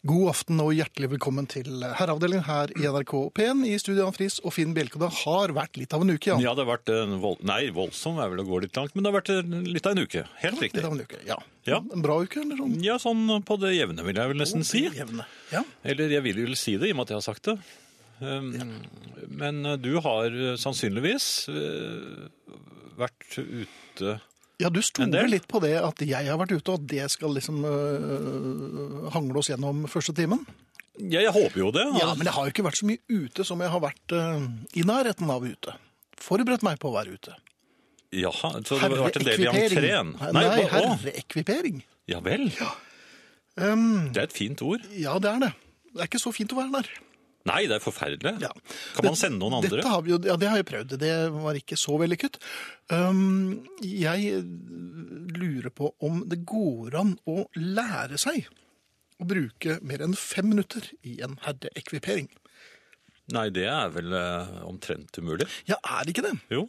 God 0.00 0.30
aften 0.30 0.60
og 0.64 0.70
hjertelig 0.72 1.10
velkommen 1.12 1.44
til 1.50 1.82
herreavdelingen 1.84 2.46
her 2.46 2.70
i 2.72 2.86
NRK 2.88 3.10
P1 3.36 3.66
i 3.68 3.74
studio 3.76 4.06
Jan 4.06 4.14
Friis 4.16 4.38
og 4.40 4.54
Finn 4.56 4.70
Bjelke. 4.72 4.96
Det 5.02 5.10
har 5.18 5.52
vært 5.52 5.76
litt 5.76 5.92
av 5.92 6.06
en 6.06 6.12
uke, 6.14 6.30
ja. 6.30 6.38
Ja, 6.40 6.54
det 6.56 6.64
har 6.64 6.70
vært 6.70 6.92
en 6.94 7.18
vold... 7.20 7.42
Nei, 7.44 7.66
voldsom 7.76 8.16
er 8.16 8.30
vel 8.32 8.40
å 8.40 8.46
gå 8.48 8.62
litt 8.64 8.78
langt, 8.80 8.94
men 8.96 9.04
det 9.04 9.10
har 9.10 9.18
vært 9.18 9.50
litt 9.68 9.88
av 9.90 9.92
en 9.92 10.00
uke. 10.08 10.22
Helt 10.40 10.64
riktig. 10.64 10.80
Litt 10.80 10.88
av 10.88 10.96
en 10.96 11.04
uke, 11.04 11.20
ja. 11.28 11.36
Ja. 11.68 11.82
En 11.84 12.06
bra 12.06 12.16
uke, 12.24 12.40
eller 12.40 12.62
sånn? 12.62 12.78
Ja, 12.86 12.96
sånn 13.02 13.26
på 13.44 13.58
det 13.60 13.74
jevne, 13.74 14.06
vil 14.08 14.22
jeg 14.22 14.32
vel 14.32 14.40
nesten 14.40 14.64
si. 14.64 14.86
Jevne. 14.88 15.28
Ja. 15.52 15.60
Eller 15.84 16.16
jeg 16.16 16.24
vil 16.30 16.40
vel 16.46 16.56
si 16.56 16.78
det, 16.80 16.88
i 16.88 16.96
og 16.96 17.02
med 17.02 17.04
at 17.04 17.12
jeg 17.12 17.20
har 17.20 17.28
sagt 17.28 17.52
det. 17.52 17.58
Um, 18.24 18.50
Men 19.28 19.60
uh, 19.68 19.76
du 19.80 19.92
har 20.00 20.32
uh, 20.32 20.56
sannsynligvis 20.60 21.28
uh, 21.52 22.56
vært 22.96 23.36
ute 23.36 24.16
ja, 24.60 24.70
du 24.70 24.80
stoler 24.84 25.28
litt 25.30 25.46
på 25.50 25.60
det 25.64 25.74
at 25.80 26.02
jeg 26.04 26.28
har 26.28 26.38
vært 26.40 26.52
ute, 26.54 26.72
og 26.74 26.80
at 26.82 26.88
det 26.90 27.06
skal 27.12 27.32
liksom 27.36 27.62
øh, 27.64 29.06
hangle 29.14 29.40
oss 29.40 29.50
gjennom 29.52 29.86
første 29.90 30.14
timen. 30.16 30.42
Ja, 31.00 31.22
jeg 31.24 31.32
håper 31.32 31.62
jo 31.62 31.70
det. 31.72 31.86
Ja, 31.96 32.10
men 32.12 32.28
jeg 32.28 32.34
har 32.36 32.44
jo 32.48 32.52
ikke 32.52 32.66
vært 32.66 32.80
så 32.80 32.88
mye 32.90 33.00
ute 33.08 33.46
som 33.48 33.62
jeg 33.64 33.72
har 33.72 33.80
vært 33.80 34.12
øh, 34.16 34.42
i 34.76 34.84
nærheten 34.84 35.30
av 35.32 35.46
ute. 35.46 35.76
Forberedt 36.20 36.66
meg 36.66 36.80
på 36.82 36.90
å 36.90 36.96
være 36.98 37.16
ute. 37.16 37.36
Jaha, 38.12 38.56
så 38.66 38.76
det 38.76 38.82
har 38.82 38.96
vært 39.06 39.20
en 39.20 39.26
del 39.28 39.44
i 39.44 39.48
entreen? 39.48 40.14
Nei, 40.18 40.30
Nei 40.34 40.64
herreekvipering. 40.72 41.84
Ja 42.10 42.18
vel. 42.24 42.48
Um, 43.54 44.10
Det 44.10 44.18
er 44.18 44.26
et 44.26 44.34
fint 44.34 44.60
ord. 44.66 44.82
ja, 44.98 45.14
det 45.22 45.30
er 45.30 45.44
det. 45.46 45.52
Det 45.94 46.02
er 46.02 46.10
ikke 46.10 46.20
så 46.22 46.32
fint 46.34 46.52
å 46.54 46.58
være 46.58 46.80
der. 46.80 46.90
Nei, 47.48 47.62
det 47.70 47.78
er 47.78 47.82
forferdelig. 47.82 48.34
Ja. 48.42 48.50
Kan 48.96 49.06
man 49.08 49.16
sende 49.16 49.40
noen 49.40 49.58
andre? 49.60 49.78
Dette 49.78 49.92
har 49.92 50.02
vi 50.04 50.12
jo, 50.12 50.18
ja, 50.28 50.36
det 50.40 50.48
har 50.50 50.60
jeg 50.60 50.68
prøvd. 50.68 50.96
Det 51.00 51.12
var 51.32 51.56
ikke 51.56 51.78
så 51.80 51.96
vellykket. 52.00 52.36
Um, 52.92 53.62
jeg 53.80 54.42
lurer 55.38 55.72
på 55.72 55.94
om 56.04 56.20
det 56.28 56.42
går 56.48 56.98
an 57.00 57.14
å 57.30 57.46
lære 57.56 58.20
seg 58.20 58.50
å 59.20 59.28
bruke 59.28 59.78
mer 59.86 60.04
enn 60.04 60.16
fem 60.16 60.50
minutter 60.52 60.84
i 61.06 61.18
en 61.24 61.38
herreekvipering. 61.46 62.28
Nei, 63.34 63.48
det 63.54 63.66
er 63.70 63.90
vel 63.94 64.12
uh, 64.12 64.60
omtrent 64.68 65.16
umulig. 65.20 65.48
Ja, 65.70 65.78
er 65.80 66.04
det 66.04 66.16
ikke 66.16 66.26
det? 66.28 66.36
Jo. 66.52 66.66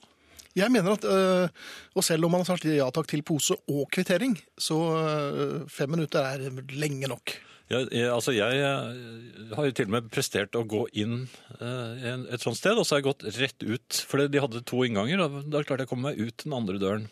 Jeg 0.56 0.72
mener 0.72 0.98
at, 0.98 1.06
uh, 1.08 1.48
og 1.96 2.04
selv 2.04 2.28
om 2.28 2.36
man 2.36 2.44
har 2.44 2.52
sagt 2.52 2.68
ja 2.68 2.90
takk 2.94 3.08
til 3.12 3.24
pose 3.28 3.56
og 3.72 3.86
kvittering, 3.92 4.36
så 4.60 4.78
uh, 4.96 5.56
fem 5.72 5.92
minutter 5.96 6.28
er 6.28 6.64
lenge 6.76 7.12
nok. 7.12 7.36
Ja, 7.72 7.80
jeg, 7.88 8.08
altså 8.12 8.34
jeg 8.36 8.58
eh, 8.60 9.52
har 9.56 9.68
jo 9.70 9.74
til 9.78 9.88
og 9.88 9.94
med 9.96 10.10
prestert 10.12 10.56
å 10.60 10.66
gå 10.68 10.82
inn 11.00 11.22
eh, 11.62 12.08
et 12.36 12.44
sånt 12.44 12.58
sted, 12.60 12.76
og 12.76 12.84
så 12.84 12.98
har 12.98 13.02
jeg 13.02 13.08
gått 13.08 13.24
rett 13.40 13.64
ut. 13.64 14.02
For 14.10 14.20
de 14.28 14.42
hadde 14.44 14.64
to 14.68 14.82
innganger, 14.88 15.24
og 15.24 15.46
da 15.54 15.62
klarte 15.64 15.86
jeg 15.86 15.90
å 15.90 15.94
komme 15.94 16.12
meg 16.12 16.20
ut 16.20 16.44
den 16.44 16.56
andre 16.58 16.82
døren. 16.82 17.06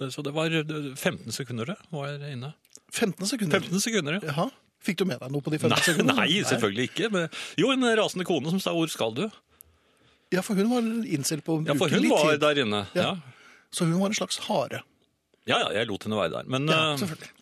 Det, 0.00 0.08
så 0.14 0.22
det 0.24 0.32
var 0.36 0.54
eh, 0.54 0.64
15 0.96 1.28
sekunder 1.36 1.74
det, 1.74 1.76
var 1.92 2.08
jeg 2.14 2.38
inne. 2.38 2.54
15 2.94 3.28
sekunder. 3.34 3.60
15 3.68 3.84
sekunder, 3.84 4.16
ja. 4.20 4.32
Jaha. 4.32 4.48
Fikk 4.86 5.00
du 5.02 5.08
med 5.10 5.18
deg 5.20 5.32
noe 5.34 5.42
på 5.42 5.50
de 5.52 5.58
15 5.58 5.72
Nei, 5.74 5.82
sekundene? 5.84 6.14
nei, 6.22 6.42
selvfølgelig 6.46 6.84
ikke. 6.92 7.08
Men, 7.12 7.24
jo, 7.58 7.72
en 7.74 7.86
rasende 7.98 8.24
kone 8.28 8.52
som 8.54 8.60
sa 8.62 8.70
'hvor 8.72 8.88
skal 8.88 9.12
du'? 9.16 9.26
Ja, 10.30 10.40
for 10.44 10.54
hun 10.54 10.68
var 10.70 10.86
innstilt 11.08 11.42
på 11.44 11.56
å 11.58 11.66
Ja, 11.66 11.74
for 11.74 11.88
hun 11.90 12.06
var 12.08 12.30
tid. 12.30 12.40
der 12.40 12.60
inne. 12.62 12.86
Ja. 12.94 13.02
Ja. 13.02 13.16
Så 13.74 13.84
hun 13.88 13.98
var 14.00 14.08
en 14.12 14.14
slags 14.14 14.38
hare. 14.46 14.82
ja, 15.48 15.58
ja, 15.58 15.68
jeg 15.80 15.88
lot 15.88 16.04
henne 16.06 16.16
være 16.16 16.30
der. 16.38 16.44
Men, 16.48 16.68
Ja, 16.68 16.92
eh, 16.94 16.96
selvfølgelig. 17.02 17.32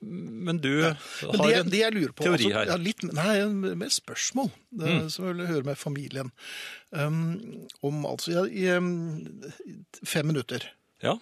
Men 0.00 0.58
du 0.60 0.72
Men 0.82 1.40
har 1.40 1.48
det, 1.48 1.58
en 1.58 1.70
det 1.72 1.80
jeg 1.80 1.94
lurer 1.94 2.12
på 2.12 2.26
teori 2.26 2.34
altså, 2.36 2.50
her. 2.52 2.58
Altså, 2.60 2.76
Ja, 2.76 2.82
litt, 2.84 3.04
nei, 3.16 3.74
mer 3.80 3.92
spørsmål 3.92 4.50
det, 4.82 4.94
som 5.14 5.26
jeg 5.28 5.38
vil 5.38 5.50
høre 5.50 5.68
med 5.70 5.78
familien. 5.80 6.32
Um, 6.92 7.66
om 7.86 8.04
altså 8.08 8.34
ja, 8.34 8.44
i, 8.46 8.66
fem 10.04 10.28
minutter. 10.28 10.66
Ja, 11.04 11.18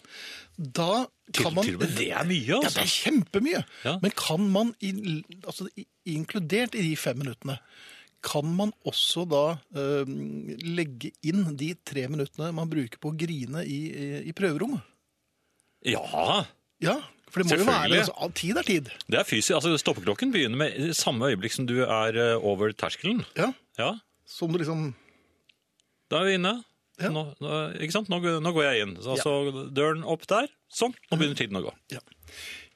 Da 0.57 1.07
til, 1.33 1.43
kan 1.43 1.55
man 1.57 1.67
til 1.67 1.81
det 1.83 2.11
er 2.15 2.27
mye, 2.29 2.43
altså. 2.43 2.51
Ja, 2.51 2.61
det 2.61 2.69
altså. 2.69 2.85
er 2.85 2.93
kjempemye. 2.93 3.65
Ja. 3.87 3.97
Men 4.03 4.15
kan 4.19 4.47
man, 4.55 4.75
i, 4.81 4.93
altså, 5.43 5.69
inkludert 6.07 6.77
i 6.79 6.85
de 6.91 6.95
fem 6.99 7.19
minuttene, 7.19 7.59
kan 8.25 8.49
man 8.57 8.73
også 8.89 9.27
da 9.29 9.45
um, 9.77 10.47
legge 10.65 11.11
inn 11.27 11.45
de 11.61 11.75
tre 11.85 12.07
minuttene 12.09 12.53
man 12.57 12.71
bruker 12.71 13.01
på 13.03 13.13
å 13.13 13.17
grine 13.21 13.65
i, 13.69 13.81
i, 13.91 14.07
i 14.31 14.37
prøverommet? 14.37 14.81
Ja, 15.85 16.45
Ja, 16.83 16.97
for 17.31 17.43
det 17.43 17.49
må 17.49 17.57
jo 17.59 17.67
være 17.69 17.99
altså, 18.03 18.15
all 18.25 18.33
Tid 18.37 18.57
er 18.61 18.67
tid. 18.69 18.91
det 19.11 19.19
er 19.21 19.25
fysisk. 19.29 19.55
Altså, 19.59 19.73
stoppeklokken 19.81 20.33
begynner 20.35 20.57
med 20.61 20.93
samme 20.99 21.31
øyeblikk 21.33 21.53
som 21.57 21.67
du 21.67 21.81
er 21.85 22.17
eh, 22.17 22.37
over 22.41 22.73
terskelen. 22.73 23.25
Ja, 23.39 23.53
Ja, 23.79 23.93
Som 24.27 24.53
du 24.55 24.59
liksom 24.59 24.93
Da 26.11 26.21
er 26.21 26.25
vi 26.29 26.35
inne. 26.39 26.53
Ja. 27.03 27.09
Nå, 27.11 27.25
nå, 27.43 27.55
ikke 27.83 27.91
sant? 27.97 28.09
Nå, 28.13 28.21
går- 28.23 28.39
nå 28.45 28.53
går 28.55 28.65
jeg 28.69 28.83
inn. 28.85 28.93
Så, 29.03 29.17
altså, 29.17 29.65
døren 29.75 30.05
opp 30.07 30.27
der. 30.31 30.47
Sånn. 30.71 30.93
Nå 31.11 31.19
begynner 31.19 31.35
tiden 31.41 31.59
å 31.59 31.65
gå. 31.67 31.73
Ja. 31.91 31.99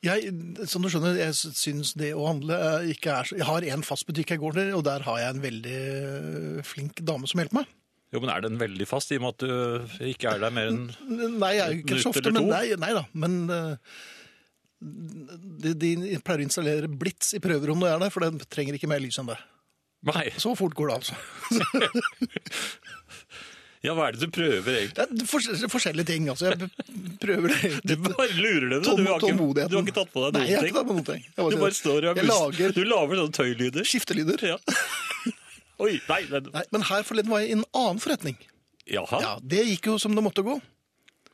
Jeg, 0.02 0.32
som 0.70 0.82
du 0.82 0.88
skjønner, 0.90 1.16
jeg 1.18 1.34
syns 1.34 1.92
det 1.98 2.12
å 2.14 2.26
handle 2.28 2.54
eh, 2.54 2.90
ikke 2.94 3.14
er 3.18 3.26
så 3.26 3.34
Jeg 3.38 3.46
har 3.48 3.64
en 3.74 3.82
fast 3.86 4.06
butikk 4.06 4.30
jeg 4.34 4.38
går 4.42 4.54
til, 4.58 4.68
og 4.78 4.84
der 4.86 5.02
har 5.06 5.18
jeg 5.22 5.34
en 5.36 5.42
veldig 5.42 5.78
eh, 5.78 6.60
flink 6.66 7.00
dame 7.06 7.26
som 7.30 7.40
hjelper 7.42 7.60
meg. 7.62 7.72
Jo, 8.14 8.20
men 8.22 8.30
Er 8.30 8.40
den 8.46 8.58
veldig 8.60 8.86
fast, 8.88 9.10
i 9.12 9.18
og 9.18 9.24
med 9.26 9.34
at 9.34 9.42
du 9.42 10.06
ikke 10.08 10.30
er 10.34 10.38
der 10.40 10.54
mer 10.54 10.70
enn 10.70 10.84
Nei, 11.38 11.50
jeg 11.58 11.64
er 11.64 11.74
jo 11.74 11.80
ikke 11.82 11.98
så 12.00 12.08
Minutt 12.08 12.14
ofte, 12.14 12.22
eller 12.22 12.38
men 12.38 12.46
to? 12.46 12.54
nei, 12.54 12.78
nei 12.86 12.92
da. 12.96 13.02
Men 13.12 13.34
eh, 13.50 13.98
de, 14.80 15.72
de 15.74 16.18
pleier 16.22 16.44
å 16.44 16.46
installere 16.46 16.88
blits 16.90 17.32
i 17.34 17.40
prøverommet 17.42 17.84
når 17.86 17.90
jeg 17.90 17.96
er 17.98 18.04
der, 18.04 18.12
for 18.14 18.26
den 18.26 18.38
trenger 18.46 18.78
ikke 18.78 18.90
mer 18.90 19.02
lys 19.02 19.18
enn 19.18 19.30
det. 19.32 19.38
Nei. 20.06 20.28
Så 20.38 20.52
fort 20.58 20.76
går 20.78 20.92
det, 20.92 20.98
altså. 21.00 21.14
Ja, 23.86 23.92
hva 23.94 24.08
er 24.08 24.16
det 24.16 24.26
du 24.26 24.32
prøver 24.34 24.74
egentlig? 24.80 25.04
Er 25.22 25.68
forskjellige 25.70 26.06
ting. 26.08 26.24
altså. 26.32 26.48
Jeg 26.50 26.66
prøver 27.22 27.52
det. 27.54 27.68
Du 27.88 27.94
bare 28.02 28.26
lurer 28.34 28.72
dem. 28.72 28.82
Du, 28.82 28.88
du, 28.98 29.04
har 29.06 29.22
ikke, 29.22 29.68
du 29.70 29.76
har 29.76 29.84
ikke 29.84 29.94
tatt 30.00 30.10
på 30.10 30.24
deg 30.24 30.34
Nei, 30.34 30.46
jeg 30.50 30.58
har 30.58 30.64
noen 30.64 30.72
ikke 30.72 30.74
tatt 30.74 30.82
ting? 30.82 30.88
på 30.88 30.96
noen 30.96 31.06
ting. 31.06 31.22
Jeg 31.28 31.36
bare 31.38 31.52
Du 31.54 31.62
bare 31.62 31.76
står 31.78 32.08
og 32.10 32.18
er 32.22 32.26
lager 32.26 32.74
Du 32.74 32.80
lager 32.90 33.20
sånne 33.20 33.36
tøylyder. 33.38 33.86
skiftelyder. 33.86 34.42
Ja. 34.50 34.56
Oi, 35.86 35.92
nei, 36.08 36.20
men, 36.32 36.50
Nei, 36.56 36.64
men 36.74 36.86
her 36.90 37.06
forleden 37.06 37.30
var 37.30 37.44
jeg 37.44 37.52
i 37.52 37.56
en 37.60 37.62
annen 37.70 38.02
forretning. 38.02 38.40
Jaha. 38.90 39.20
Ja, 39.22 39.32
Det 39.54 39.62
gikk 39.70 39.92
jo 39.92 39.94
som 40.02 40.18
det 40.18 40.26
måtte 40.26 40.42
gå. 40.42 40.58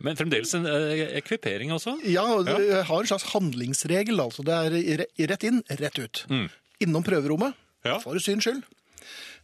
Men 0.05 0.19
fremdeles 0.19 0.53
en 0.59 0.67
eh, 0.69 1.05
ekvipering, 1.21 1.71
altså? 1.75 1.97
Ja, 2.05 2.27
og 2.37 2.47
Ja. 2.51 2.83
Har 2.85 3.01
en 3.01 3.09
slags 3.09 3.31
handlingsregel. 3.33 4.21
altså. 4.21 4.45
Det 4.45 4.55
er 4.55 5.07
rett 5.31 5.45
inn, 5.49 5.63
rett 5.81 5.99
ut. 5.99 6.25
Mm. 6.31 6.49
Innom 6.85 7.05
prøverommet, 7.07 7.55
Ja. 7.85 7.99
for 8.05 8.15
syns 8.21 8.45
skyld. 8.45 8.63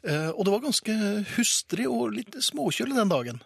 Eh, 0.05 0.29
Og 0.33 0.45
det 0.45 0.53
var 0.53 0.61
ganske 0.65 0.95
hustrig 1.37 1.87
og 1.89 2.13
litt 2.17 2.33
småkjølig 2.45 2.97
den 2.97 3.09
dagen. 3.13 3.41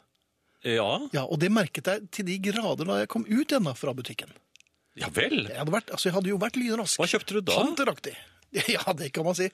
Ja, 0.65 1.01
Ja, 1.13 1.25
Og 1.27 1.39
det 1.41 1.51
merket 1.53 1.85
jeg 1.87 2.11
til 2.11 2.25
de 2.25 2.39
grader 2.39 2.85
da 2.87 2.99
jeg 3.03 3.09
kom 3.09 3.25
ut 3.29 3.49
igjen 3.53 3.75
fra 3.77 3.93
butikken. 3.95 4.31
ja 4.97 5.09
vel. 5.11 5.47
Jeg 5.49 5.57
hadde, 5.59 5.73
vært, 5.73 5.91
altså, 5.91 6.05
jeg 6.09 6.15
hadde 6.15 6.29
jo 6.31 6.39
vært 6.39 6.57
lynrask. 6.57 6.97
Hva 6.99 7.07
kjøpte 7.11 7.35
du 7.35 7.41
da? 7.43 7.53
Panteraktig. 7.63 8.15
Ja, 8.71 8.93
det 8.95 9.13
kan 9.13 9.25
man 9.27 9.35
si. 9.35 9.49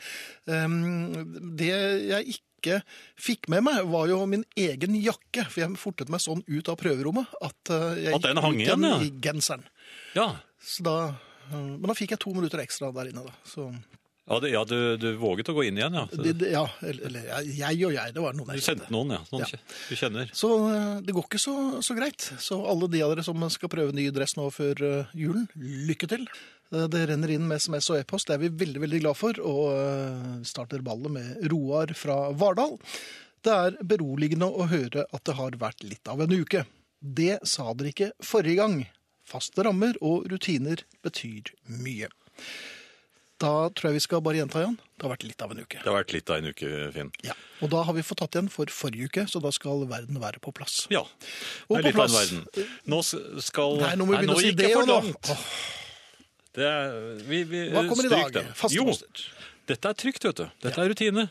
Um, 0.46 1.56
det 1.56 1.70
jeg 1.72 2.26
ikke 2.34 2.44
fikk 3.16 3.48
med 3.48 3.62
meg, 3.64 3.84
var 3.88 4.08
jo 4.08 4.26
min 4.26 4.44
egen 4.56 4.94
jakke. 5.00 5.46
For 5.48 5.60
jeg 5.64 5.76
fortet 5.80 6.08
meg 6.12 6.20
sånn 6.20 6.42
ut 6.46 6.68
av 6.68 6.76
prøverommet 6.80 7.26
at 7.40 7.70
uh, 7.72 7.94
jeg 7.96 8.14
At 8.14 8.22
den 8.22 8.36
hang 8.44 8.58
igjen, 8.60 8.82
ja. 8.84 8.98
i 9.00 9.10
genseren. 9.24 9.64
Ja, 10.14 10.36
Så 10.60 10.82
da, 10.84 10.96
uh, 11.52 11.56
men 11.56 11.88
da 11.88 11.94
fikk 11.96 12.10
jeg 12.16 12.20
to 12.20 12.34
minutter 12.36 12.60
ekstra 12.60 12.92
der 12.92 13.08
inne. 13.12 13.24
da. 13.24 13.32
Så, 13.48 13.70
ja, 14.30 14.38
det, 14.38 14.50
ja 14.52 14.60
du, 14.68 14.76
du 15.00 15.08
våget 15.18 15.48
å 15.50 15.54
gå 15.56 15.64
inn 15.66 15.78
igjen, 15.80 15.94
ja. 15.96 16.04
Det, 16.12 16.36
det, 16.38 16.50
ja, 16.52 16.66
eller, 16.86 17.24
jeg- 17.50 17.80
og 17.88 17.94
jeg, 17.96 18.12
det 18.14 18.22
var 18.22 18.36
noen 18.38 18.52
Du 18.52 18.54
jeg 18.58 18.62
sendte 18.62 18.86
kjente. 18.86 18.94
noen, 18.94 19.16
ja. 19.16 19.22
Noen 19.32 19.42
Ja. 19.48 19.58
du 19.88 19.96
kjenner. 19.98 20.30
Så 20.36 20.50
uh, 20.68 21.00
det 21.02 21.16
går 21.16 21.26
ikke 21.26 21.40
så, 21.42 21.56
så 21.82 21.96
greit. 21.98 22.28
Så 22.38 22.60
alle 22.68 22.86
de 22.92 23.02
av 23.02 23.10
dere 23.16 23.24
som 23.26 23.42
skal 23.50 23.72
prøve 23.72 23.96
ny 23.96 24.06
dress 24.14 24.36
nå 24.38 24.46
før 24.54 24.84
julen, 25.18 25.48
lykke 25.56 26.06
til. 26.14 26.28
Uh, 26.74 26.86
Det 26.90 27.06
renner 27.10 27.32
inn 27.34 27.46
med 27.48 27.60
SMS 27.62 27.90
og 27.90 27.98
e-post, 28.00 28.28
det 28.30 28.36
er 28.38 28.44
vi 28.44 28.52
veldig 28.64 28.82
veldig 28.84 29.00
glad 29.04 29.18
for. 29.18 29.40
Og 29.42 29.72
vi 30.42 30.48
starter 30.50 30.84
ballet 30.86 31.10
med 31.16 31.50
Roar 31.52 31.94
fra 31.98 32.20
Vardal. 32.32 32.76
Det 33.40 33.52
er 33.56 33.78
beroligende 33.88 34.46
å 34.52 34.66
høre 34.68 35.06
at 35.10 35.24
det 35.24 35.34
har 35.38 35.56
vært 35.60 35.82
litt 35.86 36.08
av 36.12 36.20
en 36.20 36.32
uke. 36.34 36.66
Det 37.00 37.38
sa 37.48 37.70
dere 37.72 37.94
ikke 37.94 38.10
forrige 38.20 38.58
gang. 38.60 38.74
Faste 39.30 39.64
rammer 39.64 39.96
og 40.04 40.26
rutiner 40.28 40.82
betyr 41.06 41.54
mye. 41.80 42.10
Da 43.40 43.70
tror 43.72 43.88
jeg 43.88 43.96
vi 43.96 44.02
skal 44.04 44.20
bare 44.20 44.36
gjenta, 44.42 44.60
Jan. 44.60 44.74
Det 44.98 45.06
har 45.06 45.12
vært 45.14 45.22
litt 45.24 45.40
av 45.40 45.54
en 45.54 45.62
uke. 45.62 45.78
Det 45.80 45.88
har 45.88 45.96
vært 45.96 46.12
litt 46.12 46.28
av 46.28 46.42
en 46.42 46.50
uke, 46.52 46.70
Finn. 46.92 47.12
Ja. 47.24 47.32
Og 47.64 47.70
da 47.72 47.80
har 47.88 47.96
vi 47.96 48.02
fått 48.04 48.20
tatt 48.20 48.36
igjen 48.36 48.50
for 48.52 48.68
forrige 48.74 49.08
uke, 49.08 49.24
så 49.32 49.40
da 49.40 49.48
skal 49.56 49.86
verden 49.88 50.20
være 50.20 50.42
på 50.44 50.52
plass. 50.52 50.82
Ja. 50.92 51.06
Det 51.70 51.78
er 51.78 51.86
litt 51.86 51.94
litt 51.94 52.02
av 52.04 52.10
en 52.10 52.18
verden. 52.18 52.42
Nå 52.92 53.00
skal 53.06 53.80
Nei, 53.80 53.94
nå 53.96 54.04
må 54.10 54.12
vi 54.12 54.20
begynne 54.26 54.36
å 54.36 54.42
si 54.44 54.52
det 54.58 54.74
og 54.76 54.84
nå. 54.90 54.98
langt. 54.98 55.32
Det 56.56 56.66
er, 56.66 56.94
vi, 57.28 57.42
vi, 57.46 57.60
Hva 57.70 57.84
kommer 57.88 58.08
i 58.08 58.10
dag? 58.10 58.32
den. 58.34 58.48
Jo, 58.74 58.86
dette 59.70 59.92
er 59.92 59.98
trygt, 59.98 60.24
vet 60.26 60.40
du. 60.40 60.46
Dette 60.64 60.82
er 60.82 60.90
rutine. 60.90 61.28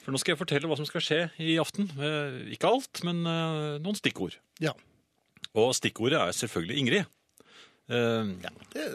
For 0.00 0.14
nå 0.14 0.20
skal 0.22 0.32
jeg 0.34 0.40
fortelle 0.40 0.68
hva 0.70 0.76
som 0.78 0.86
skal 0.88 1.02
skje 1.04 1.18
i 1.42 1.56
aften. 1.62 1.88
Eh, 1.98 2.52
Ikke 2.54 2.70
alt, 2.70 3.02
men 3.06 3.24
eh, 3.26 3.78
noen 3.82 3.98
stikkord. 3.98 4.36
Ja. 4.62 4.72
Og 5.58 5.72
stikkordet 5.74 6.20
er 6.20 6.36
selvfølgelig 6.36 6.78
Ingrid. 6.84 7.08
Ja, 7.90 8.50
Det 8.70 8.82
er 8.84 8.92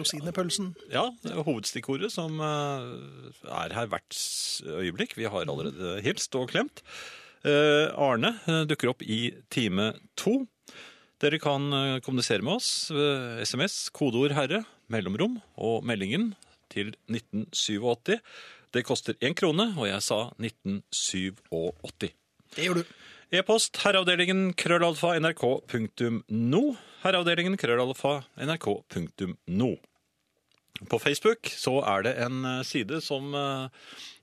rosinepølsen. 0.00 0.72
Ja, 0.90 1.04
det 1.22 1.30
er 1.30 1.44
hovedstikkordet 1.46 2.10
som 2.10 2.40
eh, 2.42 2.88
er 3.46 3.74
her 3.76 3.86
hvert 3.92 4.18
øyeblikk. 4.66 5.14
Vi 5.16 5.28
har 5.30 5.46
allerede 5.46 6.00
hilst 6.02 6.34
og 6.34 6.50
klemt. 6.50 6.82
Eh, 7.46 7.86
Arne 7.94 8.34
eh, 8.50 8.64
dukker 8.70 8.90
opp 8.90 9.02
i 9.06 9.28
time 9.54 9.92
to. 10.18 10.40
Dere 11.22 11.38
kan 11.38 11.68
eh, 11.72 12.00
kommunisere 12.02 12.42
med 12.42 12.58
oss. 12.58 12.90
eh, 12.90 13.42
SMS, 13.46 13.90
kodeord 13.94 14.34
'herre', 14.34 14.64
mellomrom 14.90 15.40
og 15.56 15.84
meldingen 15.86 16.32
til 16.72 16.94
1987. 17.08 18.18
Det 18.72 18.82
koster 18.88 19.14
én 19.20 19.34
krone, 19.36 19.74
og 19.78 19.86
jeg 19.86 20.02
sa 20.02 20.32
1987. 20.40 22.10
Det 22.56 22.64
gjør 22.66 22.80
du. 22.80 22.84
E-post 23.32 23.78
herreavdelingen 23.84 24.52
krøllalfa 24.60 25.14
nrk.no. 25.20 26.62
Herreavdelingen 27.04 27.56
krøllalfa 27.60 28.18
nrk.no. 28.36 29.70
På 30.90 30.98
Facebook 30.98 31.46
så 31.54 31.78
er 31.86 32.02
det 32.08 32.16
en 32.24 32.42
eh, 32.44 32.62
side 32.66 32.98
som 33.04 33.30
eh, 33.34 33.68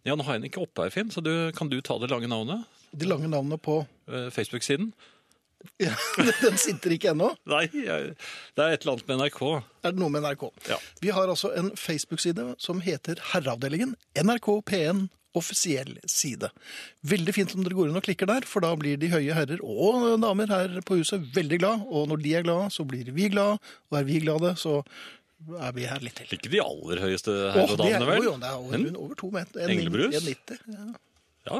Ja, 0.05 0.15
nå 0.15 0.23
har 0.25 0.35
jeg 0.35 0.41
den 0.43 0.49
ikke 0.51 0.65
oppe 0.65 0.83
her, 0.85 0.91
Finn, 0.93 1.11
så 1.13 1.21
du, 1.23 1.51
kan 1.55 1.69
du 1.71 1.79
ta 1.81 1.97
det 2.01 2.09
lange 2.11 2.27
navnet? 2.27 2.65
De 2.91 3.05
lange 3.07 3.29
navnene 3.29 3.57
på 3.61 3.85
Eh, 4.09 4.29
Facebook-siden? 4.33 4.91
Ja, 5.81 5.93
Den 6.43 6.57
sitter 6.61 6.93
ikke 6.95 7.11
ennå. 7.13 7.29
Nei, 7.49 7.65
jeg, 7.73 8.13
det 8.55 8.63
er 8.65 8.73
et 8.75 8.83
eller 8.85 8.95
annet 8.97 9.07
med 9.11 9.21
NRK. 9.23 9.39
Er 9.83 9.93
det 9.95 9.99
noe 10.01 10.11
med 10.13 10.23
NRK? 10.25 10.43
Ja. 10.69 10.77
Vi 11.03 11.11
har 11.15 11.31
altså 11.31 11.51
en 11.59 11.71
Facebook-side 11.79 12.53
som 12.61 12.81
heter 12.85 13.19
Herreavdelingen. 13.33 13.95
NRK 14.19 14.49
P1 14.69 15.07
offisiell 15.37 15.91
side. 16.09 16.49
Veldig 17.05 17.33
fint 17.35 17.51
om 17.53 17.61
dere 17.63 17.75
går 17.77 17.91
inn 17.91 17.99
og 17.99 18.03
klikker 18.07 18.27
der, 18.31 18.47
for 18.49 18.65
da 18.65 18.71
blir 18.79 18.97
de 18.99 19.11
høye 19.11 19.35
herrer 19.37 19.59
og 19.61 20.07
damer 20.23 20.49
her 20.49 20.79
på 20.87 20.97
huset 20.99 21.27
veldig 21.35 21.59
glad. 21.61 21.83
Og 21.85 22.07
når 22.09 22.23
de 22.23 22.33
er 22.39 22.47
glade, 22.47 22.71
så 22.73 22.85
blir 22.89 23.11
vi 23.13 23.27
glade. 23.29 23.59
Og 23.91 23.99
er 24.01 24.07
vi 24.09 24.17
glade, 24.23 24.55
så 24.59 24.79
er 25.61 25.75
vi 25.77 25.85
her 25.87 26.01
litt 26.03 26.17
til. 26.19 26.33
Ikke 26.35 26.49
de 26.51 26.63
aller 26.63 27.03
høyeste 27.05 27.35
Åh, 27.35 27.61
og 27.61 27.75
er, 27.75 27.77
damene, 27.83 28.07
vel? 28.09 28.23
jo, 28.25 28.31
jo, 28.31 28.39
det 28.41 28.49
er 28.49 28.57
over, 28.63 28.89
over 29.05 29.19
to 29.21 29.29
meter. 29.37 29.61
En- 29.67 29.75
Englebrus? 29.77 30.17
1,90, 30.23 30.65
Ja. 30.73 30.89
Ja. 31.49 31.59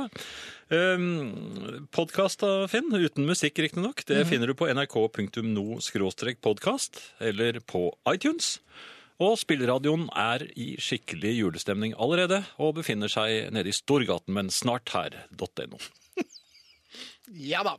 Um, 0.69 1.88
podkast 1.89 2.44
da, 2.44 2.68
Finn, 2.69 2.92
uten 2.94 3.25
musikk 3.25 3.57
riktignok, 3.57 4.04
det 4.06 4.21
finner 4.30 4.51
du 4.51 4.54
på 4.54 4.68
nrk.no-podkast 4.69 7.00
eller 7.25 7.57
på 7.66 7.98
iTunes. 8.13 8.62
Og 9.18 9.33
spilleradioen 9.42 10.13
er 10.13 10.45
i 10.54 10.77
skikkelig 10.77 11.33
julestemning 11.39 11.98
allerede 11.98 12.45
og 12.62 12.77
befinner 12.77 13.10
seg 13.10 13.50
nede 13.56 13.74
i 13.74 13.75
Storgaten, 13.75 14.30
men 14.38 14.54
snart 14.54 14.94
her.no. 14.94 15.81
Ja 17.50 17.65
da. 17.65 17.74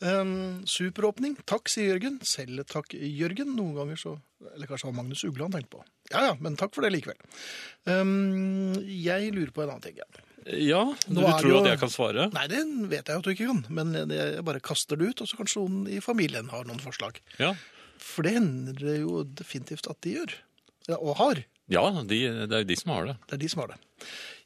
Um, 0.00 0.64
superåpning. 0.68 1.36
Takk, 1.44 1.68
sier 1.72 1.88
Jørgen. 1.92 2.20
Selv 2.26 2.64
takk, 2.72 2.94
Jørgen. 2.96 3.56
Noen 3.56 3.74
ganger 3.78 3.96
så 4.00 4.18
Eller 4.56 4.66
kanskje 4.66 4.86
det 4.88 4.90
var 4.90 4.98
Magnus 4.98 5.24
Ugland 5.28 5.52
tenkt 5.54 5.70
tenkte 5.70 5.78
på. 5.78 5.84
Ja 6.10 6.20
ja, 6.26 6.34
men 6.40 6.56
takk 6.58 6.74
for 6.74 6.82
det 6.84 6.92
likevel. 6.96 7.18
Um, 7.86 8.72
jeg 8.82 9.32
lurer 9.36 9.52
på 9.54 9.62
en 9.62 9.70
annen 9.76 9.84
ting. 9.84 9.96
Ja. 10.00 10.06
Ja, 10.46 10.94
du 11.08 11.20
tror 11.22 11.46
jo- 11.48 11.58
at 11.62 11.68
jeg 11.70 11.78
kan 11.80 11.88
svare? 11.92 12.32
Nei, 12.32 12.46
det 12.50 12.62
vet 12.90 13.06
jeg 13.06 13.14
jo 13.14 13.18
at 13.18 13.24
du 13.24 13.30
ikke 13.30 13.46
kan, 13.46 13.64
men 13.70 13.92
jeg 14.10 14.44
bare 14.44 14.60
kaster 14.60 14.96
det 14.98 15.08
ut, 15.12 15.20
og 15.22 15.28
så 15.28 15.36
kanskje 15.38 15.62
noen 15.62 15.88
i 15.88 16.00
familien 16.00 16.48
har 16.50 16.64
noen 16.64 16.80
forslag. 16.82 17.20
Ja, 17.38 17.54
For 18.02 18.22
det 18.26 18.32
hender 18.34 18.72
det 18.74 18.96
jo 19.00 19.22
definitivt 19.24 19.86
at 19.88 20.00
de 20.02 20.16
gjør. 20.16 20.32
Ja, 20.88 20.96
og 20.98 21.16
har. 21.16 21.44
ja 21.70 21.84
de, 22.02 22.18
det 22.48 22.52
er 22.52 22.64
jo 22.64 22.70
de 22.72 22.76
som 22.76 22.90
har 22.90 23.06
det. 23.06 23.16
Det 23.28 23.34
er 23.34 23.42
de 23.44 23.48
som 23.52 23.60
har 23.62 23.68
det. 23.68 23.78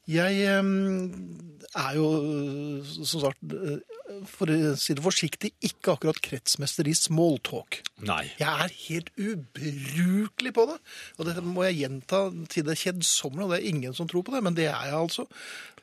Jeg 0.07 0.43
er 0.47 1.95
jo, 1.99 2.07
som 3.05 3.21
sagt, 3.25 3.41
eh, 3.51 3.81
for 4.31 4.47
å 4.55 4.75
si 4.79 4.95
det 4.95 5.03
forsiktig, 5.03 5.51
ikke 5.67 5.97
akkurat 5.97 6.21
kretsmester 6.23 6.87
i 6.87 6.95
smalltalk. 6.95 7.81
Nei. 8.07 8.31
Jeg 8.39 8.47
er 8.47 8.75
helt 8.87 9.11
ubrukelig 9.19 10.53
på 10.55 10.67
det. 10.71 10.77
Og 11.19 11.27
dette 11.27 11.43
må 11.43 11.65
jeg 11.67 11.81
gjenta 11.83 12.21
til 12.53 12.63
det 12.69 12.79
kjedsommelige, 12.79 13.45
og 13.49 13.51
det 13.55 13.59
er 13.61 13.69
ingen 13.73 13.95
som 13.99 14.07
tror 14.09 14.23
på 14.27 14.33
det, 14.37 14.45
men 14.47 14.55
det 14.55 14.69
er 14.71 14.79
jeg 14.93 14.95
altså. 15.01 15.27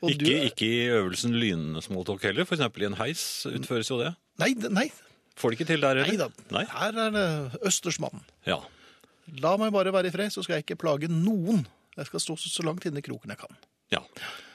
Og 0.01 0.09
Ikke, 0.11 0.23
du- 0.23 0.47
ikke 0.47 0.67
i 0.71 0.87
øvelsen 0.95 1.35
lynsmalltalk 1.39 2.21
heller, 2.23 2.45
eksempel 2.47 2.83
i 2.83 2.85
en 2.85 2.97
heis 2.99 3.45
utføres 3.47 3.89
jo 3.91 3.99
det. 4.03 4.15
Nei, 4.39 4.53
nei, 4.69 4.89
Får 5.35 5.49
det 5.51 5.59
ikke 5.59 5.67
til 5.67 5.81
der 5.81 5.95
nei 5.95 6.03
heller? 6.05 6.29
da. 6.51 6.63
Her 6.69 6.93
er 7.07 7.09
det 7.11 7.61
Østersmannen. 7.65 8.21
Ja. 8.45 8.59
La 9.41 9.55
meg 9.57 9.71
bare 9.73 9.91
være 9.91 10.07
i 10.07 10.11
fred, 10.11 10.29
så 10.31 10.43
skal 10.43 10.59
jeg 10.59 10.65
ikke 10.67 10.77
plage 10.77 11.07
noen. 11.09 11.65
Jeg 11.97 12.05
skal 12.05 12.19
stå 12.19 12.35
så 12.37 12.49
så 12.53 12.63
langt 12.63 12.85
inne 12.85 12.99
i 12.99 13.01
kroken 13.01 13.29
jeg 13.33 13.39
kan. 13.39 13.55
Ja. 13.91 14.01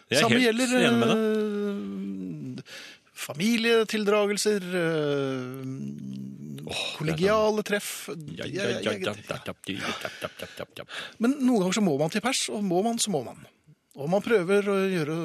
Jeg 0.08 0.16
er 0.16 0.22
Samme 0.24 0.38
helt 0.38 0.46
gjelder 0.46 0.68
enig 0.78 0.98
med 0.98 1.08
deg. 1.08 1.18
eh, 1.18 2.62
familietildragelser, 3.18 4.62
eh, 4.80 6.72
kollegiale 6.98 7.62
treff. 7.66 8.08
Ja, 8.38 8.46
ja, 8.46 8.46
ja, 8.46 8.80
ja, 8.80 8.80
ja, 8.80 8.92
ja, 8.92 8.98
ja, 9.02 9.12
ja, 9.12 9.14
ja, 10.22 10.48
ja, 10.58 10.66
ja. 10.78 10.84
Men 11.18 11.36
noen 11.44 11.60
ganger 11.66 11.76
så 11.78 11.84
må 11.84 11.96
man 12.00 12.10
til 12.12 12.22
pers, 12.24 12.46
og 12.52 12.64
må 12.64 12.82
man, 12.86 12.98
så 13.02 13.10
må 13.12 13.22
man. 13.26 13.44
Og 13.98 14.06
man 14.12 14.22
prøver 14.22 14.68
å 14.70 14.76
gjøre 14.86 15.16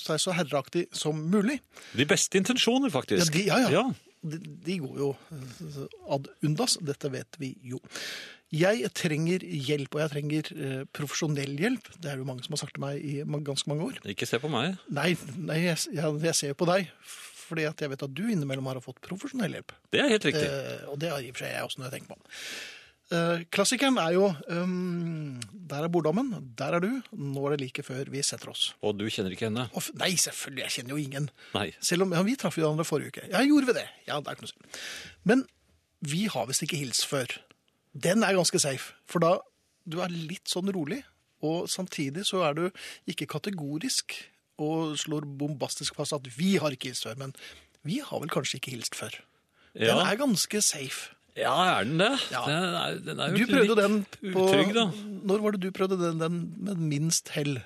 seg 0.00 0.20
så 0.22 0.32
herreaktig 0.32 0.86
som 0.96 1.18
mulig. 1.30 1.58
De 1.92 2.06
beste 2.08 2.38
intensjoner, 2.40 2.88
Ja, 2.88 2.94
faktisk. 2.96 3.32
de, 3.34 3.44
ja, 3.50 3.58
ja. 3.66 3.68
Ja. 3.70 3.84
De, 4.24 4.38
de 4.64 4.78
går 4.80 4.96
jo 5.02 5.10
eh, 5.36 5.82
ad 6.16 6.30
undas, 6.48 6.78
dette 6.80 7.10
vet 7.12 7.36
vi 7.38 7.50
jo. 7.68 7.78
Jeg 8.54 8.90
trenger 8.94 9.42
hjelp, 9.42 9.96
og 9.96 10.02
jeg 10.04 10.12
trenger 10.12 10.50
eh, 10.54 10.82
profesjonell 10.94 11.56
hjelp. 11.58 11.88
Det 11.98 12.12
er 12.12 12.20
jo 12.20 12.28
mange 12.28 12.44
som 12.46 12.54
har 12.54 12.62
sagt 12.62 12.76
til 12.76 12.84
meg 12.84 13.02
i 13.02 13.16
ganske 13.24 13.70
mange 13.70 13.88
år. 13.88 14.00
Ikke 14.14 14.28
se 14.28 14.40
på 14.42 14.50
meg. 14.52 14.78
Nei, 14.94 15.12
nei 15.38 15.60
jeg, 15.64 15.80
jeg, 15.96 16.34
ser 16.38 16.52
jo 16.52 16.60
på 16.60 16.68
deg, 16.70 16.92
fordi 17.44 17.66
at 17.70 17.82
jeg 17.82 17.92
vet 17.92 18.06
at 18.06 18.14
du 18.14 18.22
innimellom 18.28 18.70
har 18.70 18.80
fått 18.84 19.02
profesjonell 19.04 19.58
hjelp. 19.58 19.74
Det 19.94 20.04
er 20.04 20.14
helt 20.14 20.28
riktig. 20.30 20.46
Eh, 20.46 20.86
og 20.92 21.00
det 21.02 21.10
har 21.12 21.24
i 21.24 21.32
og 21.32 21.38
for 21.38 21.46
seg 21.46 21.56
jeg 21.56 21.68
også 21.68 21.82
når 21.82 21.90
jeg 21.90 21.96
tenker 21.98 22.14
på 22.14 22.20
om. 22.20 22.30
Eh, 23.12 23.42
klassikeren 23.52 23.98
er 24.00 24.14
jo 24.16 24.30
um, 24.48 25.34
Der 25.68 25.84
er 25.84 25.90
borddammen, 25.92 26.30
der 26.56 26.78
er 26.78 26.80
du. 26.80 26.88
Nå 27.12 27.42
er 27.46 27.54
det 27.54 27.66
like 27.66 27.84
før 27.84 28.08
vi 28.10 28.22
setter 28.24 28.52
oss. 28.54 28.70
Og 28.80 28.96
du 28.96 29.04
kjenner 29.12 29.34
ikke 29.34 29.50
henne? 29.50 29.66
Og, 29.76 29.90
nei, 30.00 30.14
selvfølgelig, 30.20 30.64
jeg 30.64 30.76
kjenner 30.78 30.94
jo 30.94 31.02
ingen. 31.02 31.28
Nei. 31.56 31.66
Selv 31.84 32.06
om 32.06 32.14
ja, 32.16 32.22
vi 32.24 32.36
traff 32.40 32.56
jo 32.58 32.64
hverandre 32.64 32.86
forrige 32.88 33.12
uke. 33.12 33.26
Ja, 33.32 33.42
gjorde 33.44 33.72
vi 33.72 33.76
det? 33.82 33.88
Ja, 34.08 34.20
det 34.20 34.30
er 34.30 34.38
ikke 34.38 34.48
noe. 34.48 34.72
Men 35.28 35.44
vi 36.04 36.24
har 36.32 36.48
visst 36.48 36.64
ikke 36.64 36.80
hilst 36.80 37.06
før. 37.08 37.28
Den 37.94 38.22
er 38.26 38.34
ganske 38.34 38.58
safe, 38.58 38.94
for 39.06 39.22
da 39.22 39.36
du 39.86 40.00
er 40.02 40.10
litt 40.10 40.48
sånn 40.50 40.70
rolig, 40.74 41.02
og 41.44 41.68
samtidig 41.68 42.24
så 42.26 42.40
er 42.48 42.54
du 42.56 42.62
ikke 43.10 43.26
kategorisk 43.28 44.14
og 44.62 44.94
slår 44.98 45.26
bombastisk 45.38 45.94
fast 45.98 46.14
at 46.16 46.26
vi 46.38 46.54
har 46.62 46.72
ikke 46.74 46.88
hilst 46.90 47.04
før, 47.06 47.18
men 47.20 47.34
vi 47.84 47.98
har 48.00 48.22
vel 48.22 48.30
kanskje 48.32 48.58
ikke 48.60 48.72
hilst 48.76 48.94
før. 48.96 49.12
Den 49.74 49.90
Ja, 49.90 49.98
er 50.06 50.16
ganske 50.16 50.60
safe. 50.62 51.10
ja 51.36 51.52
er 51.80 51.84
den 51.84 51.98
det? 51.98 52.12
Ja. 52.30 52.44
Den 52.46 52.64
er, 52.78 52.98
den 53.10 53.20
er 53.20 53.30
jo 53.34 53.36
Du 53.44 53.52
prøvde 53.52 53.76
den 53.82 53.96
på 54.32 54.44
utrygg, 54.46 54.74
da. 54.74 54.84
Når 55.26 55.42
var 55.42 55.50
det 55.56 55.60
du 55.66 55.70
prøvde 55.74 55.98
den, 56.00 56.20
den 56.22 56.38
med 56.64 56.76
minst 56.78 57.28
hell? 57.34 57.58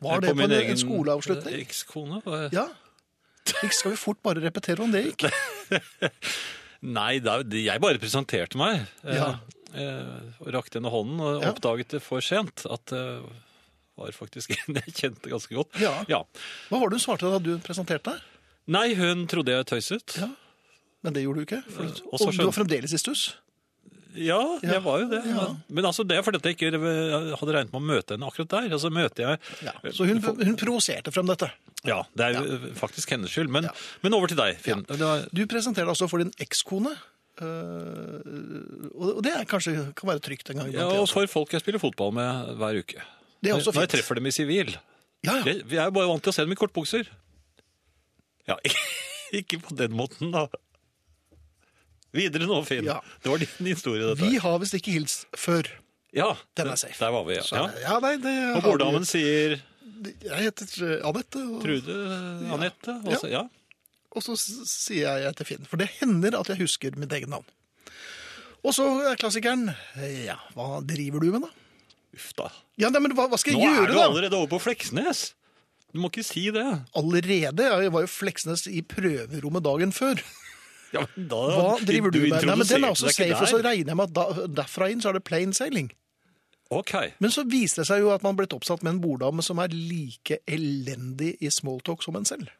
Var 0.00 0.20
det 0.22 0.34
på 0.36 0.40
en, 0.46 0.50
egen, 0.56 0.70
en 0.70 0.78
skoleavslutning? 0.80 1.58
Ekskone? 1.66 2.22
Ja. 2.54 2.68
Ikke 3.64 3.74
skal 3.76 3.90
vi 3.92 3.96
fort 4.00 4.22
bare 4.22 4.40
repetere 4.46 4.80
om 4.86 4.92
det 4.94 5.04
gikk? 5.10 5.26
Nei, 6.82 7.18
er, 7.20 7.44
jeg 7.60 7.80
bare 7.82 7.98
presenterte 8.00 8.56
meg. 8.60 8.86
eh, 9.04 9.14
Ja. 9.18 9.30
eh, 9.74 10.40
og 10.40 10.48
rakte 10.54 10.78
henne 10.80 10.90
hånden 10.92 11.20
og 11.20 11.42
Ja. 11.42 11.50
oppdaget 11.52 11.88
det 11.96 12.02
for 12.02 12.20
sent. 12.24 12.64
At 12.70 12.86
det 12.86 13.22
var 13.98 14.12
faktisk 14.16 14.50
en 14.68 14.74
jeg 14.80 14.94
kjente 14.96 15.28
ganske 15.28 15.54
godt. 15.54 15.76
Ja. 15.80 16.04
ja. 16.08 16.22
Hva 16.70 16.80
var 16.80 16.88
det 16.88 16.96
hun 17.00 17.04
svarte 17.04 17.28
da 17.30 17.38
du 17.38 17.58
presenterte 17.58 18.14
deg? 18.14 18.20
Nei, 18.70 18.94
hun 18.94 19.26
trodde 19.26 19.52
jeg 19.52 19.66
tøyset. 19.66 20.16
Ja. 20.22 20.30
Men 21.02 21.12
det 21.16 21.22
gjorde 21.24 21.40
du 21.40 21.46
ikke? 21.48 21.62
For, 21.68 21.84
Eh, 21.84 22.02
og 22.12 22.32
du 22.36 22.44
var 22.44 22.52
fremdeles 22.52 22.92
i 22.92 22.98
stuss? 23.00 23.30
Ja, 24.16 24.40
jeg 24.60 24.80
var 24.82 24.98
jo 25.04 25.06
det. 25.08 25.20
Men 25.70 25.84
altså, 25.86 26.02
det 26.02 26.16
er 26.18 26.22
fordi 26.26 26.40
jeg 26.42 26.56
ikke 26.58 26.70
hadde 27.38 27.52
regnet 27.54 27.70
med 27.70 27.78
å 27.78 27.86
møte 27.92 28.16
henne 28.16 28.26
akkurat 28.26 28.48
der. 28.56 28.72
Altså 28.74 28.90
møter 28.90 29.22
jeg. 29.36 29.38
Så 29.94 30.02
hun, 30.08 30.18
hun 30.20 30.56
provoserte 30.58 31.12
frem 31.14 31.28
dette. 31.30 31.46
Ja, 31.86 32.02
det 32.16 32.26
er 32.26 32.36
ja. 32.36 32.58
faktisk 32.76 33.12
hennes 33.14 33.32
skyld. 33.32 33.48
Men, 33.52 33.70
men 34.04 34.16
over 34.16 34.28
til 34.28 34.38
deg, 34.40 34.58
Finn. 34.60 34.84
Ja. 34.88 34.98
var, 35.00 35.24
Du 35.32 35.40
presenterte 35.48 35.88
altså 35.88 36.08
for 36.10 36.22
din 36.22 36.32
ekskone. 36.42 36.92
øh, 37.40 38.90
og 38.92 39.22
det 39.24 39.32
er 39.32 39.46
kanskje 39.48 39.92
kan 39.96 40.10
være 40.12 40.20
trygt 40.20 40.50
en 40.52 40.60
gang. 40.60 40.72
ja, 40.74 40.84
og 41.00 41.08
for 41.08 41.26
folk 41.26 41.52
jeg 41.52 41.64
spiller 41.64 41.80
fotball 41.80 42.12
med 42.12 42.56
hver 42.60 42.82
uke. 42.82 43.00
Det 43.40 43.50
er 43.50 43.56
også 43.56 43.72
Når 43.72 43.86
jeg 43.86 43.94
treffer 43.96 44.20
dem 44.20 44.26
i 44.26 44.30
sivil. 44.30 44.76
Ja, 45.24 45.36
ja. 45.40 45.44
Jeg, 45.44 45.62
vi 45.68 45.76
er 45.76 45.92
bare 45.92 46.08
vant 46.08 46.22
til 46.24 46.32
å 46.32 46.36
se 46.36 46.44
dem 46.44 46.52
i 46.52 46.58
kortbukser. 46.60 47.08
Ja, 48.48 48.56
ikke 49.40 49.60
på 49.64 49.76
den 49.78 49.96
måten, 49.96 50.34
da. 50.34 50.48
Videre 52.12 52.48
nå, 52.48 52.58
Finn. 52.66 52.84
Ja. 52.88 52.98
Det 53.22 53.30
var 53.30 53.40
din 53.40 53.70
historie, 53.70 54.02
dette. 54.02 54.26
Vi 54.26 54.40
har 54.42 54.58
visst 54.60 54.74
ikke 54.76 54.96
hilst 54.96 55.28
før. 55.38 55.68
Ja, 56.12 56.32
Den 56.58 56.72
er 56.72 56.78
safe. 56.80 56.98
Der 56.98 57.12
var 57.14 57.24
vi, 57.28 57.36
ja. 57.38 57.42
Så, 57.46 57.56
ja. 57.56 57.68
ja, 57.84 57.98
nei, 58.02 58.16
det 58.18 58.32
Og 58.56 58.64
borddamen 58.66 59.06
sier 59.06 59.60
Jeg 60.24 60.44
heter 60.46 60.74
øh, 60.86 61.08
Anette, 61.08 61.40
og, 61.44 61.62
Trude 61.64 61.96
Anette. 62.54 62.96
Og 63.04 63.16
så, 63.22 63.30
ja. 63.32 63.46
og 64.12 64.24
så 64.24 64.36
sier 64.38 65.24
jeg 65.24 65.38
til 65.38 65.48
Finn. 65.48 65.66
For 65.68 65.80
det 65.80 65.90
hender 65.98 66.38
at 66.40 66.52
jeg 66.52 66.62
husker 66.62 66.96
mitt 67.00 67.12
eget 67.16 67.30
navn. 67.32 67.46
Og 68.60 68.74
så 68.76 68.84
er 69.08 69.16
klassikeren 69.20 69.70
Ja, 70.26 70.36
hva 70.52 70.82
driver 70.84 71.22
du 71.22 71.30
med, 71.32 71.46
da? 71.46 71.52
Uff 72.16 72.32
da. 72.36 72.50
Ja, 72.80 72.90
men 72.92 73.14
hva, 73.16 73.28
hva 73.30 73.38
skal 73.40 73.56
Nå 73.56 73.62
jeg 73.62 73.84
er 73.84 73.92
du 73.92 74.00
allerede 74.02 74.36
over 74.36 74.50
på 74.56 74.64
Fleksnes. 74.66 75.30
Du 75.94 76.00
må 76.02 76.10
ikke 76.10 76.26
si 76.26 76.48
det. 76.54 76.66
Allerede? 76.98 77.66
Jeg 77.66 77.92
var 77.94 78.04
jo 78.04 78.10
Fleksnes 78.10 78.66
i 78.70 78.82
prøverommet 78.86 79.64
dagen 79.66 79.94
før. 79.94 80.20
Ja, 80.90 81.04
men 81.14 81.26
da, 81.30 81.40
Hva 81.54 81.74
driver 81.86 82.10
du 82.10 82.20
med? 82.24 82.42
Nei, 82.42 82.56
men 82.58 82.66
Den 82.66 82.84
er 82.84 82.94
også 82.94 83.12
safe, 83.14 83.38
og 83.38 83.50
så 83.50 83.60
regner 83.62 83.92
jeg 83.92 83.98
med 83.98 84.08
at 84.08 84.14
da, 84.16 84.46
derfra 84.60 84.88
inn 84.90 85.02
så 85.02 85.12
er 85.12 85.20
det 85.20 85.26
plain 85.26 85.54
sailing. 85.54 85.90
Ok. 86.70 86.92
Men 87.18 87.32
så 87.34 87.42
viste 87.50 87.82
det 87.82 87.88
seg 87.90 88.04
jo 88.04 88.12
at 88.14 88.22
man 88.22 88.36
blitt 88.38 88.54
oppsatt 88.54 88.84
med 88.86 88.94
en 88.94 89.02
borddame 89.02 89.42
som 89.42 89.58
er 89.62 89.72
like 89.74 90.38
elendig 90.46 91.32
i 91.42 91.50
smalltalk 91.50 92.04
som 92.06 92.18
en 92.18 92.28
selv. 92.28 92.52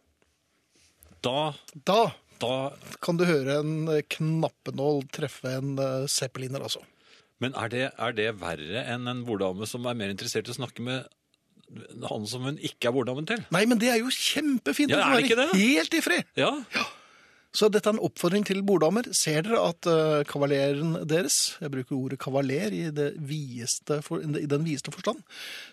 Da, 1.22 1.52
Da 1.86 2.00
da 2.40 2.72
kan 3.04 3.18
du 3.20 3.26
høre 3.28 3.60
en 3.60 3.88
knappenål 4.14 5.04
treffe 5.12 5.52
en 5.58 5.74
eh, 5.76 6.06
zeppeliner, 6.10 6.62
altså. 6.64 6.82
Men 7.40 7.54
er 7.56 7.72
det, 7.72 7.86
er 7.96 8.16
det 8.16 8.28
verre 8.40 8.84
enn 8.92 9.08
en 9.08 9.24
borddame 9.28 9.68
som 9.68 9.86
er 9.88 9.96
mer 9.96 10.12
interessert 10.12 10.48
i 10.48 10.54
å 10.54 10.56
snakke 10.56 10.84
med 10.84 11.08
han 12.08 12.24
som 12.28 12.44
hun 12.48 12.58
ikke 12.66 12.90
er 12.90 12.96
borddamen 12.96 13.28
til? 13.28 13.44
Nei, 13.54 13.62
men 13.70 13.80
det 13.80 13.92
er 13.92 14.00
jo 14.00 14.10
kjempefint. 14.12 14.92
Ja, 14.92 15.04
å 15.04 15.12
er 15.12 15.20
det 15.20 15.28
ikke 15.28 15.38
være 15.38 15.52
det? 15.52 15.60
Helt 15.60 15.94
i 15.96 16.02
fred. 16.04 16.32
Ja, 16.40 16.50
Så 17.50 17.66
dette 17.66 17.90
er 17.90 17.96
en 17.96 18.04
oppfordring 18.06 18.44
til 18.46 18.60
borddamer. 18.62 19.08
Ser 19.16 19.42
dere 19.42 19.58
at 19.72 19.82
uh, 19.90 20.22
kavaleren 20.28 20.92
deres, 21.10 21.56
jeg 21.58 21.70
bruker 21.74 21.96
ordet 21.96 22.18
kavaler 22.22 22.70
i, 22.76 22.84
for, 24.06 24.22
i 24.22 24.46
den 24.46 24.62
videste 24.66 24.92
forstand, 24.94 25.18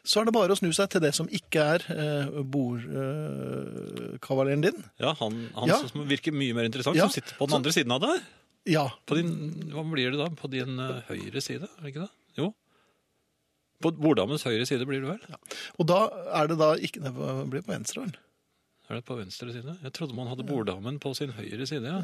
så 0.01 0.21
er 0.21 0.25
det 0.25 0.33
bare 0.33 0.51
å 0.55 0.57
snu 0.57 0.71
seg 0.73 0.89
til 0.93 1.01
det 1.05 1.13
som 1.13 1.29
ikke 1.29 1.59
er 1.75 1.81
uh, 1.93 2.41
bordkavaleren 2.55 4.61
din. 4.65 4.79
ja 5.03 5.11
han, 5.21 5.33
han 5.53 5.69
Ja. 5.69 5.77
som 5.85 6.07
virker 6.09 6.31
mye 6.33 6.53
mer 6.57 6.65
interessant, 6.65 6.97
Ja, 6.97 7.05
som 7.05 7.13
sitter 7.13 7.37
på 7.37 7.45
den 7.45 7.55
andre 7.61 7.71
siden 7.75 7.91
av 7.93 8.01
deg. 8.01 8.25
Ja, 8.67 8.89
På 9.05 9.15
din, 9.15 9.29
hva 9.71 9.83
blir 9.87 10.11
det 10.11 10.17
da? 10.19 10.27
På 10.33 10.47
din 10.51 10.79
uh, 10.81 10.97
høyre 11.07 11.39
side, 11.41 11.63
er 11.69 11.81
det 11.85 11.89
ikke 11.93 12.01
det? 12.07 12.11
Jo. 12.41 12.49
På 13.85 13.91
borddamens 13.93 14.41
høyre 14.43 14.65
side 14.65 14.85
blir 14.89 15.01
du 15.05 15.11
vel? 15.13 15.21
Ja. 15.29 15.37
og 15.77 15.85
da 15.87 16.09
er 16.41 16.47
det 16.49 16.57
da 16.57 16.73
ikke 16.75 16.99
det 17.05 17.13
blir 17.13 17.61
på 17.61 17.71
venstre, 17.75 18.01
vel? 18.07 18.15
Er 18.89 18.95
det 19.01 19.05
på 19.07 19.17
venstre 19.19 19.51
side? 19.51 19.73
Jeg 19.83 19.91
trodde 19.97 20.15
man 20.15 20.27
hadde 20.31 20.45
borddamen 20.47 20.99
på 21.03 21.11
sin 21.17 21.31
høyre 21.35 21.65
side. 21.67 21.89
Ja, 21.91 22.01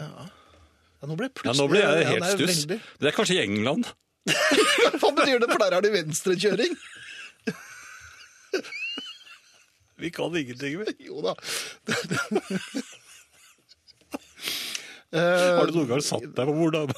Ja, 1.04 1.08
nå 1.08 1.16
ble 1.20 1.26
jeg 1.28 1.34
ja 1.44 1.52
nå 1.60 1.66
ble 1.68 1.80
jeg 1.84 2.06
helt 2.08 2.24
er 2.24 2.38
stuss. 2.38 2.60
veldig- 2.66 2.82
Det 3.00 3.08
er 3.10 3.16
kanskje 3.18 3.36
i 3.36 3.44
England. 3.44 3.84
Hva 5.02 5.10
betyr 5.18 5.40
det? 5.44 5.50
For 5.52 5.60
der 5.60 5.74
er 5.78 5.82
det 5.84 5.92
venstrekjøring. 5.96 6.74
Vi 10.04 10.10
kan 10.12 10.36
ingenting 10.36 10.80
vi. 10.84 10.88
Jo 11.08 11.22
da. 11.24 11.34
Eh, 15.14 15.20
Har 15.60 15.68
du 15.70 15.76
noen 15.76 15.86
gang 15.92 16.00
satt 16.02 16.24
deg 16.26 16.48
på 16.50 16.54
borddamen? 16.58 16.96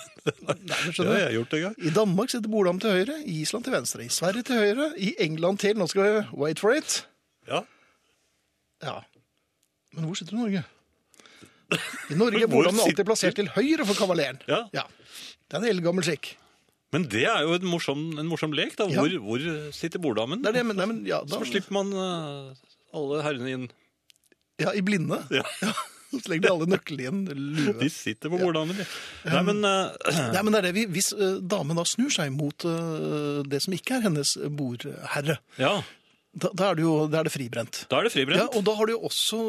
Nei, 0.47 0.77
Det 0.95 1.03
har 1.03 1.17
jeg 1.19 1.33
gjort 1.35 1.55
en 1.57 1.63
gang. 1.65 1.73
I 1.83 1.91
Danmark 1.91 2.31
sitter 2.31 2.47
borddamen 2.53 2.79
til 2.79 2.93
høyre, 2.95 3.17
i 3.27 3.41
Island 3.41 3.65
til 3.67 3.73
venstre, 3.75 4.05
i 4.05 4.13
Sverige 4.15 4.45
til 4.47 4.55
høyre, 4.61 4.85
i 4.95 5.09
England 5.25 5.59
til 5.59 5.75
Nå 5.75 5.83
skal 5.91 6.05
vi 6.07 6.21
wait 6.39 6.61
for 6.63 6.71
it. 6.71 7.01
Ja. 7.51 7.59
Ja. 8.87 8.95
Men 9.95 10.07
hvor 10.09 10.17
sitter 10.19 10.37
Norge? 10.37 10.63
I 12.11 12.15
Norge 12.17 12.43
Hvor 12.45 12.51
borddamen 12.59 12.81
alltid 12.85 13.07
plassert 13.07 13.37
til 13.39 13.47
høyre 13.55 13.85
for 13.89 13.97
kavaleren. 13.97 14.37
Ja. 14.49 14.63
Det 14.69 15.57
er 15.57 15.61
en 15.63 15.69
eldgammel 15.71 16.05
skikk. 16.05 16.35
Men 16.93 17.07
det 17.11 17.23
er 17.27 17.41
jo 17.43 17.55
en 17.57 17.65
morsom, 17.67 18.03
en 18.21 18.29
morsom 18.29 18.53
lek, 18.55 18.75
da. 18.79 18.85
Ja. 18.91 19.01
Hvor, 19.01 19.15
hvor 19.25 19.47
sitter 19.75 19.99
borddamen? 20.03 20.43
Det 20.45 20.53
det, 20.55 20.61
men, 20.67 20.77
nei, 20.79 20.85
men 20.91 21.01
ja, 21.07 21.23
da, 21.25 21.41
Så 21.41 21.49
slipper 21.49 21.73
man 21.75 21.89
uh, 21.91 22.53
alle 22.95 23.23
herrene 23.25 23.51
inn. 23.57 23.65
ja, 24.61 24.71
i 24.77 24.83
blinde. 24.85 25.19
Ja. 25.41 25.43
Så 26.15 26.29
legger 26.31 26.45
de 26.45 26.51
alle 26.53 26.67
nøklene 26.71 27.03
i 27.03 27.07
en 27.09 27.23
lue. 27.57 27.73
De 27.81 27.89
sitter 27.91 28.31
på 28.31 28.37
borddamen, 28.39 28.77
de. 28.77 28.85
Nei, 29.27 29.41
men 29.49 29.57
uh... 29.67 29.89
Nei, 30.31 30.43
men 30.45 30.53
det 30.53 30.59
er 30.61 30.67
det, 30.69 30.73
vi- 30.77 30.85
Hvis 30.93 31.09
eh, 31.17 31.41
damen 31.43 31.75
da 31.75 31.83
snur 31.89 32.13
seg 32.13 32.29
mot 32.31 32.63
det 33.49 33.59
som 33.65 33.75
ikke 33.75 33.97
er 33.97 34.05
hennes 34.05 34.35
bordherre, 34.55 35.35
Ja, 35.59 35.73
da, 36.35 36.49
da 36.51 36.69
er 36.71 36.75
det 36.79 36.83
jo 36.83 36.93
da 37.07 37.21
er 37.21 37.27
det 37.29 37.31
fribrent. 37.33 37.85
da 37.91 37.99
er 38.01 38.09
det 38.09 38.25
Ja, 38.35 38.47
og 38.51 38.63
da 38.67 38.73
har 38.75 38.85
du 38.89 38.91
jo 38.95 38.99
også 39.07 39.39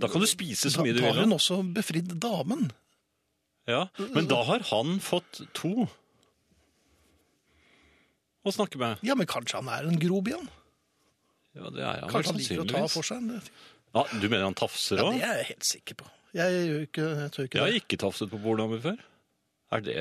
Da 0.00 0.08
kan 0.08 0.22
du 0.22 0.26
spise 0.30 0.70
så 0.70 0.84
mye 0.84 0.94
du 0.94 1.00
da 1.00 1.08
har 1.08 1.18
vil. 1.18 1.24
hun 1.26 1.34
også 1.38 1.60
befridd 1.74 2.12
damen. 2.22 2.70
Ja, 3.66 3.88
men 4.14 4.26
da 4.30 4.42
har 4.46 4.62
han 4.70 4.98
fått 5.02 5.42
to 5.54 5.88
å 8.46 8.52
snakke 8.54 8.78
med. 8.80 9.02
Ja, 9.04 9.14
men 9.18 9.28
kanskje 9.28 9.60
han 9.60 9.68
er 9.68 9.88
en 9.90 9.98
grobian? 10.00 10.48
Ja, 11.56 11.68
det 11.74 11.82
er 11.82 12.00
han 12.04 12.10
Kanskje 12.12 12.32
han 12.32 12.40
liker 12.40 12.62
å 12.62 12.68
ta 12.70 12.86
for 12.88 13.06
seg? 13.06 13.26
Det, 13.28 13.40
Ja, 13.90 14.04
du 14.22 14.26
mener 14.30 14.46
han 14.46 14.54
tafser 14.54 15.00
ja, 15.02 15.08
det 15.10 15.22
er 15.26 15.36
jeg 15.42 15.48
helt 15.50 15.66
sikker 15.66 15.98
på. 15.98 16.08
Jeg, 16.38 16.66
ikke, 16.86 17.06
jeg 17.24 17.32
tør 17.34 17.46
ikke 17.48 17.58
Jeg 17.58 17.64
har 17.66 17.78
ikke 17.82 17.98
tafset 17.98 18.30
på 18.30 18.38
borddamer 18.38 18.78
før. 18.84 19.00
Er 19.74 19.82
det 19.82 19.96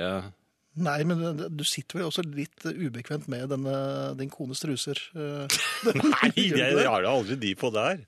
Nei, 0.78 1.00
men 1.04 1.42
du 1.58 1.64
sitter 1.68 1.98
vel 2.00 2.08
også 2.12 2.24
litt 2.30 2.62
ubekvemt 2.70 3.26
med 3.32 3.50
denne, 3.52 3.74
din 4.20 4.30
kones 4.32 4.62
truser. 4.62 5.00
eh. 5.18 5.60
Nei, 6.14 6.30
jeg, 6.38 6.54
jeg 6.60 6.86
har 6.86 7.04
da 7.04 7.16
aldri 7.16 7.36
de 7.42 7.56
på 7.58 7.72
der. 7.74 8.06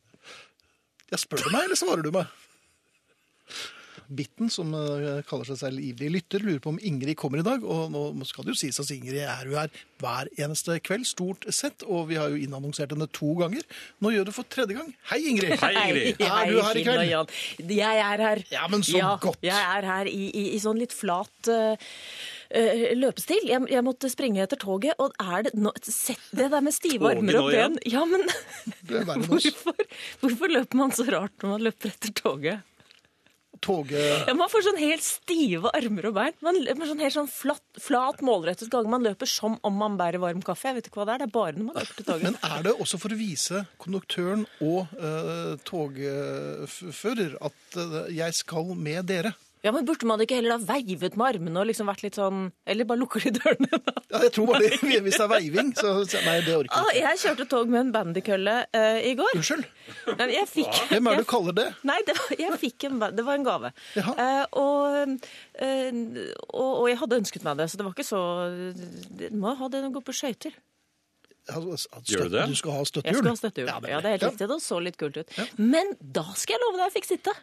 Ja, 1.11 1.17
spør 1.19 1.41
du 1.41 1.49
meg, 1.51 1.65
eller 1.65 1.79
svarer 1.79 2.05
du 2.05 2.11
meg? 2.15 2.29
Bitten, 4.11 4.49
som 4.51 4.73
eh, 4.75 5.21
kaller 5.27 5.47
seg 5.47 5.57
selv 5.61 5.79
ivrig 5.83 6.09
lytter, 6.11 6.43
lurer 6.43 6.59
på 6.63 6.71
om 6.73 6.79
Ingrid 6.83 7.15
kommer 7.19 7.39
i 7.39 7.45
dag. 7.47 7.63
Og 7.63 7.91
nå 7.93 8.25
skal 8.27 8.43
det 8.43 8.53
jo 8.53 8.59
sies 8.59 8.79
at 8.83 8.91
Ingrid 8.91 9.21
er 9.23 9.47
jo 9.47 9.55
her 9.55 9.71
hver 10.03 10.27
eneste 10.35 10.75
kveld, 10.83 11.07
stort 11.07 11.47
sett. 11.55 11.85
Og 11.87 12.09
vi 12.09 12.17
har 12.19 12.31
jo 12.31 12.39
innannonsert 12.43 12.91
henne 12.91 13.07
to 13.15 13.31
ganger. 13.39 13.63
Nå 14.03 14.11
gjør 14.11 14.27
du 14.27 14.33
for 14.35 14.47
tredje 14.51 14.75
gang. 14.75 14.91
Hei, 15.13 15.21
Ingrid! 15.31 15.55
Hei, 15.63 15.71
Ingrid. 15.85 16.23
Er 16.27 16.51
du 16.51 16.59
her 16.59 16.79
i 16.81 16.85
kveld? 16.87 17.07
Jan. 17.11 17.33
Jeg 17.71 18.03
er 18.09 18.25
her. 18.27 18.43
Ja, 18.51 18.67
men 18.71 18.83
så 18.87 19.15
godt. 19.23 19.39
Jeg 19.47 19.63
er 19.79 19.87
her 19.93 20.11
i, 20.11 20.21
i, 20.27 20.45
i 20.57 20.61
sånn 20.63 20.79
litt 20.81 20.95
flat 20.95 21.51
eh, 21.51 21.91
løpestil. 22.97 23.45
Jeg, 23.49 23.67
jeg 23.71 23.85
måtte 23.85 24.09
springe 24.11 24.43
etter 24.43 24.59
toget, 24.59 24.97
og 25.01 25.15
er 25.21 25.47
det 25.47 25.53
nå 25.57 25.71
Sett 25.81 26.31
det 26.35 26.49
der 26.51 26.63
med 26.63 26.75
stive 26.75 27.09
armer 27.09 27.37
og 27.39 27.51
ben. 27.51 27.77
Ja, 27.89 28.03
men 28.07 28.25
hvorfor, 29.27 29.87
hvorfor 30.21 30.51
løper 30.51 30.77
man 30.79 30.93
så 30.95 31.07
rart 31.09 31.33
når 31.41 31.55
man 31.55 31.65
løper 31.69 31.93
etter 31.93 32.13
toget? 32.15 32.67
Toget 33.61 34.25
Ja, 34.25 34.33
man 34.33 34.49
får 34.49 34.63
sånn 34.65 34.79
helt 34.81 35.03
stive 35.05 35.69
armer 35.77 36.07
og 36.09 36.15
bein. 36.15 36.37
Man 36.41 36.57
løper 36.63 36.89
sånn 36.89 37.03
helt 37.03 37.13
sånn 37.13 37.29
flat, 37.29 37.61
flat 37.81 38.23
målrettet 38.25 38.71
gang. 38.73 38.89
Man 38.89 39.05
løper 39.05 39.29
som 39.29 39.59
om 39.67 39.77
man 39.77 39.99
bærer 39.99 40.21
varm 40.23 40.41
kaffe. 40.45 40.71
Jeg 40.71 40.79
vet 40.79 40.89
ikke 40.89 41.01
hva 41.01 41.07
det 41.09 41.13
er. 41.13 41.21
Det 41.21 41.27
er 41.29 41.35
bare 41.35 41.53
når 41.57 41.67
man 41.67 41.77
løper 41.77 41.99
til 41.99 42.07
toget. 42.07 42.25
Men 42.25 42.39
er 42.57 42.65
det 42.65 42.73
også 42.73 43.01
for 43.03 43.13
å 43.13 43.19
vise 43.19 43.63
konduktøren 43.81 44.47
og 44.65 44.95
uh, 44.97 45.53
togfører 45.67 47.37
at 47.37 47.77
uh, 47.77 48.01
jeg 48.09 48.39
skal 48.39 48.73
med 48.73 49.11
dere? 49.13 49.35
Ja, 49.61 49.69
men 49.75 49.85
Burde 49.85 50.07
man 50.09 50.21
ikke 50.23 50.39
heller 50.39 50.55
da 50.57 50.73
veivet 50.73 51.13
med 51.19 51.35
armene 51.35 51.59
og 51.61 51.67
liksom 51.69 51.85
vært 51.91 52.01
litt 52.01 52.15
sånn 52.17 52.47
Eller 52.65 52.87
bare 52.89 52.97
lukker 52.97 53.21
de 53.27 53.31
dørene? 53.35 53.67
da? 53.85 53.93
Ja, 54.09 54.21
jeg 54.25 54.31
tror 54.33 54.47
bare 54.49 54.61
det, 54.63 54.79
Hvis 54.81 55.19
det 55.19 55.25
er 55.27 55.29
veiving, 55.29 55.69
så 55.77 55.91
Nei, 56.25 56.37
det 56.47 56.55
orker 56.57 56.79
Ah, 56.79 56.87
jeg 56.89 57.03
ikke. 57.03 57.11
jeg 57.11 57.21
kjørte 57.23 57.45
tog 57.51 57.69
med 57.69 57.81
en 57.83 57.91
bandykølle 57.93 58.55
uh, 58.73 58.97
i 59.05 59.13
går. 59.19 59.35
Unnskyld. 59.37 59.67
Jeg 60.33 60.47
fikk, 60.49 60.79
Hvem 60.89 61.11
er 61.11 61.19
det 61.19 61.25
du 61.27 61.29
kaller 61.29 61.57
det? 61.59 61.67
Nei, 61.87 61.99
det 62.07 62.17
var, 62.17 62.33
jeg 62.41 62.57
fikk 62.63 62.87
en, 62.89 62.97
det 63.19 63.27
var 63.27 63.37
en 63.37 63.45
gave. 63.45 63.71
Eh, 64.01 64.43
og, 64.57 65.13
uh, 65.61 66.17
og, 66.49 66.71
og 66.81 66.89
jeg 66.89 66.99
hadde 67.03 67.21
ønsket 67.21 67.45
meg 67.45 67.61
det, 67.61 67.69
så 67.71 67.77
det 67.79 67.85
var 67.87 67.93
ikke 67.95 68.07
så 68.09 68.23
Du 69.21 69.27
må 69.37 69.53
ha 69.61 69.69
det 69.71 69.83
når 69.85 69.93
du 69.93 69.97
går 69.99 70.07
på 70.09 70.17
skøyter. 70.23 70.57
Altså, 71.51 71.89
Gjør 72.05 72.27
du 72.29 72.35
det? 72.37 72.43
Du 72.51 72.57
skal 72.57 72.75
ha 72.77 72.83
støttehjul? 72.85 73.13
Jeg 73.13 73.21
skal 73.23 73.31
ha 73.33 73.39
støttehjul. 73.39 73.69
Ja, 73.71 73.77
Ja, 73.95 74.01
det 74.01 74.09
er 74.09 74.17
helt 74.17 74.21
det. 74.25 74.33
riktig. 74.33 74.49
Det 74.51 74.59
så 74.65 74.81
litt 74.81 74.97
kult 75.01 75.17
ut. 75.17 75.39
Men 75.57 75.95
da 76.01 76.25
skal 76.37 76.57
jeg 76.57 76.63
love 76.65 76.77
deg, 76.77 76.89
jeg 76.89 76.97
fikk 76.99 77.09
sitte. 77.13 77.33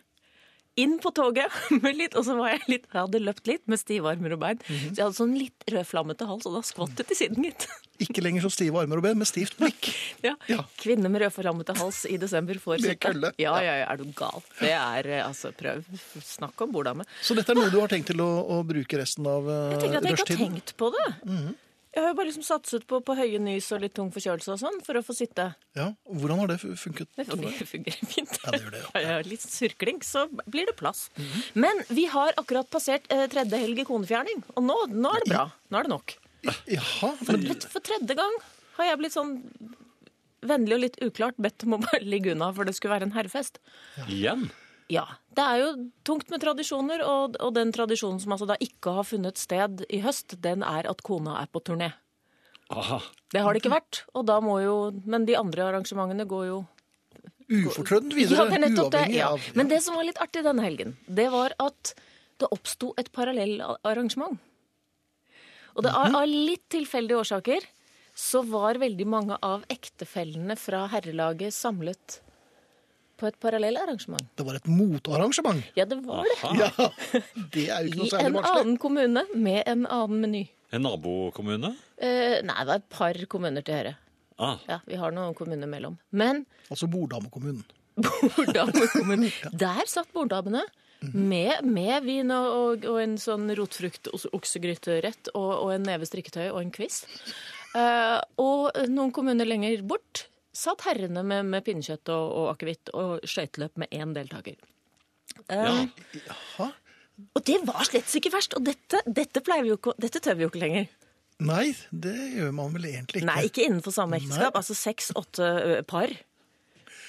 Inn 0.79 0.97
på 1.03 1.11
toget, 1.15 1.53
med 1.83 1.99
litt, 1.99 2.15
og 2.19 2.25
så 2.27 2.37
var 2.39 2.53
jeg 2.55 2.63
litt, 2.71 2.87
jeg 2.93 3.01
hadde 3.01 3.21
løpt 3.25 3.51
litt 3.51 3.65
med 3.71 3.81
stive 3.81 4.11
armer 4.13 4.37
og 4.37 4.43
bein. 4.45 4.61
Mhm. 4.63 4.93
Så 4.93 5.01
jeg 5.01 5.05
hadde 5.05 5.19
sånn 5.19 5.37
litt 5.39 5.69
rødflammete 5.75 6.29
hals, 6.29 6.47
og 6.49 6.57
da 6.59 6.63
skvatt 6.67 6.95
det 7.01 7.09
til 7.11 7.21
siden, 7.25 7.47
gitt. 7.49 7.67
Ikke 8.05 8.23
lenger 8.23 8.45
så 8.47 8.53
stive 8.55 8.79
armer 8.79 9.01
og 9.01 9.07
ben, 9.09 9.19
med 9.19 9.29
stivt 9.31 9.59
blikk. 9.59 9.91
Ja. 10.29 10.35
Ja. 10.51 10.65
Kvinne 10.81 11.11
med 11.13 11.23
rødflammete 11.23 11.77
hals 11.79 12.03
i 12.11 12.17
desember 12.21 12.59
får 12.63 12.83
Med 12.83 12.99
kølle. 13.03 13.31
Ja, 13.39 13.55
ja, 13.63 13.77
ja, 13.83 13.87
er 13.93 14.01
du 14.01 14.09
gal. 14.19 14.43
Det 14.59 14.73
er 14.75 15.09
eh, 15.09 15.23
altså 15.23 15.53
prøv. 15.57 15.85
Snakk 16.25 16.59
om 16.65 16.75
borddame. 16.75 17.07
Så 17.23 17.37
dette 17.39 17.55
er 17.55 17.59
noe 17.59 17.71
du 17.73 17.79
har 17.81 17.91
tenkt 17.91 18.11
til 18.11 18.23
å, 18.25 18.29
å 18.59 18.61
bruke 18.67 18.99
resten 19.01 19.27
av 19.31 19.47
rushtiden? 19.47 19.73
Jeg 19.73 19.83
tenker 19.85 19.99
at 19.99 20.09
jeg 20.09 20.19
ikke 20.19 20.29
har 20.29 20.45
tenkt 20.47 20.75
på 20.79 20.91
det. 20.95 21.09
Jeg 21.99 22.05
har 22.05 22.13
jo 22.13 22.17
bare 22.21 22.29
liksom 22.29 22.45
satset 22.47 22.85
på, 22.87 23.01
på 23.03 23.15
høye 23.19 23.41
nys 23.43 23.67
og 23.75 23.81
litt 23.83 23.95
tung 23.99 24.13
forkjølelse 24.15 24.53
og 24.55 24.61
sånn 24.61 24.77
for 24.87 25.01
å 25.01 25.03
få 25.03 25.17
sitte. 25.19 25.49
Ja, 25.75 25.89
Hvordan 26.07 26.39
har 26.45 26.53
det 26.53 26.59
funket? 26.63 27.09
Det 27.19 27.25
fungerer, 27.27 27.67
fungerer 27.67 28.11
fint. 28.13 28.37
Ja, 28.45 28.53
det 28.55 28.61
gjør 28.63 28.77
det, 28.77 28.83
ja. 28.85 28.91
Har 28.95 29.07
jeg 29.09 29.27
litt 29.33 29.47
surkling, 29.51 29.99
så 30.07 30.23
blir 30.47 30.71
det 30.71 30.77
plass. 30.79 31.09
Men 31.59 31.83
vi 31.91 32.05
har 32.13 32.39
akkurat 32.39 32.71
passert 32.71 33.11
eh, 33.11 33.25
tredje 33.33 33.59
helg 33.65 33.83
i 33.83 33.87
konefjerning, 33.89 34.45
og 34.55 34.63
nå, 34.69 34.77
nå 34.95 35.11
er 35.17 35.27
det 35.27 35.33
bra. 35.33 35.49
Nå 35.75 35.81
er 35.81 35.89
det 35.89 35.93
nok. 35.97 36.15
Jaha, 36.71 37.11
For, 37.19 37.35
men, 37.35 37.67
for 37.75 37.83
tredje 37.91 38.15
gang 38.23 38.39
har 38.79 38.93
jeg 38.93 39.03
blitt 39.03 39.17
sånn 39.19 39.35
vennlig 40.47 40.79
og 40.79 40.85
litt 40.85 41.03
uklart 41.03 41.43
bedt 41.43 41.67
om 41.67 41.75
å 41.75 41.83
bare 41.83 42.05
ligge 42.07 42.37
unna, 42.37 42.53
for 42.55 42.69
det 42.69 42.79
skulle 42.79 42.95
være 42.95 43.11
en 43.11 43.17
herrefest. 43.19 43.59
Igjen? 44.07 44.47
Ja. 44.91 45.05
Det 45.37 45.45
er 45.45 45.59
jo 45.61 45.71
tungt 46.05 46.31
med 46.33 46.41
tradisjoner, 46.41 47.03
og, 47.05 47.37
og 47.45 47.53
den 47.55 47.71
tradisjonen 47.73 48.21
som 48.23 48.33
altså 48.33 48.47
da 48.49 48.57
ikke 48.65 48.95
har 48.97 49.05
funnet 49.05 49.37
sted 49.39 49.85
i 49.93 50.01
høst, 50.01 50.39
den 50.41 50.63
er 50.65 50.89
at 50.89 51.03
kona 51.05 51.37
er 51.43 51.47
på 51.53 51.61
turné. 51.63 51.93
Aha. 52.71 52.99
Det 53.33 53.41
har 53.45 53.53
det 53.55 53.63
ikke 53.63 53.73
vært, 53.73 54.03
og 54.15 54.27
da 54.29 54.41
må 54.45 54.59
jo 54.63 54.75
Men 55.07 55.25
de 55.29 55.37
andre 55.37 55.63
arrangementene 55.71 56.27
går 56.29 56.47
jo 56.51 56.59
ufortrødent 57.49 58.13
videre, 58.13 58.45
Ja, 58.45 58.45
det 58.51 58.59
er 58.59 58.65
nettopp 58.69 58.91
det. 58.93 58.99
uavhengig 59.01 59.17
Ja. 59.17 59.29
av 59.33 59.41
Men 59.57 59.69
det 59.69 59.83
som 59.83 59.95
var 59.97 60.05
litt 60.05 60.19
artig 60.21 60.43
denne 60.45 60.61
helgen, 60.63 60.97
det 61.09 61.31
var 61.33 61.53
at 61.59 61.95
det 62.39 62.49
oppsto 62.53 62.93
et 62.99 63.09
parallellarrangement. 63.13 64.39
Og 65.77 65.83
det 65.83 65.93
Mhm. 65.93 66.07
er 66.15 66.17
av 66.23 66.27
litt 66.29 66.69
tilfeldige 66.69 67.17
årsaker 67.25 67.61
så 68.15 68.43
var 68.45 68.75
veldig 68.75 69.07
mange 69.07 69.39
av 69.43 69.65
ektefellene 69.71 70.57
fra 70.59 70.89
herrelaget 70.89 71.53
samlet 71.53 72.21
på 73.19 73.27
et 73.29 73.37
parallellarrangement. 73.43 74.25
Det 74.39 74.47
var 74.47 74.59
et 74.61 74.69
motarrangement. 74.71 75.63
Ja, 75.77 75.85
det 75.91 75.99
var 76.07 76.25
det. 76.29 76.37
Ja, 76.63 76.91
det 77.55 77.65
er 77.69 77.83
jo 77.85 77.93
ikke 77.93 78.01
noe 78.05 78.11
særlig 78.13 78.29
I 78.29 78.31
en 78.31 78.39
annen 78.53 78.77
kommune 78.81 79.25
med 79.35 79.63
en 79.69 79.85
annen 79.87 80.23
meny. 80.25 80.45
En 80.73 80.85
nabokommune? 80.85 81.73
Eh, 81.97 82.39
nei, 82.45 82.59
det 82.63 82.69
var 82.69 82.83
et 82.83 82.89
par 82.93 83.19
kommuner 83.33 83.65
til 83.65 83.79
høyre. 83.79 83.95
Ah, 84.39 84.61
Ja, 84.71 84.77
vi 84.87 84.95
har 85.01 85.11
noen 85.17 85.35
kommuner 85.35 85.67
mellom. 85.67 85.97
Men 86.15 86.45
Altså 86.71 86.87
Bordamekommunen. 86.93 87.65
Bordamekommunen. 88.37 89.31
Der 89.59 89.81
satt 89.91 90.13
borddamene 90.15 90.61
Med, 91.15 91.63
med 91.67 92.03
vin 92.07 92.31
og, 92.35 92.47
og, 92.59 92.85
og 92.91 92.97
en 93.03 93.17
sånn 93.23 93.47
rotfrukt-oksegryterett 93.55 95.31
og, 95.35 95.51
og 95.65 95.73
en 95.77 95.85
neve 95.87 96.07
strikketøy 96.09 96.49
og 96.51 96.61
en 96.63 96.73
kviss. 96.75 97.05
Eh, 97.79 98.19
og 98.43 98.75
noen 98.91 99.13
kommuner 99.15 99.47
lenger 99.49 99.83
bort 99.87 100.27
satt 100.59 100.85
herrene 100.89 101.23
med, 101.27 101.47
med 101.53 101.65
pinnekjøtt 101.67 102.11
og, 102.15 102.27
og 102.41 102.51
akevitt 102.55 102.91
og 102.99 103.25
skøyteløp 103.29 103.79
med 103.85 103.95
én 103.95 104.15
deltaker. 104.17 104.59
Ja. 105.49 105.87
Eh, 106.59 106.71
Og 107.35 107.43
det 107.47 107.57
var 107.67 107.83
slett 107.89 108.11
ikke 108.19 108.31
verst. 108.35 108.55
Og 108.59 108.63
dette, 108.67 109.01
dette, 109.07 109.43
vi 109.47 109.73
jo 109.73 109.77
ikke, 109.79 109.95
dette 109.99 110.21
tør 110.23 110.37
vi 110.39 110.45
jo 110.47 110.51
ikke 110.53 110.63
lenger. 110.63 110.89
Nei, 111.43 111.73
det 111.95 112.15
gjør 112.35 112.53
man 112.55 112.73
vel 112.75 112.87
egentlig 112.91 113.23
ikke. 113.23 113.29
Nei, 113.31 113.45
ikke 113.49 113.65
innenfor 113.67 113.95
samme 113.95 114.19
ekteskap. 114.19 114.57
Altså 114.59 114.75
seks-åtte 114.79 115.49
par. 115.91 116.15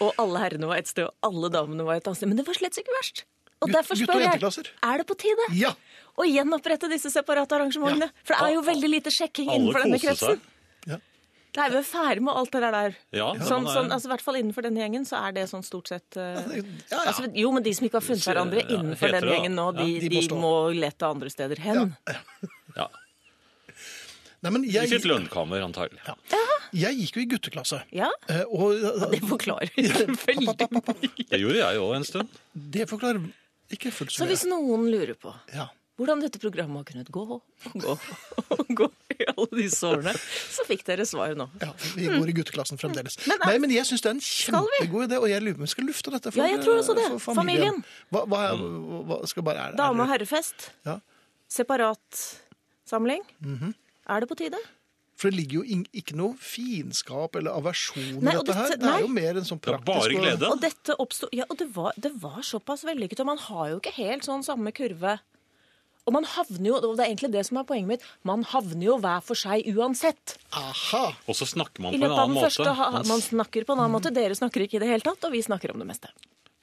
Og 0.02 0.14
alle 0.22 0.42
herrene 0.46 0.70
var 0.70 0.80
et 0.82 0.90
sted, 0.90 1.06
og 1.10 1.30
alle 1.30 1.50
damene 1.54 1.86
var 1.86 2.00
et 2.00 2.08
annet 2.10 2.18
sted. 2.22 2.30
Men 2.32 2.40
det 2.42 2.46
var 2.48 2.58
slett 2.58 2.78
ikke 2.82 2.94
verst. 2.98 3.24
Og 3.60 3.68
Gutt- 3.68 3.76
derfor 3.76 4.00
spør 4.00 4.22
jeg, 4.24 4.70
er 4.88 5.02
det 5.02 5.06
på 5.10 5.18
tide 5.20 5.48
Ja. 5.60 5.74
å 6.16 6.24
gjenopprette 6.30 6.88
disse 6.90 7.10
separate 7.12 7.58
arrangementene? 7.58 8.08
Ja. 8.08 8.24
For 8.24 8.34
det 8.38 8.46
er 8.48 8.54
jo 8.56 8.62
veldig 8.70 8.90
lite 8.94 9.12
sjekking 9.12 9.50
Alle 9.50 9.60
innenfor 9.60 9.84
denne 9.84 10.00
kretsen. 10.00 10.40
seg. 10.40 10.40
Ja. 11.60 11.68
Det 11.70 11.76
er 11.76 11.76
vi 11.76 11.84
ferdig 11.90 12.24
med 12.26 12.38
alt 12.40 12.52
det 12.56 12.62
der 12.64 12.76
der. 12.78 12.96
Ja, 13.20 13.28
sånn, 13.36 13.68
er- 13.68 13.76
sånn, 13.76 13.92
altså, 13.92 14.08
I 14.10 14.14
hvert 14.14 14.24
fall 14.26 14.40
innenfor 14.40 14.66
denne 14.66 14.82
gjengen 14.82 15.06
så 15.10 15.20
er 15.28 15.36
det 15.36 15.44
sånn 15.52 15.66
stort 15.68 15.92
sett 15.92 16.18
uh, 16.18 16.40
ja, 16.40 16.64
ja. 16.94 17.02
Altså, 17.04 17.28
Jo, 17.36 17.52
men 17.56 17.64
de 17.68 17.74
som 17.78 17.86
ikke 17.90 18.00
har 18.00 18.06
funnet 18.08 18.26
hverandre 18.32 18.64
innenfor 18.70 19.14
den 19.18 19.30
gjengen 19.34 19.56
nå, 19.60 19.68
da. 19.76 19.84
de, 19.84 20.00
de 20.00 20.10
de, 20.10 20.16
må 20.16 20.26
stå. 20.30 20.40
må 20.40 20.54
lete 20.80 21.10
andre 21.12 21.30
steder 21.36 21.62
hen. 21.68 21.94
ja. 22.80 22.88
Nei, 24.40 24.52
men 24.56 24.64
I 24.64 24.72
sitt 24.88 25.04
lønnkammer, 25.04 25.60
antagelig. 25.66 26.00
jeg 26.72 26.96
gikk 26.96 27.18
jo 27.18 27.24
i 27.26 27.28
gutteklasse. 27.34 27.82
Ja, 27.92 28.08
Eh, 28.32 28.46
Og 28.48 28.80
det 29.12 29.20
forklarer 29.28 29.68
veldig 29.76 30.06
mye. 30.16 31.26
Det 31.28 31.40
gjorde 31.42 31.58
jeg 31.60 31.82
òg 31.84 31.96
en 31.98 32.08
stund. 32.08 32.38
det 32.56 32.86
forklarer 32.88 33.20
ikke 33.76 33.92
fullt 33.92 34.14
så 34.16 34.24
mye. 34.24 34.24
Så 34.24 34.30
hvis 34.32 34.46
noen 34.48 34.88
lurer 34.94 35.18
på 35.20 35.34
Ja. 35.54 35.68
Hvordan 36.00 36.22
dette 36.24 36.40
programmet 36.42 36.80
har 36.82 36.88
kunnet 36.88 37.12
gå 37.12 37.24
og 37.36 37.42
gå 37.84 37.96
og 38.56 38.72
gå 38.80 38.88
i 39.20 39.28
alle 39.28 39.50
disse 39.60 39.84
årene, 39.84 40.14
så 40.16 40.64
fikk 40.68 40.86
dere 40.88 41.04
svar 41.08 41.36
nå. 41.36 41.50
Ja, 41.60 41.74
vi 41.98 42.08
går 42.08 42.32
i 42.32 42.36
gutteklassen 42.40 42.80
fremdeles. 42.80 43.20
Men, 43.28 43.42
Nei, 43.44 43.58
men 43.60 43.74
jeg 43.76 43.84
syns 43.90 44.06
det 44.06 44.10
er 44.14 44.16
en 44.16 44.24
kjempegod 44.24 45.10
idé, 45.10 45.20
og 45.20 45.28
jeg 45.28 45.44
lurer 45.44 45.58
på 45.60 45.64
om 45.66 45.68
vi 45.68 45.74
skal 45.76 45.90
lufte 45.92 46.14
dette 46.16 46.32
for, 46.32 46.40
Ja, 46.40 46.48
jeg 46.56 46.64
tror 46.64 46.80
også 46.80 46.96
det. 46.96 47.08
for 47.20 47.36
familien. 47.36 47.82
Hva, 48.16 48.24
hva, 48.32 48.42
hva 49.12 49.20
skal 49.28 49.44
bare 49.44 49.66
er 49.68 49.76
det? 49.76 49.82
Dame- 49.84 50.00
og 50.02 50.08
er 50.08 50.14
herrefest. 50.16 50.70
Ja. 50.88 50.98
Separat 51.52 52.24
samling. 52.88 53.24
-hmm. 53.44 53.74
Er 54.08 54.20
det 54.22 54.30
på 54.30 54.36
tide? 54.36 54.58
For 55.20 55.30
det 55.30 55.36
ligger 55.36 55.60
jo 55.60 55.84
ikke 55.94 56.16
noe 56.16 56.36
fiendskap 56.40 57.36
eller 57.36 57.52
aversjon 57.52 58.22
Nei, 58.24 58.32
i 58.32 58.38
dette, 58.38 58.46
dette 58.46 58.56
her. 58.56 58.68
Det 58.70 58.84
er 58.88 58.92
nei. 58.94 59.02
jo 59.02 59.08
mer 59.08 59.38
en 59.42 59.44
sånn 59.44 59.60
Det 59.60 59.68
praktisk 59.68 59.86
bare 60.00 60.16
og- 60.16 60.22
glede. 60.24 60.52
Og 60.52 60.62
dette 60.62 60.96
oppstod 60.98 61.30
Ja, 61.34 61.44
og 61.50 61.58
det 61.58 61.68
var, 61.76 61.92
det 62.00 62.12
var 62.22 62.40
såpass 62.42 62.84
vellykket, 62.88 63.20
og 63.20 63.26
man 63.26 63.38
har 63.38 63.70
jo 63.70 63.80
ikke 63.82 63.92
helt 63.98 64.24
sånn 64.24 64.44
samme 64.44 64.72
kurve. 64.72 65.20
Og 66.08 66.14
man 66.16 66.24
havner 66.26 66.66
jo, 66.72 66.76
og 66.80 66.96
det 66.98 67.04
er 67.06 67.10
egentlig 67.12 67.32
det 67.36 67.44
som 67.46 67.58
er 67.62 67.66
poenget 67.70 67.88
mitt, 67.88 68.06
man 68.26 68.42
havner 68.44 68.82
jo 68.88 68.96
hver 69.04 69.22
for 69.22 69.38
seg 69.38 69.68
uansett. 69.76 70.38
Aha! 70.58 71.04
Og 71.30 71.36
så 71.38 71.46
snakker 71.46 71.84
man 71.86 71.94
på 71.94 72.00
en 72.02 72.12
annen 72.16 72.36
måte. 72.40 72.74
ha- 72.80 73.04
Man 73.06 73.22
snakker 73.22 73.66
på 73.68 73.76
en 73.76 73.84
annen 73.84 73.94
måte. 73.94 74.10
Dere 74.14 74.34
snakker 74.36 74.64
ikke 74.66 74.80
i 74.80 74.84
det 74.86 74.90
hele 74.90 75.06
tatt, 75.06 75.24
og 75.28 75.32
vi 75.36 75.42
snakker 75.46 75.72
om 75.76 75.80
det 75.84 75.88
meste. 75.92 76.10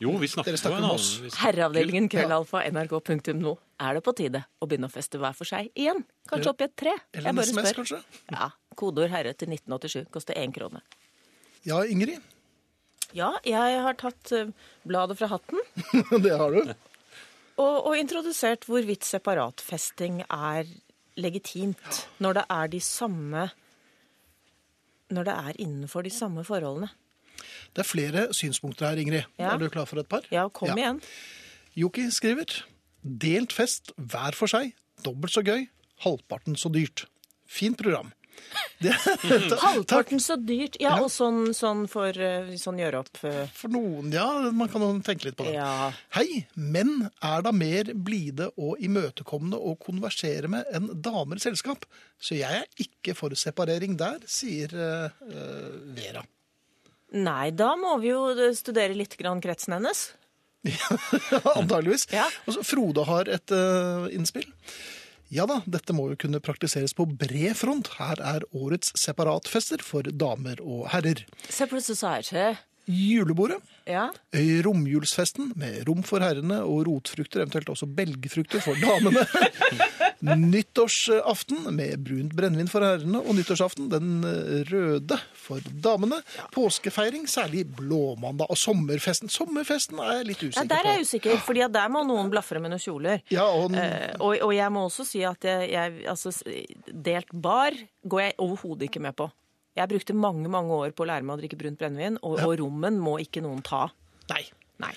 Jo, 0.02 0.10
vi 0.20 0.26
snakker, 0.28 0.50
Dere 0.52 0.58
snakker 0.60 0.76
på 0.76 0.84
en 0.84 0.90
annen 0.90 1.36
Herreavdelingen 1.40 2.08
krøllalfa 2.12 2.64
nrk.no. 2.72 3.54
Er 3.80 3.94
det 3.94 4.02
på 4.04 4.12
tide 4.18 4.42
å 4.60 4.66
begynne 4.68 4.90
å 4.90 4.92
feste 4.92 5.16
hver 5.20 5.32
for 5.36 5.44
seg 5.48 5.70
igjen? 5.76 6.02
Kanskje 6.28 6.50
opp 6.50 6.60
i 6.60 6.64
et 6.66 6.74
tre? 6.76 6.92
Eller 7.14 7.30
en 7.30 7.38
SMS, 7.38 7.72
kanskje? 7.76 8.02
Ja. 8.32 8.50
Kodeord 8.76 9.08
'herre' 9.10 9.32
til 9.36 9.48
1987 9.48 10.10
koster 10.10 10.34
én 10.34 10.52
krone. 10.52 10.82
Ja, 11.64 11.80
Ingrid. 11.84 12.20
Ja, 13.14 13.38
jeg 13.44 13.80
har 13.80 13.94
tatt 13.94 14.32
eh, 14.32 14.50
bladet 14.84 15.16
fra 15.16 15.28
hatten 15.28 15.58
det 16.22 16.36
har 16.36 16.50
du. 16.52 16.74
Og, 17.56 17.86
og 17.88 17.96
introdusert 17.98 18.64
hvorvidt 18.68 19.04
separatfesting 19.04 20.22
er 20.30 20.68
legitimt 21.16 22.02
når 22.20 22.32
det 22.40 22.44
er 22.52 22.66
de 22.74 22.80
samme 22.84 23.46
Når 25.10 25.24
det 25.28 25.34
er 25.38 25.58
innenfor 25.62 26.02
de 26.02 26.10
samme 26.10 26.42
forholdene. 26.44 26.88
Det 27.76 27.78
er 27.84 27.86
flere 27.86 28.22
synspunkter 28.34 28.88
her, 28.88 28.96
Ingrid. 28.98 29.22
Ja. 29.38 29.52
Er 29.54 29.58
du 29.62 29.68
klar 29.70 29.86
for 29.86 30.00
et 30.02 30.08
par? 30.08 30.24
Ja, 30.32 30.48
kom 30.48 30.68
Ja. 30.68 30.74
igjen. 30.74 31.00
Joki 31.76 32.08
skriver 32.10 32.64
Delt 33.04 33.52
fest 33.54 33.92
hver 33.96 34.34
for 34.34 34.50
seg. 34.50 34.72
Dobbelt 35.04 35.30
så 35.32 35.44
gøy. 35.46 35.68
Halvparten 36.02 36.56
så 36.58 36.68
dyrt. 36.74 37.04
Fint 37.46 37.78
program. 37.78 38.10
Det. 38.84 38.92
Halvparten 39.62 40.20
så 40.20 40.36
dyrt. 40.36 40.76
Ja, 40.80 40.96
Ja. 40.96 41.04
og 41.04 41.08
sånn, 41.10 41.54
sånn 41.56 41.86
for 41.88 42.12
eh, 42.12 42.50
sånn 42.60 42.76
gjøre 42.82 42.98
opp 43.00 43.22
eh, 43.24 43.46
For 43.56 43.72
noen, 43.72 44.10
ja, 44.12 44.26
man 44.52 44.68
kan 44.68 44.84
tenke 45.06 45.30
litt 45.30 45.38
på 45.38 45.46
det. 45.48 45.54
Ja. 45.56 45.88
Hei, 46.12 46.42
menn 46.54 47.06
er 47.24 47.44
da 47.46 47.52
mer 47.56 47.92
blide 47.94 48.50
og 48.60 48.82
imøtekommende 48.84 49.56
å 49.56 49.72
konversere 49.80 50.50
med 50.52 50.68
enn 50.76 50.90
damer 50.92 51.40
i 51.40 51.44
selskap. 51.46 51.88
Så 52.20 52.36
jeg 52.36 52.62
er 52.66 52.84
ikke 52.84 53.16
for 53.16 53.32
separering 53.38 53.96
der, 54.00 54.20
sier 54.28 54.72
eh, 54.76 55.24
Vera. 55.96 56.26
Nei, 57.16 57.50
da 57.56 57.72
må 57.80 57.96
vi 58.02 58.10
jo 58.12 58.28
studere 58.58 58.96
litt 58.98 59.16
grann 59.16 59.40
kretsen 59.40 59.78
hennes. 59.78 60.10
Antageligvis. 61.56 62.08
Ja. 62.12 62.26
Og 62.46 62.56
så 62.56 62.64
Frode 62.66 63.04
har 63.06 63.28
et 63.30 63.52
uh, 63.54 64.08
innspill. 64.12 64.48
Ja 65.32 65.46
da, 65.50 65.58
dette 65.66 65.94
må 65.96 66.06
jo 66.12 66.18
kunne 66.22 66.38
praktiseres 66.42 66.94
på 66.94 67.06
bred 67.18 67.56
front. 67.58 67.90
Her 67.98 68.20
er 68.22 68.46
årets 68.54 68.92
separatfester 69.00 69.82
for 69.82 70.06
damer 70.06 70.60
og 70.62 70.86
herrer. 70.92 71.24
Separate 71.48 71.86
Society. 71.88 72.54
Julebordet. 72.86 73.58
Ja. 73.86 74.08
Romjulsfesten 74.64 75.52
med 75.58 75.84
rom 75.88 76.02
for 76.06 76.22
herrene 76.24 76.60
og 76.66 76.86
rotfrukter, 76.88 77.42
eventuelt 77.42 77.70
også 77.70 77.86
belgfrukter 77.86 78.62
for 78.64 78.78
damene. 78.82 79.22
Nyttårsaften 80.26 81.68
med 81.76 82.00
brunt 82.02 82.34
brennevin 82.34 82.70
for 82.70 82.82
herrene, 82.86 83.20
og 83.20 83.36
nyttårsaften 83.36 83.90
den 83.92 84.24
eh, 84.26 84.64
røde 84.70 85.18
for 85.38 85.62
damene. 85.82 86.18
Påskefeiring, 86.54 87.28
særlig 87.30 87.66
blåmandag, 87.76 88.50
og 88.50 88.58
sommerfesten. 88.58 89.30
Sommerfesten 89.30 90.00
er 90.02 90.20
jeg 90.20 90.28
litt 90.30 90.44
ja, 90.48 90.66
Der 90.66 90.82
er 90.82 90.98
jeg 90.98 91.06
usikker, 91.06 91.38
for 91.44 91.58
der 91.58 91.92
må 91.92 92.02
noen 92.08 92.30
blafre 92.32 92.62
med 92.62 92.74
noen 92.74 92.82
kjoler. 92.82 93.22
Ja, 93.34 93.46
og 93.50 93.76
Eh, 93.76 94.14
og, 94.20 94.36
og 94.46 94.52
jeg 94.54 94.72
må 94.72 94.86
også 94.86 95.04
si 95.06 95.22
at 95.26 95.44
jeg, 95.44 95.70
jeg, 95.72 96.04
altså, 96.10 96.32
delt 96.86 97.32
bar 97.32 97.76
går 98.06 98.22
jeg 98.26 98.38
overhodet 98.42 98.88
ikke 98.88 99.02
med 99.04 99.16
på. 99.18 99.28
Jeg 99.76 99.88
brukte 99.92 100.14
mange 100.16 100.48
mange 100.48 100.72
år 100.72 100.94
på 100.96 101.04
å 101.04 101.10
lære 101.12 101.22
meg 101.28 101.36
å 101.36 101.40
drikke 101.42 101.58
brunt 101.60 101.78
brennevin, 101.78 102.18
og, 102.22 102.40
og 102.40 102.56
rommen 102.62 102.98
må 103.02 103.18
ikke 103.20 103.42
noen 103.44 103.62
ta. 103.66 103.86
Nei. 104.32 104.42
Nei. 104.82 104.94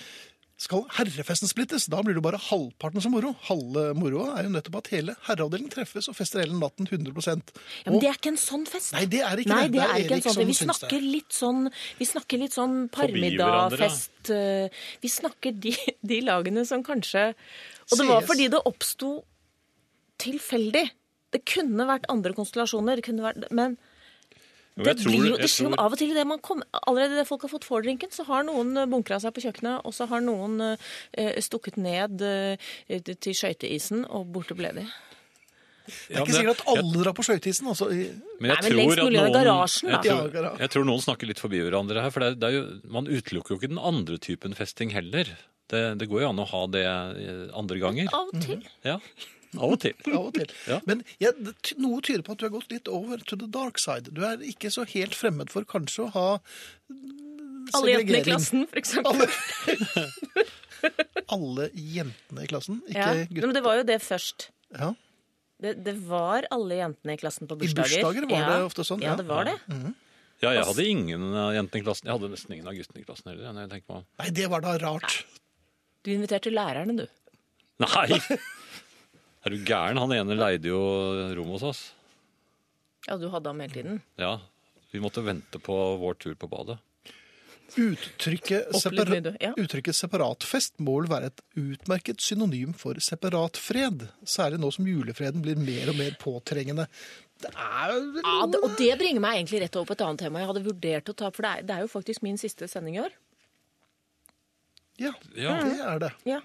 Skal 0.60 0.82
herrefesten 0.98 1.48
splittes, 1.48 1.86
da 1.88 2.02
blir 2.04 2.18
det 2.18 2.22
bare 2.26 2.36
halvparten 2.50 3.00
som 3.00 3.14
moro. 3.16 3.30
Halve 3.48 3.94
moroa 3.96 4.34
er 4.36 4.44
jo 4.44 4.50
nettopp 4.52 4.76
at 4.82 4.90
hele 4.92 5.14
herreavdelingen 5.24 5.72
treffes 5.72 6.10
og 6.12 6.18
fester 6.18 6.42
hele 6.44 6.58
natten 6.60 6.84
100 6.90 7.16
Ja, 7.16 7.36
men 7.86 7.96
Og- 7.96 8.02
det 8.04 8.10
er 8.10 8.18
ikke 8.20 8.34
en 8.34 8.40
sånn 8.42 8.66
fest. 8.68 8.92
Nei, 8.92 9.06
det 9.08 9.22
er 9.24 9.40
ikke 9.40 9.54
Nei, 9.56 9.62
det. 9.68 9.72
det 9.72 9.80
Det 9.80 9.86
er 9.88 9.94
er 9.94 10.04
ikke 10.04 10.18
en 10.18 10.36
sånn. 10.36 10.50
Vi 10.52 10.58
snakker 10.60 11.06
litt 11.14 11.32
sånn, 11.32 11.62
vi 12.02 12.06
snakker 12.12 12.40
litt 12.44 12.52
sånn 12.60 12.76
parmiddagfest. 12.92 14.32
eh, 14.36 14.68
Vi 15.02 15.08
snakker 15.08 15.56
de, 15.60 15.76
de 16.12 16.20
lagene 16.28 16.66
som 16.68 16.84
kanskje 16.84 17.30
Og 17.92 17.98
det 17.98 18.08
var 18.12 18.22
fordi 18.28 18.50
det 18.52 18.60
oppsto 18.68 19.24
tilfeldig. 20.20 20.90
Det 21.32 21.46
kunne 21.48 21.86
vært 21.88 22.08
andre 22.10 22.34
konstellasjoner, 22.36 23.00
det 23.00 23.06
kunne 23.08 23.24
vært, 23.24 23.48
men 23.56 23.78
det, 24.88 24.94
tror- 25.02 25.12
blir 25.16 25.30
jo, 25.32 25.38
det 25.42 25.50
skjer 25.52 25.70
jo 25.70 25.76
av 25.82 25.92
og 25.96 26.00
til 26.00 26.14
det 26.16 26.26
man 26.30 26.40
kommer 26.46 26.66
Allerede 26.88 27.18
det 27.20 27.28
folk 27.28 27.42
har 27.48 27.52
fått 27.52 27.66
fordrinken, 27.68 28.12
så 28.16 28.24
har 28.30 28.44
noen 28.48 28.72
eh, 28.78 28.86
bunkra 28.90 29.20
seg 29.24 29.34
på 29.36 29.44
kjøkkenet, 29.46 29.82
og 29.86 29.94
så 29.98 30.08
har 30.12 30.22
noen 30.24 30.60
eh, 30.70 31.40
stukket 31.44 31.78
ned 31.82 32.22
eh, 32.26 32.72
til 33.12 33.34
skøyteisen, 33.36 34.06
og 34.10 34.28
borte 34.36 34.56
ble 34.58 34.72
de. 34.80 34.88
Det 35.90 36.20
er 36.20 36.22
ikke 36.22 36.36
sikkert 36.38 36.60
at 36.62 36.68
alle 36.70 37.00
drar 37.02 37.16
på 37.18 37.24
skøyteisen. 37.26 37.66
Altså, 37.72 37.88
Men 37.90 38.52
jeg 38.52 38.60
Nei, 38.62 38.70
men 38.70 38.76
lengst 38.78 39.00
mulig 39.02 39.18
i 39.18 39.22
noen, 39.24 39.34
garasjen, 39.34 39.90
da. 39.90 40.02
jeg, 40.06 40.20
tror, 40.36 40.60
jeg 40.62 40.70
tror 40.76 40.86
noen 40.86 41.02
snakker 41.02 41.32
litt 41.32 41.42
forbi 41.42 41.64
hverandre 41.66 42.04
her. 42.06 42.14
For 42.14 42.22
det, 42.22 42.28
er- 42.30 42.38
det 42.44 42.50
er 42.52 42.58
jo, 42.60 42.66
man 42.94 43.10
utelukker 43.10 43.56
jo 43.56 43.58
ikke 43.58 43.72
den 43.74 43.82
andre 43.82 44.20
typen 44.22 44.54
festing 44.58 44.94
heller. 44.94 45.32
Det, 45.70 45.82
det 46.02 46.08
går 46.10 46.24
jo 46.24 46.30
an 46.30 46.44
å 46.44 46.46
ha 46.52 46.62
det 46.70 46.86
eh, 46.86 47.42
andre 47.58 47.82
ganger. 47.82 48.12
Av 48.14 48.30
og 48.30 48.38
til. 48.46 48.62
Ja, 48.86 49.00
av 49.58 49.74
og 49.74 49.80
til. 49.82 49.96
av 50.18 50.28
og 50.28 50.36
til. 50.38 50.54
Ja. 50.70 50.80
Men 50.90 51.04
ja, 51.22 51.34
noe 51.82 52.04
tyder 52.06 52.24
på 52.26 52.36
at 52.36 52.42
du 52.42 52.48
har 52.48 52.54
gått 52.54 52.72
litt 52.74 52.90
over 52.92 53.22
to 53.26 53.40
the 53.40 53.50
dark 53.50 53.82
side. 53.82 54.14
Du 54.16 54.24
er 54.28 54.44
ikke 54.46 54.72
så 54.74 54.86
helt 54.90 55.18
fremmed 55.18 55.54
for 55.54 55.68
kanskje 55.70 56.06
å 56.06 56.14
ha 56.16 56.28
segregering. 57.74 57.76
Alle 57.80 57.92
jentene 57.94 58.22
i 58.22 58.28
klassen, 58.30 58.66
for 58.70 58.82
eksempel. 58.82 59.24
Alle, 59.26 60.48
alle 61.38 61.70
jentene 61.74 62.46
i 62.46 62.50
klassen, 62.52 62.82
ikke 62.88 63.00
Ja. 63.00 63.14
Nei, 63.14 63.30
gutter. 63.30 63.48
Men 63.48 63.58
det 63.58 63.64
var 63.66 63.80
jo 63.82 63.88
det 63.90 64.00
først. 64.06 64.50
Ja. 64.76 64.94
Det, 65.60 65.74
det 65.84 65.96
var 66.08 66.48
alle 66.56 66.78
jentene 66.80 67.18
i 67.18 67.20
klassen 67.20 67.50
på 67.50 67.58
bursdager. 67.60 67.98
I 68.00 68.04
bursdager. 68.06 68.30
var 68.30 68.46
ja. 68.46 68.54
det 68.54 68.70
ofte 68.70 68.86
sånn, 68.88 69.04
Ja, 69.04 69.18
det 69.20 69.28
var 69.28 69.50
det. 69.50 69.58
Ja, 70.40 70.54
jeg 70.56 70.64
hadde 70.70 70.86
ingen 70.88 71.34
av 71.36 71.52
jentene 71.52 71.82
i 71.82 71.84
klassen. 71.84 72.08
Jeg 72.08 72.16
hadde 72.16 72.30
nesten 72.32 72.56
ingen 72.56 72.70
av 72.72 72.78
guttene 72.78 73.02
i 73.02 73.04
klassen 73.04 73.34
heller. 73.34 73.52
når 73.52 73.66
jeg 73.66 73.72
tenker. 73.74 74.06
Nei, 74.22 74.30
det 74.38 74.46
var 74.54 74.64
da 74.64 74.78
rart. 74.80 75.18
Du 76.08 76.14
inviterte 76.14 76.54
lærerne, 76.54 76.96
du. 77.02 77.08
Nei! 77.84 78.08
Er 79.46 79.54
du 79.56 79.58
gæren? 79.64 79.98
Han 80.02 80.12
ene 80.12 80.36
leide 80.36 80.68
jo 80.72 80.80
rom 81.38 81.54
hos 81.56 81.64
oss. 81.64 81.82
Ja, 83.08 83.16
du 83.18 83.30
hadde 83.32 83.48
ham 83.50 83.60
hele 83.64 83.74
tiden. 83.74 84.02
Ja, 84.20 84.34
vi 84.92 85.00
måtte 85.00 85.24
vente 85.24 85.62
på 85.64 85.76
vår 86.02 86.18
tur 86.20 86.36
på 86.36 86.50
badet. 86.52 86.78
Uttrykket, 87.78 88.72
separa 88.82 89.20
du. 89.22 89.30
Ja. 89.40 89.52
uttrykket 89.62 89.94
separatfest 89.96 90.80
må 90.82 90.96
vel 91.04 91.10
være 91.12 91.30
et 91.30 91.42
utmerket 91.62 92.20
synonym 92.26 92.74
for 92.74 92.98
separatfred. 93.00 94.08
Særlig 94.26 94.58
nå 94.64 94.72
som 94.74 94.88
julefreden 94.90 95.44
blir 95.46 95.60
mer 95.62 95.92
og 95.94 96.00
mer 96.00 96.18
påtrengende. 96.20 96.88
Det 97.40 97.52
er 97.54 97.94
vel 97.94 98.24
Ja, 98.26 98.48
det, 98.50 98.60
og 98.66 98.74
det 98.82 98.90
bringer 99.00 99.22
meg 99.24 99.38
egentlig 99.38 99.62
rett 99.64 99.78
over 99.80 99.92
på 99.92 99.96
et 100.00 100.02
annet 100.08 100.24
tema 100.26 100.42
jeg 100.42 100.50
hadde 100.50 100.66
vurdert 100.66 101.12
å 101.14 101.16
ta, 101.22 101.30
for 101.32 101.46
det 101.46 101.52
er, 101.54 101.68
det 101.70 101.76
er 101.78 101.86
jo 101.86 101.92
faktisk 101.94 102.26
min 102.26 102.42
siste 102.42 102.68
sending 102.68 102.98
i 102.98 103.04
år. 103.06 103.14
Ja, 105.00 105.14
Ja. 105.38 105.54
det 105.64 105.78
er 105.80 106.00
det. 106.08 106.12
Ja. 106.28 106.42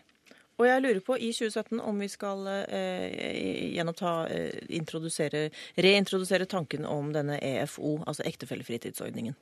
Og 0.58 0.68
jeg 0.68 0.82
lurer 0.84 1.00
på 1.02 1.16
i 1.18 1.32
2017 1.34 1.80
om 1.82 1.98
vi 1.98 2.08
skal 2.12 2.46
eh, 2.68 3.72
gjenoppta, 3.74 4.12
eh, 4.30 5.64
reintrodusere 5.82 6.46
tanken 6.46 6.86
om 6.86 7.10
denne 7.14 7.40
EFO, 7.42 7.96
altså 8.06 8.26
ektefellefritidsordningen. 8.28 9.34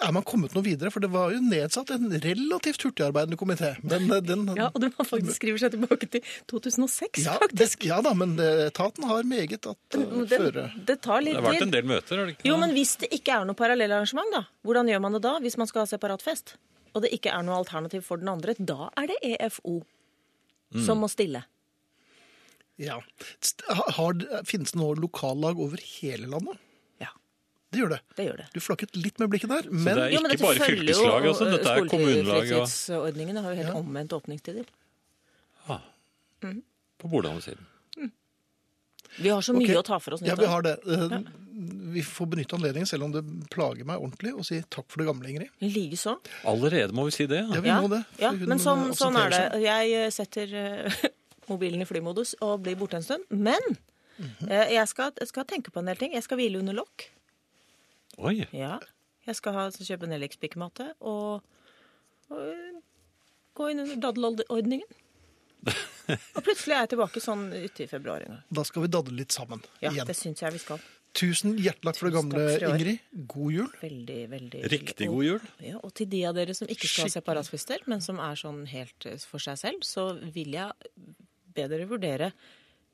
Er 0.00 0.14
man 0.16 0.24
kommet 0.24 0.54
noe 0.56 0.64
videre? 0.64 0.88
For 0.92 1.02
det 1.04 1.10
var 1.12 1.32
jo 1.34 1.40
nedsatt 1.44 1.90
en 1.92 2.08
relativt 2.24 2.86
hurtigarbeidende 2.86 3.36
komité. 3.40 3.74
Men 3.84 4.08
eh, 4.08 4.22
den 4.24 4.46
Ja, 4.56 4.70
og 4.72 4.80
den 4.80 4.94
faktisk 4.96 5.36
skriver 5.36 5.60
seg 5.60 5.74
tilbake 5.74 6.08
til 6.08 6.24
2006, 6.52 7.20
ja, 7.24 7.36
faktisk. 7.42 7.82
det, 7.82 7.90
ja 7.90 8.00
da, 8.04 8.14
men 8.16 8.36
eh, 8.40 8.66
etaten 8.70 9.08
har 9.10 9.28
meget 9.28 9.58
at 9.60 9.98
uh, 9.98 10.00
Den, 10.00 10.26
føre. 10.30 10.66
det 10.88 11.00
tar 11.04 11.20
litt 11.24 11.36
Det 11.36 11.42
har 11.42 11.48
vært 11.52 11.68
en 11.68 11.76
del 11.76 11.92
møter, 11.92 12.16
har 12.16 12.30
det 12.30 12.38
ikke? 12.38 12.48
Jo, 12.48 12.56
men 12.62 12.72
hvis 12.76 12.96
det 13.02 13.12
ikke 13.16 13.36
er 13.36 13.48
noe 13.48 13.58
parallellarrangement, 13.58 14.32
da? 14.32 14.44
Hvordan 14.64 14.88
gjør 14.92 15.04
man 15.04 15.18
det 15.18 15.24
da, 15.26 15.36
hvis 15.44 15.60
man 15.60 15.68
skal 15.68 15.84
ha 15.84 15.92
separat 15.92 16.24
fest? 16.24 16.56
Og 16.94 17.02
det 17.04 17.12
ikke 17.14 17.30
er 17.30 17.42
noe 17.46 17.60
alternativ 17.60 18.02
for 18.06 18.18
den 18.20 18.28
andre, 18.32 18.54
da 18.58 18.88
er 18.98 19.10
det 19.12 19.18
EFO 19.36 19.80
som 20.84 21.00
må 21.02 21.08
stille. 21.10 21.44
Ja. 22.80 22.96
Har, 23.96 24.16
finnes 24.48 24.72
det 24.72 24.78
nå 24.80 24.92
lokallag 24.96 25.58
over 25.60 25.80
hele 26.00 26.26
landet? 26.32 26.58
Ja, 27.02 27.10
Det 27.72 27.82
gjør 27.82 27.90
det. 27.94 27.98
det 28.16 28.26
gjør 28.28 28.38
det. 28.40 28.46
Du 28.54 28.60
flakket 28.64 28.96
litt 28.96 29.18
med 29.20 29.30
blikket 29.32 29.50
der, 29.52 29.66
Så 29.68 29.74
men 29.74 29.94
det 29.98 30.04
er 30.06 30.14
Jo, 30.14 30.20
men 30.24 30.30
dette 30.32 30.46
bare 30.46 30.56
jo, 30.56 30.68
fylkeslag, 30.70 31.26
altså. 31.32 31.48
Dette 31.52 31.74
er 31.74 31.90
kommunelag 31.92 32.46
Skolefritidsordningene 32.48 33.42
har 33.44 33.52
jo 33.54 33.62
helt 33.62 33.76
omvendt 33.82 34.14
åpningstider. 34.16 34.70
ah, 35.68 35.82
På 36.98 37.08
Bordalssiden. 37.12 37.66
Vi 39.18 39.28
har 39.28 39.42
så 39.42 39.54
mye 39.56 39.66
okay. 39.66 39.78
å 39.80 39.84
ta 39.86 39.98
for 40.00 40.16
oss 40.16 40.22
ja, 40.24 40.36
vi 40.38 40.48
har 40.48 40.62
det. 40.62 40.76
Ja. 40.86 41.20
Vi 41.90 42.02
får 42.06 42.28
benytte 42.30 42.56
anledningen, 42.56 42.86
selv 42.86 43.04
om 43.08 43.12
det 43.12 43.22
plager 43.52 43.84
meg 43.84 44.00
ordentlig, 44.00 44.32
og 44.38 44.46
si 44.46 44.60
takk 44.70 44.86
for 44.88 45.02
det 45.02 45.08
gamle, 45.08 45.28
Ingrid. 45.32 45.50
Likeså. 45.60 46.14
Allerede 46.48 46.94
må 46.96 47.04
vi 47.08 47.14
si 47.16 47.26
det. 47.30 47.42
Ja, 47.42 47.58
Ja. 47.58 47.60
vi 47.60 47.74
må 47.82 47.90
det. 47.90 48.04
ja, 48.22 48.30
men 48.32 48.62
sånn, 48.62 48.92
sånn 48.96 49.18
er 49.18 49.34
det. 49.34 49.42
Jeg 49.64 49.96
eh, 49.98 50.10
setter 50.14 50.54
eh, 50.54 51.00
mobilen 51.50 51.82
i 51.82 51.88
flymodus 51.88 52.36
og 52.40 52.62
blir 52.64 52.78
borte 52.80 53.00
en 53.00 53.06
stund. 53.06 53.26
Men 53.30 53.60
mm 53.66 54.30
-hmm. 54.38 54.70
jeg, 54.70 54.88
skal, 54.88 55.12
skal 55.26 55.44
tenke 55.44 55.70
på 55.70 55.80
en 55.80 55.86
del 55.86 55.96
ting. 55.96 56.14
Jeg 56.14 56.22
skal 56.22 56.36
hvile 56.36 56.58
under 56.58 56.72
lokk. 56.72 57.10
Oi. 58.18 58.46
Ja. 58.52 58.78
Jeg 59.26 59.36
skal 59.36 59.52
ha, 59.52 59.70
kjøpe 59.70 60.06
en 60.06 60.12
Elix-pikkematte 60.12 60.92
og, 61.00 61.42
og 62.30 62.40
eh, 62.40 62.80
gå 63.54 63.68
inn 63.68 63.80
under 63.80 63.96
daddelordningen. 63.96 64.88
og 66.36 66.42
plutselig 66.46 66.76
er 66.76 66.80
jeg 66.86 66.92
tilbake 66.94 67.22
sånn 67.24 67.44
ute 67.54 67.84
i 67.84 67.88
februar 67.90 68.24
en 68.26 68.34
gang. 68.34 68.40
Da 68.60 68.64
skal 68.68 68.84
vi 68.86 68.90
dadle 68.96 69.16
litt 69.20 69.34
sammen 69.36 69.62
Ja, 69.82 69.90
igjen. 69.92 70.08
det 70.10 70.16
syns 70.18 70.42
jeg 70.44 70.56
vi 70.56 70.62
skal. 70.62 70.82
Tusen 71.20 71.56
hjertelig 71.58 71.88
takk 71.90 71.98
for 71.98 72.06
det 72.06 72.14
gamle, 72.14 72.42
for. 72.54 72.68
Ingrid. 72.76 73.00
God 73.32 73.52
jul. 73.56 73.70
Veldig, 73.80 74.18
veldig 74.30 74.60
Riktig 74.70 75.08
god 75.10 75.24
jul. 75.26 75.48
Ja, 75.66 75.80
og 75.82 75.90
til 75.98 76.06
de 76.12 76.20
av 76.28 76.36
dere 76.38 76.54
som 76.54 76.70
ikke 76.70 76.86
skal 76.86 77.08
ha 77.08 77.14
separatfester, 77.16 77.82
men 77.90 78.04
som 78.04 78.20
er 78.22 78.38
sånn 78.38 78.60
helt 78.70 79.06
eh, 79.10 79.18
for 79.26 79.42
seg 79.42 79.58
selv, 79.58 79.82
så 79.82 80.04
vil 80.36 80.54
jeg 80.54 80.94
be 81.50 81.66
dere 81.72 81.88
vurdere 81.90 82.30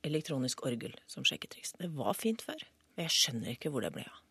elektronisk 0.07 0.65
orgel 0.65 0.95
som 1.11 1.27
sjekketriks. 1.29 1.75
Det 1.77 1.91
var 1.93 2.17
fint 2.17 2.41
før. 2.47 2.65
men 2.97 3.05
Jeg 3.05 3.17
skjønner 3.19 3.53
ikke 3.53 3.75
hvor 3.75 3.85
det 3.85 3.93
ble 3.99 4.07
av. 4.09 4.23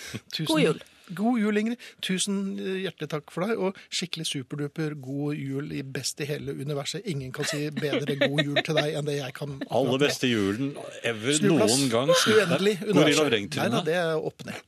Tusen, 0.34 0.48
God 0.50 0.62
jul. 0.64 0.80
God 1.10 1.40
jul, 1.42 1.58
Ingrid. 1.58 1.80
Tusen 2.06 2.36
eh, 2.60 2.76
hjertelig 2.84 3.08
takk 3.10 3.32
for 3.34 3.46
deg, 3.46 3.58
og 3.58 3.78
skikkelig 3.90 4.28
superduper 4.30 4.94
god 5.02 5.38
jul 5.38 5.72
i 5.74 5.82
best 5.82 6.22
i 6.22 6.28
hele 6.28 6.54
universet. 6.54 7.02
Ingen 7.10 7.32
kan 7.34 7.48
si 7.50 7.64
bedre 7.74 8.14
god 8.20 8.42
jul 8.44 8.60
til 8.62 8.78
deg 8.78 8.98
enn 9.00 9.08
det 9.08 9.18
jeg 9.18 9.36
kan. 9.36 9.56
Aller 9.80 10.02
beste 10.04 10.30
julen 10.30 10.74
ever 11.02 11.38
Snuplass. 11.38 11.74
noen 11.76 11.94
gang. 11.94 12.14
Uendelig 12.14 12.76
universet. 12.86 13.58
Nei 13.58 13.70
da, 13.74 13.84
det 13.86 13.96
er 13.98 14.16
opp 14.18 14.46
ned. 14.48 14.66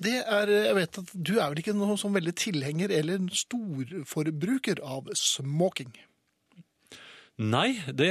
Det 0.00 0.14
er, 0.22 0.48
jeg 0.48 0.76
vet 0.78 0.98
at 1.02 1.10
Du 1.12 1.34
er 1.36 1.50
vel 1.52 1.58
ikke 1.60 1.74
noen 1.76 1.98
sånn 2.00 2.14
veldig 2.14 2.32
tilhenger 2.40 2.92
eller 2.96 3.26
storforbruker 3.36 4.80
av 4.80 5.10
smoking? 5.18 5.92
Nei, 7.40 7.78
det, 7.96 8.10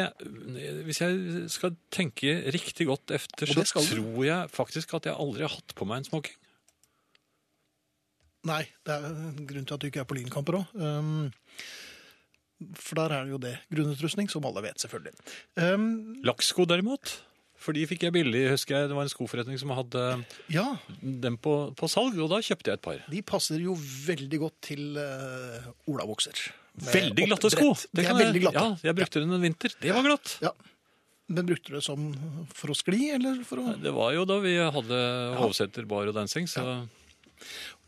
hvis 0.87 1.03
jeg 1.03 1.49
skal 1.53 1.75
tenke 1.93 2.31
riktig 2.49 2.87
godt 2.89 3.13
efter, 3.13 3.51
så 3.51 3.65
tror 3.77 4.23
jeg 4.25 4.49
faktisk 4.49 4.95
at 4.97 5.05
jeg 5.05 5.13
aldri 5.13 5.45
har 5.45 5.53
hatt 5.53 5.75
på 5.77 5.85
meg 5.85 6.01
en 6.01 6.09
smoking. 6.09 6.37
Nei, 8.49 8.63
det 8.87 8.95
er 8.95 9.07
en 9.11 9.45
grunn 9.45 9.67
til 9.67 9.75
at 9.75 9.83
du 9.83 9.87
ikke 9.89 10.01
er 10.01 10.09
på 10.09 10.17
lynkamper 10.17 10.61
òg. 10.61 10.75
Um, 10.79 11.29
for 12.75 12.99
der 12.99 13.15
er 13.15 13.27
det 13.27 13.33
jo 13.35 13.41
det. 13.43 13.55
Grunnutrustning, 13.71 14.29
som 14.31 14.47
alle 14.47 14.63
vet, 14.65 14.79
selvfølgelig. 14.81 15.13
Um, 15.59 15.89
Lakksko 16.25 16.65
derimot, 16.67 17.19
for 17.59 17.75
de 17.75 17.83
fikk 17.87 18.07
jeg 18.07 18.15
billig, 18.15 18.45
husker 18.53 18.77
jeg. 18.77 18.89
Det 18.89 18.97
var 18.97 19.05
en 19.05 19.11
skoforretning 19.11 19.59
som 19.61 19.75
hadde 19.75 20.05
ja, 20.51 20.65
dem 21.03 21.37
på, 21.37 21.57
på 21.77 21.91
salg, 21.91 22.17
og 22.17 22.31
da 22.31 22.39
kjøpte 22.43 22.71
jeg 22.71 22.79
et 22.79 22.85
par. 22.87 23.03
de 23.11 23.21
passer 23.21 23.61
jo 23.61 23.75
veldig 23.77 24.41
godt 24.47 24.57
til 24.71 24.97
uh, 24.97 25.69
olabukser. 25.91 26.47
Veldig 26.85 27.25
glatte 27.29 27.49
sko. 27.53 27.69
Det 27.93 28.05
kan 28.05 28.15
er 28.15 28.25
veldig 28.25 28.41
glatte. 28.45 28.63
Ja, 28.63 28.89
jeg 28.89 28.95
brukte 29.01 29.19
den 29.23 29.33
en 29.37 29.41
vinter. 29.43 29.75
Det 29.81 29.93
var 29.95 30.03
glatt. 30.07 30.37
Ja. 30.43 30.51
Men 31.29 31.45
brukte 31.45 31.69
du 31.69 31.75
det 31.77 31.83
som 31.85 32.07
for 32.57 32.71
å 32.73 32.77
skli, 32.77 33.11
eller 33.13 33.43
for 33.45 33.61
å 33.61 33.75
Det 33.81 33.91
var 33.93 34.13
jo 34.15 34.23
da 34.25 34.39
vi 34.41 34.55
hadde 34.57 35.01
Hovseter 35.37 35.85
bar 35.85 36.07
og 36.09 36.15
dancing, 36.17 36.47
så 36.49 36.87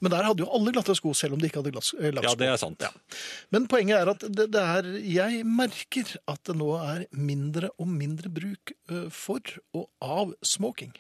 Men 0.01 0.11
der 0.13 0.23
hadde 0.23 0.41
jo 0.45 0.49
alle 0.53 0.71
glatte 0.71 0.93
sko, 0.95 1.11
selv 1.17 1.33
om 1.35 1.39
de 1.41 1.49
ikke 1.49 1.59
hadde 1.61 1.71
glatt 1.73 1.83
sko. 1.87 1.97
ja, 2.01 2.35
det 2.37 2.47
er 2.47 2.57
sant. 2.61 2.83
Men 3.51 3.65
poenget 3.67 3.97
er 3.97 4.09
at 4.13 4.19
det, 4.29 4.45
det 4.53 4.61
er 4.61 4.83
Jeg 5.05 5.43
merker 5.45 6.13
at 6.27 6.43
det 6.45 6.55
nå 6.55 6.69
er 6.79 7.05
mindre 7.11 7.69
og 7.77 7.87
mindre 7.89 8.29
bruk 8.29 8.73
eh, 8.89 9.09
for 9.09 9.41
og 9.73 9.89
av 10.01 10.33
smoking. 10.45 10.93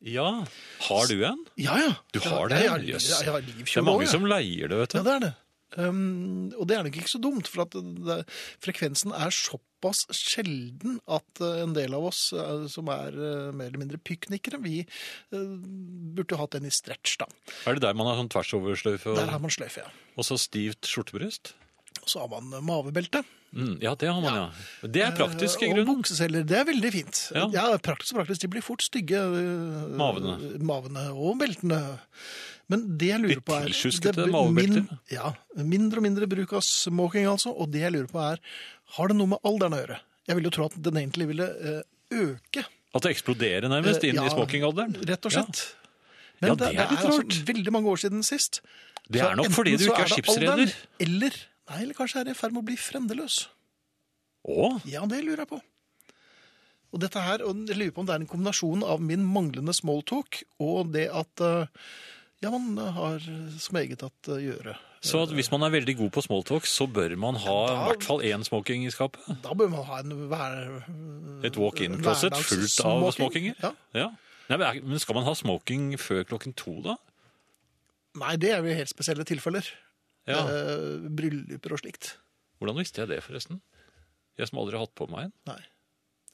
Ja. 0.00 0.44
Har 0.86 1.06
du 1.10 1.24
en? 1.26 1.40
Ja, 1.58 1.74
ja. 1.82 1.92
Du 2.14 2.20
har 2.22 2.48
det? 2.48 2.62
Jeg, 2.62 2.70
har- 2.70 2.86
jeg, 2.86 3.00
Det 3.58 3.76
er 3.76 3.82
mange 3.82 4.06
som 4.06 4.22
leier 4.24 4.68
det, 4.70 4.78
vet 4.78 4.94
du. 4.94 4.98
Ja, 4.98 5.02
det 5.02 5.14
er 5.16 5.24
det. 5.26 5.34
Um, 5.76 6.48
og 6.56 6.64
det 6.68 6.78
er 6.78 6.86
nok 6.86 6.96
ikke 6.96 7.10
så 7.12 7.20
dumt, 7.20 7.48
for 7.50 7.66
at 7.66 7.74
det, 7.76 8.22
frekvensen 8.64 9.12
er 9.12 9.34
såpass 9.34 10.06
sjelden 10.16 10.96
at 11.04 11.42
eh, 11.44 11.60
en 11.62 11.74
del 11.76 11.92
av 11.94 12.08
oss 12.08 12.30
uh, 12.32 12.64
som 12.72 12.88
er 12.92 13.12
uh, 13.12 13.50
mer 13.52 13.68
eller 13.68 13.82
mindre 13.82 14.00
piknikere, 14.00 14.62
vi 14.64 14.80
uh, 15.34 15.56
burde 16.16 16.40
hatt 16.40 16.56
den 16.56 16.70
i 16.70 16.72
stretch, 16.72 17.18
da. 17.20 17.28
Er 17.68 17.76
det 17.76 17.84
der 17.84 17.98
man 17.98 18.08
har 18.08 18.16
sånn 18.18 18.32
tversoversløyfe 18.32 19.18
Der 19.20 19.34
har 19.34 19.44
man 19.44 19.52
sløyfe, 19.52 19.84
ja. 19.84 19.92
og 20.16 20.28
så 20.30 20.40
stivt 20.40 20.88
skjortebryst? 20.88 21.52
Og 22.00 22.08
så 22.08 22.24
har 22.24 22.32
man 22.32 22.64
mavebelte. 22.64 23.22
Mm, 23.52 23.78
ja, 23.84 23.94
det 23.98 24.08
har 24.08 24.20
man, 24.24 24.34
ja. 24.38 24.88
Det 24.88 25.02
er 25.04 25.14
praktisk 25.16 25.62
i 25.64 25.70
grunnen. 25.70 25.88
Og 25.88 26.00
bukseseler. 26.00 26.44
Det 26.48 26.58
er 26.58 26.66
veldig 26.68 26.90
fint. 26.94 27.22
Ja. 27.36 27.46
Ja, 27.52 27.64
praktisk 27.80 28.14
og 28.14 28.22
praktisk. 28.22 28.44
De 28.44 28.50
blir 28.52 28.64
fort 28.64 28.84
stygge. 28.84 29.20
Mavene. 29.98 30.36
Mavene 30.60 31.08
og 31.14 31.40
beltene. 31.40 31.80
Men 32.68 32.82
det 33.00 33.08
jeg 33.08 33.20
lurer 33.22 33.40
på 33.40 33.54
er 33.56 33.68
tilsjuskete 33.70 34.26
det 34.26 34.52
min- 34.52 34.88
Ja. 35.10 35.32
Mindre 35.56 35.98
og 35.98 36.04
mindre 36.04 36.26
bruk 36.28 36.52
av 36.52 36.60
smoking, 36.62 37.24
altså. 37.26 37.54
Og 37.56 37.70
det 37.72 37.80
jeg 37.80 37.92
lurer 37.94 38.08
på 38.12 38.20
er 38.32 38.38
Har 38.96 39.08
det 39.08 39.16
noe 39.16 39.26
med 39.34 39.38
alderen 39.44 39.72
å 39.72 39.80
gjøre? 39.86 39.98
Jeg 40.28 40.36
vil 40.36 40.44
jo 40.44 40.50
tro 40.50 40.64
at 40.66 40.76
den 40.82 40.94
egentlig 41.00 41.26
ville 41.28 41.44
eh, 41.44 41.82
øke. 42.12 42.64
At 42.94 43.02
det 43.04 43.10
eksploderer 43.16 43.68
nærmest 43.68 44.04
inn 44.04 44.16
Eh, 44.18 44.22
ja, 44.22 44.26
i 44.28 44.32
smokingalderen. 44.32 44.94
Rett 45.08 45.24
og 45.28 45.32
slett. 45.32 45.74
Ja, 46.40 46.48
Men 46.48 46.56
det 46.56 46.66
er 46.68 46.88
litt 46.90 46.98
altså 47.04 47.22
rart. 47.22 47.38
veldig 47.48 47.72
mange 47.72 47.88
år 47.88 47.96
siden 47.98 48.22
sist. 48.24 48.60
Det 49.10 49.20
er 49.20 49.34
nok 49.36 49.48
fordi 49.50 49.76
du 49.76 49.84
ikke 49.88 50.00
er 50.04 50.08
det 50.08 50.12
skipsreder. 50.16 50.74
Eller 51.00 51.32
Nei, 51.68 51.82
eller 51.82 51.94
kanskje 51.94 52.20
er 52.20 52.24
det 52.24 52.30
i 52.36 52.38
ferd 52.40 52.52
med 52.52 52.62
å 52.62 52.66
bli 52.66 52.76
fremdeløs. 52.76 53.48
Å, 54.48 54.80
Ja, 54.88 55.04
det 55.06 55.22
lurer 55.24 55.38
jeg 55.44 55.48
på. 55.48 55.60
Og 56.94 57.00
dette 57.02 57.20
her, 57.20 57.42
og 57.44 57.66
jeg 57.68 57.76
lurer 57.76 57.90
på 57.92 57.98
om 58.00 58.06
det 58.08 58.14
er 58.14 58.20
en 58.22 58.26
kombinasjon 58.30 58.82
av 58.84 59.00
min 59.04 59.20
manglende 59.28 59.74
smalltalk 59.76 60.42
og 60.64 60.92
det 60.94 61.10
at 61.12 61.40
eh, 61.44 61.66
ja, 62.44 62.52
man 62.54 62.76
har 62.94 63.24
smeget 63.58 64.04
at 64.06 64.30
eh, 64.30 64.44
gjøre. 64.48 64.76
så 65.02 65.24
hvis 65.34 65.50
man 65.50 65.66
er 65.66 65.72
veldig 65.74 65.96
god 65.98 66.12
på 66.14 66.22
smalltalk, 66.26 66.68
så 66.70 66.86
bør 66.86 67.16
man 67.18 67.38
ha 67.42 67.56
i 67.72 67.80
hvert 67.88 68.06
fall 68.06 68.22
én 68.26 68.44
smoking 68.46 68.86
i 68.86 68.92
skapet. 68.94 69.26
Da 69.44 69.56
bør 69.58 69.72
man 69.74 69.84
ha 69.88 70.00
en 70.04 70.14
hver... 70.30 70.56
Et 71.46 71.58
walk-in-closet 71.58 72.34
fullt 72.38 72.78
av 72.86 73.10
smokinger. 73.16 73.58
Ja. 73.62 73.72
Ja. 73.94 74.08
Nei, 74.48 74.80
men 74.80 75.02
skal 75.02 75.18
man 75.18 75.26
ha 75.28 75.34
smoking 75.36 75.92
før 76.00 76.24
klokken 76.30 76.54
to, 76.56 76.78
da? 76.86 76.96
Nei, 78.18 78.36
det 78.40 78.54
er 78.54 78.62
jo 78.64 78.78
helt 78.78 78.90
spesielle 78.90 79.26
tilfeller. 79.28 79.66
Ja. 80.28 80.44
Eh, 80.44 81.08
brylluper 81.18 81.74
og 81.76 81.82
slikt. 81.82 82.14
Hvordan 82.58 82.78
visste 82.80 83.02
jeg 83.02 83.12
det, 83.12 83.20
forresten? 83.24 83.60
Jeg 84.38 84.50
som 84.50 84.60
aldri 84.62 84.78
har 84.78 84.86
hatt 84.86 84.96
på 84.98 85.08
meg 85.10 85.28
en. 85.28 85.34
Nei. 85.50 85.60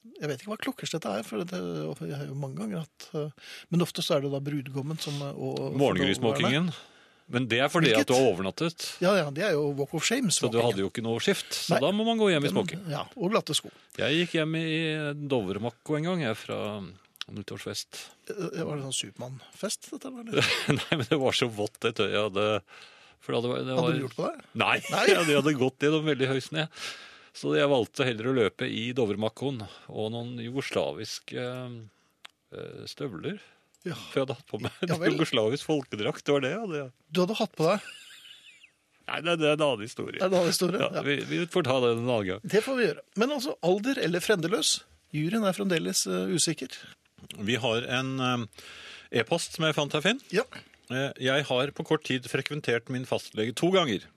Jeg 0.04 0.30
vet 0.30 0.42
ikke 0.42 0.52
hva 0.52 0.58
klokkerslettet 0.60 1.10
er, 1.10 1.26
for 1.26 1.42
det 1.42 1.60
jeg 2.10 2.18
har 2.18 2.26
jo 2.28 2.34
mange 2.38 2.58
ganger 2.60 2.82
hatt 2.84 3.06
Men 3.14 3.32
Men 3.72 3.84
oftest 3.86 4.12
er 4.12 4.24
det 4.24 4.32
da 4.34 4.40
brudgommen 4.44 5.00
som 5.00 5.16
eh, 5.24 5.32
og. 5.32 5.78
Men 7.32 7.46
det 7.48 7.62
er 7.64 7.70
fordi 7.72 7.88
Hvilket? 7.88 8.04
at 8.04 8.10
du 8.10 8.14
har 8.18 8.26
overnattet. 8.34 8.86
Ja, 9.00 9.14
ja, 9.16 9.30
det 9.32 9.46
er 9.46 9.54
jo 9.56 9.70
walk 9.78 9.94
of 9.96 10.04
shame. 10.04 10.28
Så 10.28 10.50
du 10.52 10.58
hadde 10.60 10.82
jo 10.82 10.90
ikke 10.90 11.04
noe 11.04 11.22
skift. 11.24 11.56
Så 11.56 11.72
Nei. 11.72 11.80
da 11.80 11.92
må 11.96 12.04
man 12.04 12.20
gå 12.20 12.28
hjem 12.28 12.44
i 12.44 12.50
smoking. 12.52 12.82
Ja, 12.92 13.06
og 13.16 13.32
glatte 13.32 13.56
sko. 13.56 13.72
Jeg 13.96 14.18
gikk 14.18 14.34
hjem 14.36 14.58
i 14.60 14.74
Dovremakko 15.16 15.96
en 15.96 16.10
gang, 16.10 16.26
jeg 16.26 16.36
fra 16.36 16.58
Nyttårsfest. 17.32 18.02
Det 18.28 18.36
Var 18.60 18.76
det 18.76 18.84
sånn 18.84 18.98
Supermann-fest, 18.98 19.88
dette? 19.94 20.12
Eller? 20.12 20.50
Nei, 20.80 20.98
men 20.98 21.06
det 21.08 21.20
var 21.20 21.36
så 21.36 21.48
vått 21.48 21.80
det 21.80 21.94
tøyet 21.96 22.12
jeg 22.12 22.26
hadde. 22.28 22.46
For 23.24 23.32
det 23.32 23.40
hadde, 23.40 23.64
det 23.64 23.72
var... 23.72 23.86
Hadde 23.86 23.96
du 23.96 24.04
gjort 24.04 24.18
på 24.18 24.28
det? 24.28 24.46
Nei, 24.60 24.76
Nei. 24.92 25.04
ja, 25.14 25.24
de 25.24 25.38
hadde 25.38 25.56
gått 25.56 25.86
gjennom 25.86 26.04
veldig 26.10 26.28
høy 26.28 26.40
snø. 26.44 26.66
Så 27.34 27.56
jeg 27.58 27.66
valgte 27.70 28.06
heller 28.06 28.30
å 28.30 28.36
løpe 28.36 28.68
i 28.70 28.92
Dovremakkoen 28.94 29.64
og 29.90 30.12
noen 30.14 30.36
jugoslaviske 30.38 31.42
eh, 31.42 32.84
støvler. 32.90 33.40
Ja. 33.84 33.96
For 34.12 34.20
jeg 34.20 34.24
hadde 34.24 34.36
hatt 34.38 34.48
på 34.48 34.60
meg 34.64 34.84
Ja 34.88 34.96
jugoslavisk 35.10 35.66
folkedrakt. 35.68 36.22
Det 36.24 36.32
var 36.32 36.44
det 36.44 36.52
jeg 36.54 36.60
hadde. 36.62 36.84
Du 37.12 37.20
hadde 37.24 37.36
hatt 37.42 37.52
på 37.58 37.66
deg 37.68 37.90
Nei, 39.04 39.18
det, 39.20 39.34
er 39.36 39.58
en 39.58 39.60
annen 39.66 39.82
historie. 39.84 40.16
Det 40.16 40.24
Er 40.24 40.30
en 40.30 40.36
annen 40.38 40.48
historie? 40.48 40.78
Ja, 40.80 40.88
Ja. 40.96 41.02
vi, 41.04 41.18
vi 41.28 41.42
får 41.52 41.66
ta 41.66 41.74
det 41.82 41.90
en 41.92 42.06
annen 42.06 42.28
gang. 42.30 42.44
Det 42.54 42.62
får 42.64 42.78
vi 42.78 42.86
gjøre. 42.86 43.02
Men 43.20 43.34
altså, 43.36 43.52
alder 43.60 43.98
eller 44.00 44.22
frendeløs? 44.24 44.70
Juryen 45.12 45.44
er 45.44 45.52
fremdeles 45.58 46.06
uh, 46.08 46.22
usikker. 46.32 46.72
Vi 47.36 47.58
har 47.60 47.84
en 47.98 48.14
uh, 48.16 48.46
e-post 49.12 49.58
som 49.58 49.66
jeg 49.68 49.76
fant 49.76 49.92
her, 49.92 50.00
Finn. 50.06 50.22
Ja. 50.32 50.46
Uh, 50.88 51.10
Jeg 51.20 51.44
har 51.50 51.74
på 51.76 51.84
kort 51.84 52.06
tid 52.08 52.24
frekventert 52.32 52.88
min 52.88 53.04
fastlege 53.04 53.52
to 53.60 53.68
ganger. 53.76 54.08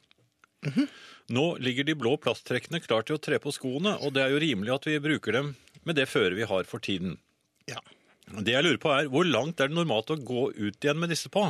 Nå 1.34 1.46
ligger 1.60 1.84
de 1.88 1.96
blå 2.00 2.14
plasttrekkene 2.24 2.80
klar 2.84 3.04
til 3.04 3.18
å 3.18 3.22
tre 3.22 3.40
på 3.44 3.52
skoene, 3.52 3.98
og 4.00 4.14
det 4.16 4.24
er 4.24 4.32
jo 4.32 4.40
rimelig 4.44 4.72
at 4.78 4.88
vi 4.88 4.96
bruker 5.04 5.36
dem 5.36 5.50
med 5.88 5.98
det 6.00 6.06
føret 6.08 6.38
vi 6.38 6.48
har 6.48 6.68
for 6.70 6.84
tiden. 6.84 7.18
ja. 7.70 7.82
Det 8.28 8.52
jeg 8.52 8.66
lurer 8.66 8.80
på 8.84 8.90
er, 8.92 9.06
hvor 9.08 9.24
langt 9.24 9.62
er 9.64 9.70
det 9.72 9.76
normalt 9.78 10.10
å 10.12 10.18
gå 10.20 10.50
ut 10.52 10.84
igjen 10.84 10.98
med 11.00 11.08
disse 11.14 11.30
på? 11.32 11.46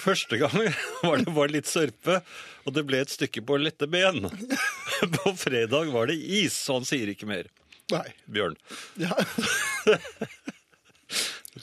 Første 0.00 0.38
gang 0.40 0.54
var 1.04 1.20
det 1.20 1.34
bare 1.36 1.52
litt 1.52 1.68
sørpe, 1.68 2.22
og 2.64 2.72
det 2.72 2.86
ble 2.88 3.02
et 3.04 3.12
stykke 3.12 3.42
på 3.44 3.58
lette 3.60 3.84
ben. 3.92 4.24
På 5.18 5.34
fredag 5.36 5.92
var 5.92 6.08
det 6.08 6.16
is, 6.16 6.56
så 6.56 6.78
han 6.78 6.88
sier 6.88 7.12
ikke 7.12 7.28
mer. 7.28 7.52
Nei. 7.92 8.06
Bjørn. 8.24 8.56
Ja. 8.96 9.12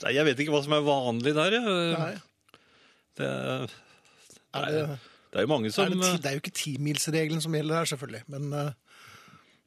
Nei, 0.04 0.12
jeg 0.14 0.26
vet 0.28 0.40
ikke 0.42 0.54
hva 0.54 0.62
som 0.64 0.74
er 0.76 0.86
vanlig 0.86 1.32
der. 1.36 1.56
Nei. 1.96 2.12
Det, 3.18 3.28
Er 4.56 4.72
det, 4.72 4.84
det 5.36 5.42
er 5.42 5.44
jo 5.44 5.52
mange 5.52 5.68
som 5.68 5.84
er 5.84 5.92
det, 5.92 6.00
ti, 6.00 6.18
det 6.24 6.28
er 6.30 6.36
jo 6.38 6.40
ikke 6.40 6.56
timilsregelen 6.56 7.42
som 7.44 7.52
gjelder 7.52 7.76
her, 7.76 7.88
selvfølgelig. 7.90 8.22
Men 8.32 8.44
uh, 8.56 8.70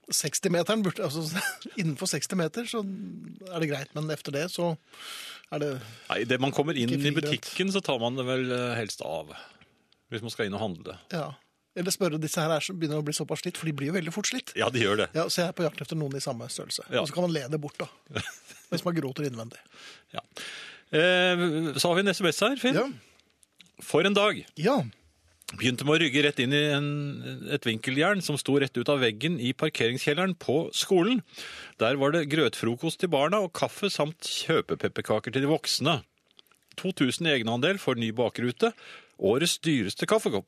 60-meteren 0.09 0.81
burde 0.81 1.03
altså, 1.07 1.43
Innenfor 1.75 2.09
60 2.09 2.39
meter 2.39 2.65
så 2.71 2.81
er 2.81 3.61
det 3.61 3.69
greit, 3.69 3.91
men 3.93 4.09
efter 4.09 4.33
det 4.33 4.47
så 4.49 4.71
er 5.53 5.61
det 5.61 5.69
Nei, 6.09 6.23
det 6.29 6.39
man 6.41 6.55
kommer 6.55 6.73
inn 6.73 6.89
i 6.89 7.13
butikken, 7.13 7.69
så 7.69 7.83
tar 7.85 8.01
man 8.01 8.17
det 8.17 8.25
vel 8.25 8.49
eh, 8.53 8.73
helst 8.79 9.05
av. 9.05 9.29
Hvis 10.09 10.25
man 10.25 10.33
skal 10.33 10.49
inn 10.49 10.57
og 10.57 10.61
handle. 10.63 10.97
Ja. 11.13 11.27
Eller 11.77 11.93
spørre 11.93 12.17
disse 12.21 12.41
her 12.41 12.65
som 12.65 12.77
begynner 12.81 13.03
å 13.03 13.05
bli 13.05 13.13
såpass 13.13 13.43
slitt, 13.43 13.61
for 13.61 13.69
de 13.69 13.73
blir 13.77 13.91
jo 13.91 13.97
veldig 13.99 14.13
fort 14.13 14.29
slitt. 14.29 14.55
Ja, 14.57 14.71
de 14.73 14.81
gjør 14.81 15.03
det. 15.03 15.11
Ja, 15.13 15.27
Så 15.29 15.43
jeg 15.43 15.51
er 15.51 15.57
på 15.57 15.65
jakt 15.67 15.85
etter 15.85 15.97
noen 15.97 16.17
i 16.17 16.25
samme 16.25 16.49
størrelse. 16.49 16.87
Ja. 16.89 17.03
Og 17.03 17.09
så 17.09 17.17
kan 17.17 17.25
man 17.27 17.33
le 17.37 17.45
det 17.49 17.61
bort, 17.61 17.77
da. 17.77 17.89
Mens 18.73 18.85
man 18.85 18.97
gråter 18.97 19.29
innvendig. 19.29 19.61
Ja. 20.17 20.25
Eh, 20.89 21.45
så 21.77 21.91
har 21.91 21.97
vi 21.99 22.05
en 22.07 22.13
SMS 22.13 22.41
her, 22.45 22.57
Finn. 22.61 22.81
Ja. 22.81 22.87
For 23.85 24.05
en 24.05 24.17
dag. 24.17 24.41
ja. 24.57 24.81
Begynte 25.57 25.85
med 25.87 25.95
å 25.95 26.01
rygge 26.03 26.21
rett 26.21 26.39
inn 26.43 26.53
i 26.53 26.61
en, 26.75 26.89
et 27.49 27.65
vinkeljern 27.65 28.21
som 28.21 28.37
sto 28.37 28.59
rett 28.61 28.75
ut 28.77 28.91
av 28.91 29.01
veggen 29.01 29.39
i 29.41 29.49
parkeringskjelleren 29.57 30.35
på 30.37 30.67
skolen. 30.77 31.23
Der 31.81 31.97
var 31.97 32.13
det 32.13 32.27
grøtfrokost 32.29 33.01
til 33.01 33.09
barna 33.09 33.41
og 33.41 33.55
kaffe 33.57 33.89
samt 33.89 34.29
kjøpepepperkaker 34.29 35.33
til 35.33 35.47
de 35.47 35.49
voksne. 35.49 35.97
2000 36.79 37.27
i 37.27 37.33
egenandel 37.39 37.81
for 37.81 37.97
ny 37.97 38.11
bakrute. 38.15 38.71
Årets 39.17 39.57
dyreste 39.65 40.05
kaffekopp. 40.09 40.47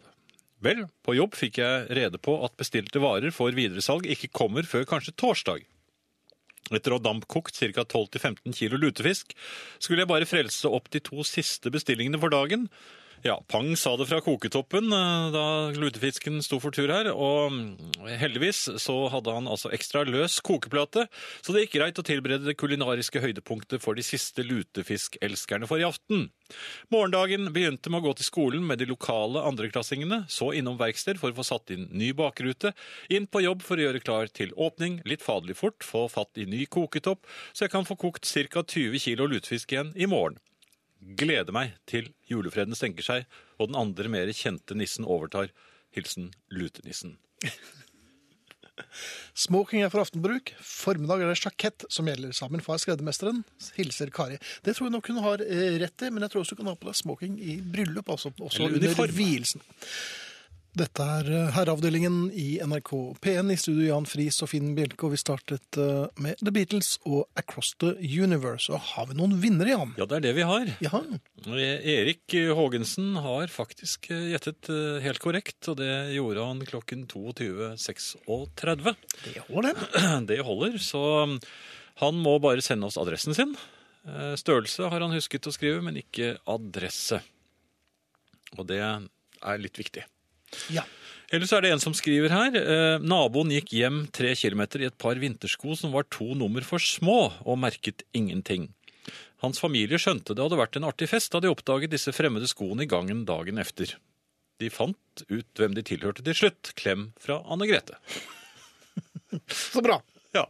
Vel, 0.62 0.86
på 1.02 1.18
jobb 1.18 1.34
fikk 1.34 1.58
jeg 1.64 1.90
rede 1.98 2.22
på 2.22 2.38
at 2.46 2.54
bestilte 2.60 3.02
varer 3.02 3.34
for 3.34 3.54
videresalg 3.58 4.06
ikke 4.06 4.30
kommer 4.38 4.68
før 4.70 4.86
kanskje 4.86 5.18
torsdag. 5.18 5.66
Etter 6.72 6.94
å 6.94 7.02
ha 7.02 7.04
dampkokt 7.04 7.58
ca. 7.58 7.84
12-15 7.84 8.54
kilo 8.56 8.78
lutefisk, 8.80 9.34
skulle 9.82 10.06
jeg 10.06 10.12
bare 10.14 10.30
frelse 10.30 10.70
opp 10.70 10.92
de 10.94 11.02
to 11.04 11.26
siste 11.28 11.74
bestillingene 11.74 12.22
for 12.22 12.32
dagen. 12.32 12.70
Ja, 13.24 13.36
Pang 13.48 13.76
sa 13.78 13.92
det 13.98 14.08
fra 14.10 14.18
koketoppen 14.26 14.88
eh, 14.98 15.28
da 15.30 15.44
lutefisken 15.78 16.40
sto 16.42 16.58
for 16.62 16.74
tur 16.74 16.90
her, 16.90 17.12
og 17.14 17.54
mm, 17.54 18.02
heldigvis 18.18 18.64
så 18.82 18.96
hadde 19.14 19.36
han 19.36 19.50
altså 19.52 19.70
ekstra 19.76 20.02
løs 20.08 20.40
kokeplate, 20.42 21.04
så 21.46 21.54
det 21.54 21.68
gikk 21.68 21.76
greit 21.76 22.02
å 22.02 22.06
tilberede 22.08 22.50
det 22.50 22.58
kulinariske 22.58 23.22
høydepunktet 23.22 23.86
for 23.86 23.94
de 23.94 24.06
siste 24.06 24.42
lutefiskelskerne 24.48 25.70
for 25.70 25.78
i 25.78 25.86
aften. 25.86 26.32
Morgendagen 26.90 27.52
begynte 27.54 27.94
med 27.94 28.02
å 28.02 28.10
gå 28.10 28.18
til 28.18 28.32
skolen 28.32 28.66
med 28.66 28.82
de 28.82 28.90
lokale 28.90 29.46
andreklassingene, 29.54 30.24
så 30.26 30.50
innom 30.58 30.82
verksted 30.82 31.22
for 31.22 31.30
å 31.30 31.38
få 31.44 31.46
satt 31.54 31.78
inn 31.78 31.92
ny 31.94 32.16
bakrute, 32.18 32.74
inn 33.14 33.30
på 33.30 33.46
jobb 33.46 33.62
for 33.62 33.78
å 33.78 33.86
gjøre 33.86 34.02
klar 34.02 34.34
til 34.34 34.56
åpning, 34.58 34.98
litt 35.06 35.22
faderlig 35.22 35.62
fort, 35.62 35.86
få 35.86 36.08
fatt 36.10 36.42
i 36.42 36.50
ny 36.50 36.66
koketopp, 36.66 37.30
så 37.54 37.68
jeg 37.68 37.78
kan 37.78 37.86
få 37.86 38.02
kokt 38.02 38.26
ca. 38.26 38.66
20 38.66 38.98
kilo 39.06 39.30
lutefisk 39.30 39.78
igjen 39.78 39.94
i 39.94 40.10
morgen. 40.10 40.42
Gleder 41.02 41.54
meg 41.56 41.76
til 41.90 42.12
julefreden 42.30 42.78
senker 42.78 43.06
seg, 43.06 43.30
og 43.58 43.72
den 43.72 43.80
andre 43.80 44.12
mer 44.12 44.30
kjente 44.38 44.78
nissen 44.78 45.08
overtar. 45.08 45.50
Hilsen 45.96 46.30
lutenissen. 46.54 47.18
Smoking 49.38 49.84
er 49.84 49.92
for 49.92 50.04
aftenbruk. 50.04 50.54
Formiddag 50.64 51.24
er 51.24 51.32
det 51.32 51.40
sjakett 51.42 51.86
som 51.92 52.08
gjelder. 52.10 52.34
Sammen 52.36 52.64
far 52.64 52.80
skreddermesteren. 52.82 53.44
Hilser 53.78 54.12
Kari. 54.14 54.40
Det 54.66 54.76
tror 54.78 54.88
jeg 54.88 54.96
nok 54.96 55.12
hun 55.12 55.22
har 55.26 55.44
eh, 55.46 55.78
rett 55.82 56.06
i, 56.06 56.12
men 56.14 56.26
jeg 56.26 56.34
tror 56.34 56.44
også 56.44 56.58
du 56.58 56.62
kan 56.62 56.72
ha 56.72 56.78
på 56.80 56.90
deg 56.90 57.00
smoking 57.00 57.38
i 57.42 57.58
bryllup. 57.62 58.10
Altså, 58.12 58.34
også 58.38 58.68
Eller 58.68 58.92
under 58.92 59.16
vielsen. 59.16 59.64
Dette 60.78 61.04
er 61.04 61.28
eh, 61.28 61.50
herreavdelingen 61.52 62.30
i 62.32 62.46
NRK 62.64 62.92
P1 63.20 63.50
i 63.52 63.58
studio 63.60 63.90
Jan 63.90 64.06
Friis 64.08 64.38
og 64.46 64.48
Finn 64.54 64.70
Bjelke, 64.78 65.04
og 65.04 65.12
vi 65.12 65.20
startet 65.20 65.80
eh, 65.82 66.06
med 66.24 66.40
The 66.40 66.54
Beatles 66.56 66.94
og 67.04 67.26
Across 67.40 67.74
the 67.84 67.92
Universe. 68.00 68.72
Og 68.72 68.80
har 68.94 69.10
vi 69.10 69.18
noen 69.20 69.36
vinnere, 69.44 69.74
Jan? 69.74 69.92
Ja, 70.00 70.08
det 70.08 70.22
er 70.22 70.26
det 70.30 70.32
vi 70.38 70.46
har. 70.48 70.72
Ja, 70.86 71.02
Erik 71.52 72.38
Haagensen 72.56 73.18
har 73.20 73.52
faktisk 73.52 74.08
eh, 74.16 74.30
gjettet 74.32 74.72
eh, 74.72 75.02
helt 75.04 75.20
korrekt, 75.24 75.60
og 75.68 75.82
det 75.82 75.92
gjorde 76.16 76.48
han 76.48 76.64
klokken 76.70 77.04
22.36. 77.12 78.16
det 79.26 79.44
holder, 79.50 79.76
det. 79.76 80.08
Det 80.32 80.40
holder, 80.48 80.80
så 80.80 81.04
um, 81.28 81.36
han 82.00 82.24
må 82.24 82.38
bare 82.40 82.64
sende 82.64 82.88
oss 82.88 83.00
adressen 83.02 83.36
sin. 83.36 83.52
Eh, 84.08 84.34
Størrelse 84.40 84.88
har 84.88 85.04
han 85.04 85.12
husket 85.20 85.52
å 85.52 85.54
skrive, 85.54 85.84
men 85.84 86.00
ikke 86.00 86.38
adresse. 86.50 87.20
Og 88.56 88.64
det 88.72 88.80
er 88.80 89.62
litt 89.62 89.84
viktig. 89.84 90.08
Ja. 90.74 90.84
Ellers 91.32 91.54
er 91.56 91.64
det 91.64 91.72
en 91.72 91.80
som 91.80 91.94
skriver 91.96 92.34
her. 92.34 92.56
Eh, 92.60 92.98
naboen 93.08 93.54
gikk 93.56 93.72
hjem 93.78 94.02
tre 94.12 94.34
kilometer 94.36 94.82
i 94.84 94.90
et 94.90 94.98
par 95.00 95.16
vintersko 95.16 95.78
som 95.80 95.94
var 95.96 96.04
to 96.12 96.34
nummer 96.36 96.66
for 96.68 96.84
små, 96.84 97.32
og 97.48 97.60
merket 97.62 98.04
ingenting. 98.18 98.70
Hans 99.42 99.58
familie 99.64 99.98
skjønte 99.98 100.36
det 100.36 100.44
hadde 100.44 100.60
vært 100.60 100.76
en 100.78 100.86
artig 100.90 101.08
fest 101.10 101.32
da 101.34 101.40
de 101.42 101.50
oppdaget 101.50 101.90
disse 101.96 102.12
fremmede 102.14 102.50
skoene 102.52 102.84
i 102.84 102.90
gangen 102.92 103.24
dagen 103.26 103.58
efter. 103.64 103.96
De 104.62 104.70
fant 104.70 105.24
ut 105.32 105.58
hvem 105.58 105.74
de 105.74 105.82
tilhørte 105.88 106.22
til 106.22 106.36
slutt. 106.38 106.74
Klem 106.78 107.08
fra 107.18 107.40
Anne 107.50 107.66
Grete. 107.66 107.96
Så 109.50 109.82
bra. 109.82 109.98
Ja. 110.36 110.44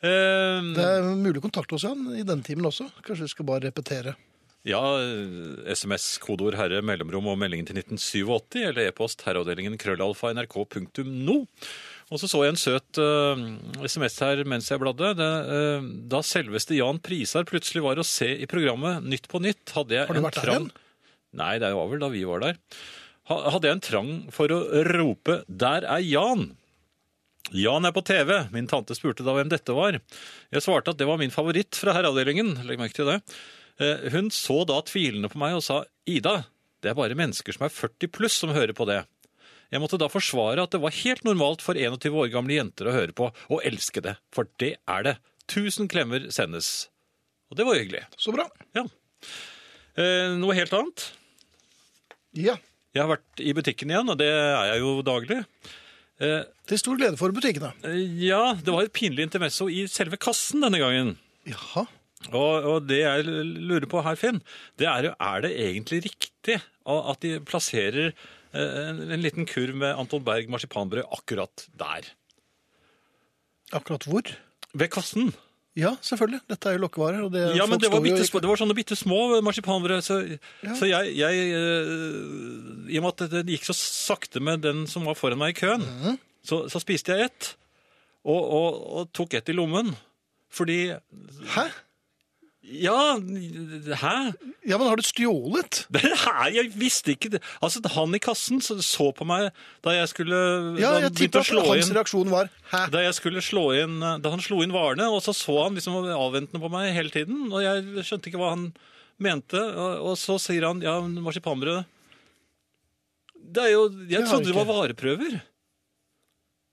Eh, 0.00 0.62
Det 0.72 0.86
er 0.86 1.10
mulig 1.18 1.42
å 1.42 1.44
kontakte 1.44 1.76
oss, 1.76 1.84
igjen 1.84 2.06
i 2.16 2.24
denne 2.24 2.46
timen 2.46 2.64
også. 2.70 2.86
Kanskje 3.04 3.26
vi 3.26 3.32
skal 3.34 3.48
bare 3.50 3.66
repetere. 3.66 4.14
Ja, 4.68 4.80
eh, 5.00 5.72
SMS, 5.72 6.18
kodeord 6.20 6.58
herre, 6.58 6.82
mellomrom 6.84 7.30
og 7.32 7.38
meldingen 7.40 7.64
til 7.68 7.78
1987, 7.80 8.58
eller 8.68 8.90
e-post 8.90 9.22
herreavdelingen 9.24 9.78
krøllalfa 9.80 10.34
nrk.no. 10.36 11.38
Og 12.10 12.18
så 12.20 12.26
så 12.28 12.42
jeg 12.42 12.52
en 12.52 12.58
søt 12.60 12.98
uh, 12.98 13.42
SMS 13.86 14.16
her 14.20 14.40
mens 14.50 14.68
jeg 14.68 14.82
bladde. 14.82 15.12
Det, 15.16 15.28
uh, 15.48 15.84
da 16.10 16.20
selveste 16.26 16.74
Jan 16.76 16.98
Prisar 17.00 17.46
plutselig 17.48 17.84
var 17.86 18.00
å 18.02 18.06
se 18.06 18.32
i 18.34 18.48
programmet 18.50 19.06
Nytt 19.06 19.28
på 19.30 19.38
nytt, 19.40 19.70
hadde 19.76 19.94
jeg 19.94 20.08
Har 20.10 20.18
du 20.18 20.20
en 20.20 20.26
vært 20.26 20.40
der 20.40 20.48
trang... 20.50 20.64
igjen? 20.66 20.88
Nei, 21.38 21.52
det 21.62 21.70
var 21.78 21.86
vel 21.92 22.02
da 22.02 22.08
vi 22.10 22.24
var 22.26 22.42
der. 22.42 22.58
Ha- 23.30 23.44
Hadde 23.54 23.68
jeg 23.70 23.76
en 23.78 23.84
trang 23.86 24.10
for 24.34 24.50
å 24.50 24.58
rope 24.90 25.36
'Der 25.46 25.86
er 25.86 26.02
Jan'. 26.02 26.48
Jan 27.54 27.86
er 27.86 27.94
på 27.94 28.02
TV. 28.06 28.34
Min 28.50 28.66
tante 28.70 28.94
spurte 28.98 29.22
da 29.26 29.32
hvem 29.38 29.48
dette 29.50 29.74
var. 29.74 30.00
Jeg 30.50 30.62
svarte 30.66 30.90
at 30.92 30.98
det 30.98 31.06
var 31.06 31.18
min 31.22 31.30
favoritt 31.30 31.78
fra 31.78 31.94
herreavdelingen. 31.94 32.56
Legg 32.66 32.82
merke 32.82 32.98
til 32.98 33.06
det. 33.10 33.20
Eh, 33.80 34.10
Hun 34.12 34.28
så 34.34 34.60
da 34.68 34.80
tvilende 34.86 35.30
på 35.32 35.40
meg 35.40 35.56
og 35.56 35.64
sa 35.64 35.82
Ida, 36.10 36.44
det 36.84 36.92
er 36.92 36.98
bare 36.98 37.16
mennesker 37.18 37.52
som 37.56 37.66
er 37.66 37.72
40 37.72 38.10
pluss 38.12 38.36
som 38.40 38.52
hører 38.54 38.72
på 38.76 38.86
det. 38.88 39.02
Jeg 39.70 39.80
måtte 39.82 39.98
da 40.00 40.08
forsvare 40.10 40.64
at 40.64 40.72
det 40.74 40.80
var 40.82 40.94
helt 40.96 41.22
normalt 41.24 41.62
for 41.62 41.78
21 41.78 42.16
år 42.18 42.30
gamle 42.32 42.56
jenter 42.56 42.88
å 42.90 42.94
høre 42.96 43.14
på, 43.14 43.28
og 43.52 43.60
elske 43.64 44.02
det. 44.02 44.16
For 44.34 44.48
det 44.58 44.72
er 44.90 45.04
det. 45.06 45.16
Tusen 45.50 45.86
klemmer 45.90 46.26
sendes. 46.34 46.88
Og 47.50 47.58
det 47.58 47.66
var 47.68 47.78
hyggelig. 47.78 48.02
Så 48.18 48.34
bra. 48.34 48.48
Ja. 48.74 48.84
Eh, 49.94 50.34
Noe 50.40 50.56
helt 50.58 50.74
annet. 50.74 51.06
Ja. 52.38 52.56
Jeg 52.94 53.04
har 53.04 53.12
vært 53.12 53.42
i 53.42 53.52
butikken 53.54 53.92
igjen, 53.92 54.10
og 54.10 54.18
det 54.18 54.26
er 54.26 54.72
jeg 54.72 54.82
jo 54.82 54.96
daglig. 55.06 55.38
Eh, 56.20 56.42
Til 56.66 56.78
stor 56.82 56.98
glede 56.98 57.18
for 57.20 57.30
butikkene. 57.34 57.70
Ja, 58.18 58.54
det 58.58 58.74
var 58.74 58.82
et 58.88 58.94
pinlig 58.96 59.28
intermesso 59.28 59.68
i 59.70 59.84
selve 59.90 60.18
kassen 60.20 60.62
denne 60.66 60.80
gangen. 60.82 61.14
Jaha. 61.46 61.86
Og, 62.28 62.66
og 62.68 62.82
det 62.84 62.98
jeg 63.00 63.24
lurer 63.24 63.86
på 63.88 64.02
her, 64.04 64.18
Finn, 64.20 64.42
det 64.78 64.86
er 64.90 65.08
jo 65.08 65.12
er 65.16 65.40
det 65.46 65.54
egentlig 65.56 66.02
riktig 66.04 66.58
at 66.90 67.20
de 67.24 67.38
plasserer 67.48 68.10
eh, 68.10 68.80
en, 68.90 69.00
en 69.14 69.22
liten 69.24 69.46
kurv 69.48 69.72
med 69.80 69.96
Anton 69.96 70.22
Berg 70.26 70.50
marsipanbrød 70.52 71.08
akkurat 71.16 71.64
der? 71.80 72.10
Akkurat 73.72 74.04
hvor? 74.10 74.28
Ved 74.74 74.90
kassen. 74.92 75.32
Ja, 75.78 75.94
selvfølgelig. 76.02 76.40
Dette 76.50 76.68
er 76.68 76.76
jo 76.76 76.82
lokkevarer. 76.82 77.22
Og 77.24 77.32
det, 77.32 77.44
Ja, 77.56 77.64
men 77.70 77.78
det 77.80 77.90
var, 77.92 78.02
bitte, 78.02 78.24
ikke- 78.26 78.40
det 78.42 78.50
var 78.50 78.58
sånne 78.58 78.74
bitte 78.74 78.96
små 78.98 79.40
marsipanbrød. 79.40 80.02
Så, 80.02 80.18
Ja. 80.66 80.74
så 80.74 80.86
jeg, 80.90 81.16
jeg 81.16 81.52
eh, 81.56 82.90
I 82.90 82.98
og 82.98 83.04
med 83.06 83.12
at 83.22 83.30
det 83.30 83.46
gikk 83.54 83.64
så 83.70 83.76
sakte 83.78 84.40
med 84.42 84.60
den 84.66 84.86
som 84.90 85.04
var 85.06 85.14
foran 85.14 85.38
meg 85.38 85.54
i 85.56 85.60
køen, 85.60 85.80
mm. 85.86 86.18
så, 86.44 86.66
så 86.68 86.80
spiste 86.82 87.14
jeg 87.14 87.30
ett. 87.30 87.54
Og, 88.26 88.42
og, 88.44 88.80
og 88.98 89.12
tok 89.16 89.34
ett 89.38 89.48
i 89.48 89.52
lommen. 89.56 89.94
Fordi 90.50 90.90
Hæ? 91.54 91.70
Ja, 92.60 93.16
hæ? 93.16 94.16
Ja, 94.68 94.76
men 94.76 94.84
har 94.84 94.98
du 95.00 95.02
stjålet? 95.02 95.78
Nei, 95.96 96.48
jeg 96.58 96.68
visste 96.76 97.14
ikke 97.14 97.30
det. 97.32 97.40
Altså, 97.64 97.80
Han 97.94 98.12
i 98.14 98.20
kassen 98.20 98.60
så, 98.60 98.76
så 98.84 99.06
på 99.16 99.24
meg 99.24 99.48
da 99.84 99.94
jeg 99.96 100.10
skulle 100.12 100.40
Ja, 100.76 100.92
jeg 101.00 101.14
tipper 101.16 101.46
slå 101.46 101.62
at 101.64 101.70
hans 101.70 101.88
inn 101.88 101.96
reaksjon 101.96 102.32
var 102.32 102.50
hæ? 102.74 102.82
da 102.92 103.00
jeg 103.06 103.16
skulle 103.16 103.40
slå 103.44 103.64
inn 103.80 103.96
Da 104.20 104.32
han 104.34 104.44
slo 104.44 104.60
inn 104.60 104.74
varene, 104.76 105.08
og 105.08 105.22
så 105.24 105.32
så 105.36 105.56
han 105.64 105.78
liksom 105.78 105.96
avventende 106.12 106.60
på 106.60 106.70
meg 106.72 106.92
hele 106.92 107.12
tiden, 107.14 107.48
og 107.48 107.64
jeg 107.64 108.04
skjønte 108.04 108.28
ikke 108.28 108.42
hva 108.42 108.52
han 108.52 108.68
mente, 109.20 109.56
og, 109.56 110.12
og 110.12 110.20
så 110.20 110.36
sier 110.40 110.68
han 110.68 110.84
ja, 110.84 110.98
marsipanbrød 111.00 111.80
Det 113.40 113.64
er 113.64 113.72
jo 113.72 113.88
Jeg 114.12 114.28
trodde 114.28 114.52
det 114.52 114.58
var 114.60 114.68
vareprøver. 114.68 115.40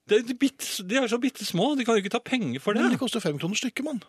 De, 0.08 0.20
de, 0.24 0.36
de 0.36 1.00
er 1.00 1.08
så 1.08 1.18
bitte 1.20 1.44
små, 1.48 1.72
de 1.76 1.84
kan 1.84 1.96
jo 1.96 2.04
ikke 2.04 2.12
ta 2.12 2.20
penger 2.24 2.60
for 2.60 2.72
det. 2.76 2.84
Men 2.84 2.92
det. 2.92 2.96
det 2.96 3.02
koster 3.02 3.24
fem 3.24 3.40
kroner 3.40 3.56
stykket, 3.60 3.84
mann. 3.88 4.00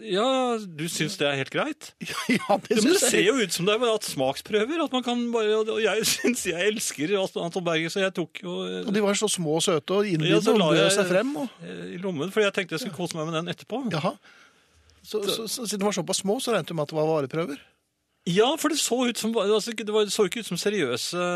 Ja, 0.00 0.56
du 0.58 0.84
syns 0.88 1.16
det 1.20 1.26
er 1.28 1.36
helt 1.40 1.52
greit? 1.52 1.90
ja, 2.00 2.56
det 2.64 2.76
Ja, 2.76 2.82
men 2.82 2.92
det 2.92 3.00
ser 3.02 3.22
jo 3.24 3.34
ut 3.40 3.54
som 3.54 3.68
det 3.68 3.76
er 3.76 3.86
at 3.90 4.06
smaksprøver. 4.08 4.84
At 4.84 4.94
man 4.96 5.04
kan 5.06 5.22
bare, 5.34 5.58
og 5.60 5.80
jeg 5.82 6.06
syns 6.14 6.46
jeg 6.48 6.68
elsker 6.72 7.16
Anton 7.20 7.64
Berger, 7.66 7.92
så 7.92 8.04
jeg 8.04 8.14
tok 8.16 8.42
jo 8.44 8.60
Og 8.62 8.70
eh, 8.88 8.92
de 8.96 9.02
var 9.04 9.18
så 9.18 9.28
små 9.30 9.58
og 9.58 9.64
søte 9.66 9.98
og 9.98 10.06
Ja, 10.08 10.16
innbydende 10.16 10.44
så 10.46 10.54
og 10.56 10.76
bød 10.76 10.94
seg 10.96 11.10
frem. 11.10 11.34
Og... 11.42 11.66
i 11.94 11.98
lommen, 12.00 12.32
for 12.32 12.44
jeg 12.44 12.54
tenkte 12.56 12.78
jeg 12.78 12.86
skulle 12.86 12.96
kose 12.96 13.18
meg 13.18 13.28
med 13.28 13.40
den 13.40 13.52
etterpå. 13.52 13.82
Jaha. 13.92 14.14
Så, 15.02 15.22
så, 15.24 15.46
så, 15.48 15.64
siden 15.64 15.80
de 15.80 15.88
var 15.88 15.96
såpass 15.96 16.20
små, 16.20 16.36
så 16.40 16.52
regnet 16.52 16.68
du 16.68 16.76
med 16.76 16.84
at 16.84 16.92
det 16.92 16.98
var 16.98 17.08
vareprøver? 17.08 17.60
Ja, 18.28 18.50
for 18.60 18.72
det 18.72 18.76
så 18.80 18.98
ut 19.08 19.18
som 19.18 19.32
altså, 19.32 19.72
Det 19.72 19.88
var, 19.88 20.04
det 20.04 20.12
så 20.12 20.26
ikke 20.28 20.42
ut 20.44 20.48
som 20.50 20.58
seriøse 20.60 21.28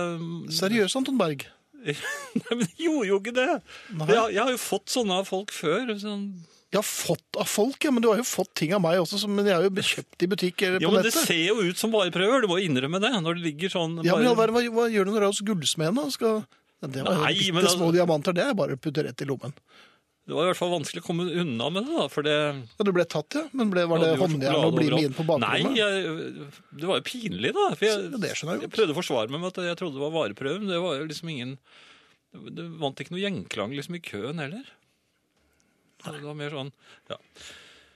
Seriøse 0.52 1.00
Anton 1.00 1.16
Berg. 1.20 1.46
Nei, 1.84 2.50
men 2.50 2.64
det 2.64 2.80
gjorde 2.80 3.08
jo 3.08 3.20
ikke 3.20 3.34
det! 3.36 3.48
Jeg, 3.92 4.20
jeg 4.36 4.40
har 4.40 4.52
jo 4.52 4.60
fått 4.60 4.92
sånne 4.92 5.20
av 5.20 5.28
folk 5.28 5.52
før. 5.52 5.92
Sånn. 6.00 6.28
Jeg 6.74 6.80
har 6.80 6.88
fått 6.88 7.38
av 7.38 7.46
folk, 7.46 7.78
ja, 7.86 7.92
men 7.94 8.02
du 8.02 8.08
har 8.10 8.18
jo 8.18 8.26
fått 8.26 8.50
ting 8.58 8.72
av 8.74 8.80
meg 8.82 8.98
også, 8.98 9.20
som 9.22 9.30
men 9.30 9.46
jeg 9.46 9.54
har 9.54 9.62
jo 9.62 9.70
kjøpt 9.70 10.24
i 10.26 10.28
butikk 10.32 10.64
eller 10.66 10.82
Ja, 10.82 10.88
på 10.90 10.96
men 10.96 11.04
Det 11.06 11.12
nettet. 11.14 11.28
ser 11.30 11.44
jo 11.46 11.62
ut 11.62 11.78
som 11.78 11.92
vareprøver, 11.94 12.42
du 12.42 12.48
må 12.50 12.58
innrømme 12.58 12.98
det. 13.00 13.12
Når 13.22 13.38
det 13.38 13.44
ligger 13.46 13.70
sånn 13.70 13.94
Ja, 14.02 14.16
men 14.18 14.26
i 14.26 14.28
all 14.28 14.34
bare- 14.34 14.50
verden, 14.50 14.72
hva, 14.74 14.82
hva 14.82 14.90
gjør 14.90 15.04
du 15.06 15.10
når 15.14 15.20
du 15.22 15.26
er 15.28 15.30
hos 15.30 15.40
gullsmeden? 15.46 15.94
da? 16.02 16.08
Skal... 16.10 16.44
Ja, 16.82 16.88
Det 16.90 17.04
var 17.06 17.14
Nei, 17.22 17.32
bitte 17.38 17.54
men 17.54 17.64
små 17.70 17.86
altså- 17.88 17.94
diamanter, 17.94 18.34
det 18.34 18.42
er 18.44 18.54
bare 18.58 18.74
å 18.74 18.80
putte 18.82 19.04
rett 19.06 19.22
i 19.22 19.24
lommen. 19.30 19.54
Det 20.26 20.32
var 20.34 20.46
i 20.46 20.48
hvert 20.50 20.56
fall 20.56 20.70
vanskelig 20.72 21.02
å 21.02 21.06
komme 21.06 21.24
unna 21.36 21.66
med 21.70 21.84
det, 21.86 21.94
da. 22.00 22.08
For 22.08 22.22
det 22.26 22.34
Ja, 22.34 22.82
Du 22.84 22.90
ble 22.96 23.04
tatt, 23.04 23.34
ja? 23.38 23.42
Men 23.52 23.70
ble, 23.70 23.84
var 23.86 23.98
det 24.00 24.06
Ja, 24.08 24.16
det 24.16 24.22
håndjern 24.24 24.50
sjokolade 24.50 24.66
og 24.66 24.74
bli 24.74 24.84
med 24.84 24.92
overalt. 24.94 25.04
inn 25.04 25.14
på 25.14 25.26
bakrommet? 25.30 25.62
Nei, 25.62 25.76
jeg, 25.78 26.48
det 26.80 26.86
var 26.90 26.96
jo 26.98 27.04
pinlig, 27.06 27.52
da. 27.54 27.66
For 27.76 27.84
jeg, 27.84 27.98
Ja, 28.10 28.18
det 28.18 28.30
skjønner 28.34 28.52
jeg 28.56 28.60
jeg 28.60 28.70
godt. 28.70 28.76
prøvde 28.78 28.94
å 28.94 28.98
forsvare 28.98 29.30
meg 29.30 29.40
med 29.44 29.48
at 29.52 29.62
jeg 29.68 29.76
trodde 29.78 29.94
det 29.94 30.04
var 30.04 30.14
vareprøven. 30.18 30.66
det 30.66 30.80
var 30.82 30.96
jo 30.98 31.04
liksom 31.06 31.28
ingen 31.30 31.58
Det 32.34 32.64
vant 32.80 32.96
ikke 32.98 33.12
noe 33.14 33.20
gjenklang 33.22 33.70
liksom 33.76 33.94
i 33.94 34.00
køen 34.02 34.40
heller. 34.42 34.64
Det 36.12 36.22
var 36.24 36.34
mer 36.38 36.50
sånn, 36.50 36.72
ja. 37.10 37.16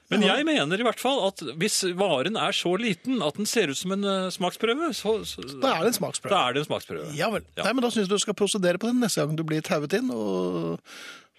Men 0.08 0.22
jeg 0.24 0.44
mener 0.48 0.80
i 0.80 0.84
hvert 0.86 1.00
fall 1.02 1.18
at 1.26 1.42
hvis 1.60 1.82
varen 1.98 2.38
er 2.40 2.54
så 2.56 2.70
liten 2.80 3.18
at 3.20 3.36
den 3.36 3.44
ser 3.44 3.68
ut 3.68 3.76
som 3.76 3.92
en 3.92 4.04
eh, 4.08 4.30
smaksprøve, 4.32 4.88
så, 4.96 5.18
så 5.28 5.42
Da 5.60 5.74
er 5.76 5.82
det 5.84 5.90
en 5.92 5.98
smaksprøve. 5.98 6.32
da 6.32 6.38
er 6.48 6.56
det 6.56 6.62
en 6.62 6.68
smaksprøve. 6.70 7.10
Ja 7.18 7.28
vel. 7.34 7.44
Ja. 7.58 7.66
Nei, 7.66 7.74
men 7.76 7.84
Da 7.84 7.90
syns 7.92 8.06
jeg 8.08 8.14
du 8.14 8.22
skal 8.24 8.34
prosedere 8.38 8.80
på 8.80 8.88
den 8.88 9.02
neste 9.04 9.20
gang 9.20 9.36
du 9.36 9.44
blir 9.44 9.60
tauet 9.60 9.92
inn 10.00 10.08
og 10.14 10.80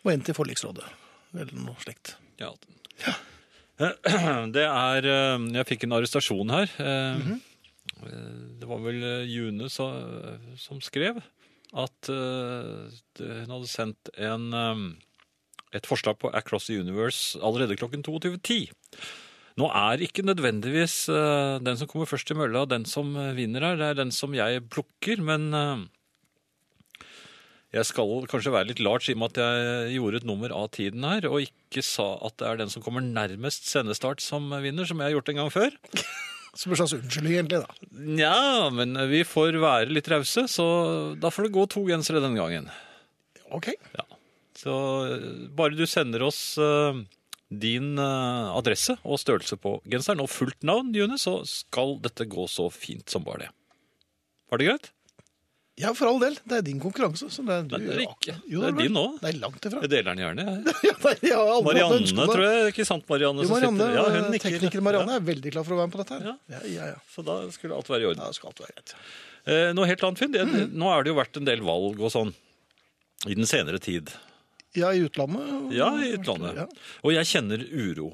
og 0.05 0.11
inn 0.13 0.21
til 0.23 0.37
forliksrådet. 0.37 0.85
Eller 1.33 1.49
noe 1.65 1.75
slikt. 1.81 2.13
Ja. 2.39 2.53
Det 3.79 4.63
er 4.67 5.05
eh, 5.07 5.43
Jeg 5.55 5.67
fikk 5.69 5.85
en 5.87 5.97
arrestasjon 5.97 6.53
her. 6.53 6.69
Eh, 6.77 7.19
Mhm. 7.19 7.41
eh, 8.05 8.37
Det 8.59 8.67
var 8.69 8.79
vel 8.85 9.01
eh, 9.03 9.25
June 9.33 9.69
som 9.69 10.79
skrev 10.83 11.21
at 11.73 12.09
eh, 12.09 12.89
det- 13.17 13.45
hun 13.45 13.53
hadde 13.55 13.67
sendt 13.69 14.09
en, 14.17 14.53
eh, 14.53 14.75
et 15.75 15.85
forslag 15.89 16.17
på 16.21 16.31
Across 16.33 16.69
the 16.69 16.79
Universe 16.81 17.39
allerede 17.45 17.77
klokken 17.79 18.05
22.10. 18.05 18.71
Nå 19.59 19.67
er 19.75 20.01
ikke 20.05 20.23
nødvendigvis 20.23 21.09
eh, 21.11 21.59
den 21.63 21.77
som 21.79 21.89
kommer 21.89 22.07
først 22.09 22.29
til 22.29 22.37
mølla, 22.39 22.63
den 22.69 22.85
som 22.87 23.11
eh, 23.19 23.33
vinner 23.37 23.65
her. 23.65 23.79
Det 23.79 23.87
er 23.89 23.97
den 23.99 24.13
som 24.15 24.35
jeg 24.37 24.63
plukker, 24.71 25.19
men 25.25 25.49
eh, 25.57 25.83
jeg 27.75 27.85
skal 27.89 28.25
kanskje 28.31 28.53
være 28.55 28.71
litt 28.71 28.81
large 28.81 29.11
i 29.11 29.17
og 29.17 29.21
med 29.21 29.35
at 29.35 29.41
jeg 29.43 29.97
gjorde 29.97 30.21
et 30.21 30.29
nummer 30.29 30.53
av 30.55 30.71
tiden 30.77 31.05
her, 31.05 31.27
og 31.29 31.43
ikke 31.43 31.83
sa 31.85 32.07
at 32.25 32.39
det 32.39 32.47
er 32.49 32.61
den 32.63 32.71
som 32.73 32.85
kommer 32.85 33.03
nærmest 33.05 33.67
sendestart 33.69 34.23
som 34.25 34.47
vinner, 34.63 34.87
som 34.89 35.01
jeg 35.01 35.11
har 35.11 35.19
gjort 35.19 35.33
en 35.33 35.43
gang 35.43 35.53
før. 35.53 35.77
Som 36.57 36.73
en 36.73 36.79
slags 36.79 36.95
unnskyldning, 36.97 37.35
egentlig. 37.37 37.59
da. 37.61 37.89
Nja, 38.17 38.69
men 38.73 38.97
vi 39.11 39.19
får 39.23 39.53
være 39.61 39.93
litt 39.93 40.07
rause, 40.09 40.47
så 40.49 40.65
da 41.21 41.29
får 41.31 41.45
det 41.45 41.51
gå 41.55 41.67
to 41.69 41.83
gensere 41.85 42.23
denne 42.23 42.41
gangen. 42.41 42.65
Ok. 43.53 43.69
Så 44.59 44.75
eh, 45.07 45.25
bare 45.55 45.77
du 45.79 45.85
sender 45.87 46.25
oss 46.27 46.41
eh, 46.59 46.99
din 47.49 47.93
eh, 48.01 48.51
adresse 48.59 48.97
og 49.07 49.19
størrelse 49.21 49.55
på 49.61 49.77
genseren 49.89 50.21
og 50.25 50.29
fullt 50.33 50.63
navn, 50.67 50.91
June, 50.95 51.15
så 51.21 51.39
skal 51.47 51.95
dette 52.03 52.27
gå 52.29 52.47
så 52.51 52.67
fint 52.73 53.07
som 53.09 53.23
bare 53.25 53.45
det. 53.47 53.51
Var 54.51 54.59
det 54.61 54.67
greit? 54.71 54.89
Ja, 55.79 55.93
for 55.95 56.09
all 56.09 56.17
del. 56.19 56.33
Det 56.43 56.57
er 56.57 56.63
din 56.67 56.79
konkurranse. 56.83 57.29
Så 57.31 57.39
det 57.47 57.53
er, 57.55 57.61
du, 57.69 57.77
Nei, 57.77 57.85
det 57.87 57.93
er 57.95 58.01
ikke. 58.03 58.33
Jo, 58.51 58.65
Det 58.65 58.71
er 58.73 58.79
din 58.81 58.91
nå. 58.97 59.03
Nei, 59.23 59.29
langt 59.39 59.63
ifra. 59.63 59.79
Jeg 59.85 59.91
deler 59.93 60.09
den 60.17 60.23
gjerne. 60.25 60.45
Ja, 60.89 60.95
nei, 61.05 61.13
har 61.31 61.51
hatt 61.53 61.67
Marianne, 61.69 61.99
det. 62.03 62.25
tror 62.33 62.43
jeg. 62.43 62.65
Ikke 62.73 62.85
sant, 62.89 63.05
Marianne? 63.07 63.45
Jo, 63.45 63.51
Marianne, 63.53 63.87
ja, 63.95 64.03
hun 64.17 64.27
nikker. 64.33 64.57
tekniker 64.57 64.83
Marianne 64.83 65.15
er 65.15 65.23
veldig 65.29 65.53
klar 65.55 65.63
for 65.63 65.77
å 65.77 65.79
være 65.79 65.87
med 65.87 65.95
på 65.95 66.01
dette 66.03 66.17
her. 66.17 66.25
Ja. 66.27 66.35
Ja, 66.57 66.59
ja, 66.65 66.73
ja. 66.73 66.97
Ja, 66.97 66.99
så 67.15 67.23
da 67.29 67.37
skulle 67.55 67.77
alt 67.79 67.87
være 67.93 68.03
i 68.03 68.09
orden. 68.11 68.25
Da 68.25 68.35
skal 68.35 68.51
alt 68.51 68.59
være 68.65 68.75
greit. 68.75 68.93
Eh, 69.55 69.69
noe 69.77 69.87
helt 69.87 70.03
annet, 70.09 70.19
Finn. 70.25 70.35
Det, 70.35 70.43
Mhm. 70.49 70.75
Nå 70.83 70.91
er 70.97 71.07
det 71.07 71.13
jo 71.13 71.19
vært 71.21 71.39
en 71.39 71.47
del 71.47 71.63
valg 71.63 72.03
og 72.03 72.11
sånn 72.11 72.33
i 73.31 73.39
den 73.39 73.47
senere 73.47 73.79
tid. 73.79 74.11
Ja, 74.77 74.91
i 74.93 74.99
utlandet. 75.05 75.71
Ja, 75.73 75.87
i 76.03 76.11
utlandet. 76.17 76.55
Ja. 76.61 76.65
Og 77.03 77.13
jeg 77.15 77.25
kjenner 77.29 77.63
uro. 77.71 78.11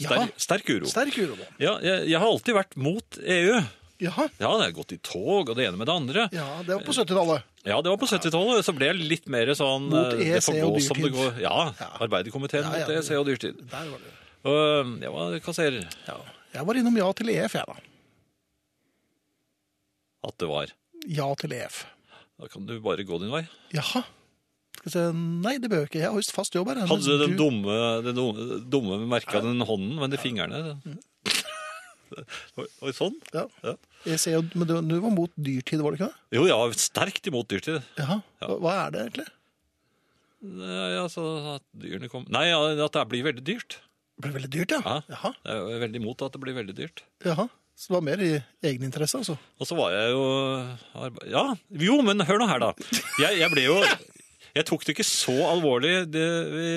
Ja. 0.00 0.08
Sterk, 0.10 0.34
sterk 0.40 0.68
uro. 0.72 0.88
Sterk 0.90 1.16
uro, 1.22 1.36
da. 1.38 1.46
Ja, 1.62 1.76
jeg, 1.84 2.08
jeg 2.10 2.18
har 2.20 2.26
alltid 2.28 2.56
vært 2.56 2.76
mot 2.80 3.18
EU. 3.22 3.60
Jaha. 4.02 4.24
Ja, 4.40 4.48
det 4.58 4.64
har 4.66 4.72
gått 4.74 4.92
i 4.96 4.98
tog 4.98 5.52
og 5.52 5.54
det 5.54 5.68
ene 5.68 5.78
med 5.78 5.86
det 5.86 5.94
andre. 5.94 6.24
Ja, 6.34 6.46
det 6.66 6.74
var 6.74 6.82
på 6.82 6.94
70-tallet. 6.96 7.44
Ja, 7.68 7.76
det 7.84 7.92
var 7.92 8.00
på 8.00 8.08
70-tallet. 8.10 8.64
Så 8.66 8.74
ble 8.74 8.88
jeg 8.90 8.98
litt 9.12 9.28
mer 9.30 9.52
sånn 9.54 9.86
Mot 9.92 10.16
eh, 10.16 10.40
får 10.42 10.56
EEC 10.58 10.64
og 10.66 10.78
dyrtid. 10.80 11.38
Ja, 11.44 11.56
Ja. 11.78 11.88
Arbeiderkomiteen 12.02 12.66
Ja, 12.66 12.72
ja. 12.82 12.88
mot 12.88 12.96
EC 12.98 13.12
og 13.20 13.28
dyrtid. 13.30 13.60
Der 13.70 13.92
var 13.92 14.02
det. 14.02 14.12
Eh, 14.42 14.92
jeg 15.06 15.14
var 15.14 15.36
kasserer. 15.46 15.86
Ja. 16.08 16.18
Jeg 16.56 16.66
var 16.68 16.80
innom 16.82 16.98
ja 16.98 17.06
til 17.16 17.30
EF, 17.32 17.54
jeg, 17.60 17.68
da. 17.70 17.78
At 20.28 20.36
det 20.42 20.48
var. 20.50 20.74
Ja 21.10 21.28
til 21.38 21.54
EF. 21.56 21.84
Da 22.42 22.50
kan 22.50 22.66
du 22.66 22.74
bare 22.82 23.06
gå 23.06 23.18
din 23.22 23.30
vei. 23.32 23.44
Jaha. 23.76 24.02
Skal 24.82 24.94
se 24.96 25.02
Nei, 25.14 25.54
det 25.62 25.70
bør 25.70 25.84
jeg 25.84 25.92
ikke. 25.92 26.00
Jeg 26.02 26.10
har 26.10 26.18
visst 26.18 26.34
fast 26.34 26.56
jobb 26.56 26.72
her. 26.72 26.82
Hadde 26.90 27.06
du 27.06 27.20
den 27.22 27.36
dumme, 27.38 27.78
den 28.02 28.16
dumme, 28.18 28.58
dumme 28.66 28.98
merka 29.06 29.42
den 29.44 29.62
hånden, 29.62 29.94
men 30.00 30.10
de 30.10 30.18
fingrene 30.18 30.74
mm. 30.82 30.96
oi, 32.58 32.90
sånn? 32.96 33.14
Ja. 33.32 33.46
Ja. 33.62 33.76
Jeg 34.10 34.18
ser 34.20 34.34
jo, 34.34 34.42
men 34.58 34.66
du, 34.66 34.74
du 34.90 34.96
var 35.04 35.14
mot 35.14 35.32
dyrtid, 35.38 35.80
var 35.84 35.94
det 35.94 36.02
ikke 36.02 36.10
det? 36.10 36.26
Jo, 36.36 36.48
ja, 36.50 36.58
sterkt 36.74 37.30
imot 37.30 37.48
dyrtid. 37.52 37.78
Jaha. 38.00 38.18
Ja. 38.42 38.50
Hva, 38.58 38.74
er 38.82 38.92
det 38.92 39.06
egentlig? 39.06 39.28
Nei, 40.42 40.90
altså, 40.98 41.24
at 41.54 41.66
dyrene 41.78 42.10
kom... 42.10 42.26
Nei, 42.34 42.48
at 42.50 42.98
det 42.98 43.08
blir 43.14 43.24
veldig 43.30 43.46
dyrt. 43.46 43.78
Det 44.18 44.26
blir 44.26 44.34
veldig 44.40 44.52
dyrt, 44.52 44.74
ja. 44.74 44.98
Ja. 45.08 45.34
Jeg 45.46 45.76
er 45.78 45.84
veldig 45.86 46.02
imot 46.02 46.26
at 46.26 46.34
det 46.34 46.42
blir 46.42 46.58
veldig 46.58 46.74
dyrt. 46.82 47.06
Jaha. 47.24 47.46
Så 47.78 47.88
det 47.88 47.94
var 47.96 48.02
mer 48.04 48.20
i 48.22 48.32
egeninteresse, 48.68 49.22
altså. 49.22 49.38
Og 49.58 49.66
så 49.66 49.76
var 49.78 49.94
jeg 49.94 50.10
jo 50.12 50.24
Ja, 51.32 51.44
jo, 51.80 51.96
men 52.04 52.20
hør 52.28 52.42
nå 52.42 52.50
her, 52.50 52.60
da. 52.60 52.74
Jeg, 53.22 53.38
jeg 53.40 53.48
ble 53.54 53.64
jo 53.64 53.78
Jeg 54.52 54.66
tok 54.68 54.82
det 54.84 54.92
ikke 54.96 55.06
så 55.08 55.34
alvorlig 55.48 55.92
det, 56.12 56.24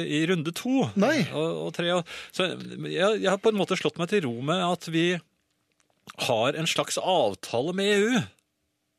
i 0.07 0.21
runde 0.29 0.53
to 0.55 0.85
Nei. 0.95 1.25
og, 1.35 1.65
og 1.65 1.73
tre. 1.75 1.91
Så 2.35 2.47
jeg, 2.55 2.93
jeg 2.93 3.27
har 3.27 3.41
på 3.43 3.51
en 3.51 3.59
måte 3.59 3.75
slått 3.79 3.99
meg 3.99 4.11
til 4.13 4.23
ro 4.27 4.37
med 4.47 4.63
at 4.63 4.87
vi 4.93 5.09
har 6.27 6.55
en 6.55 6.69
slags 6.69 6.97
avtale 7.01 7.73
med 7.75 7.91
EU. 7.97 8.23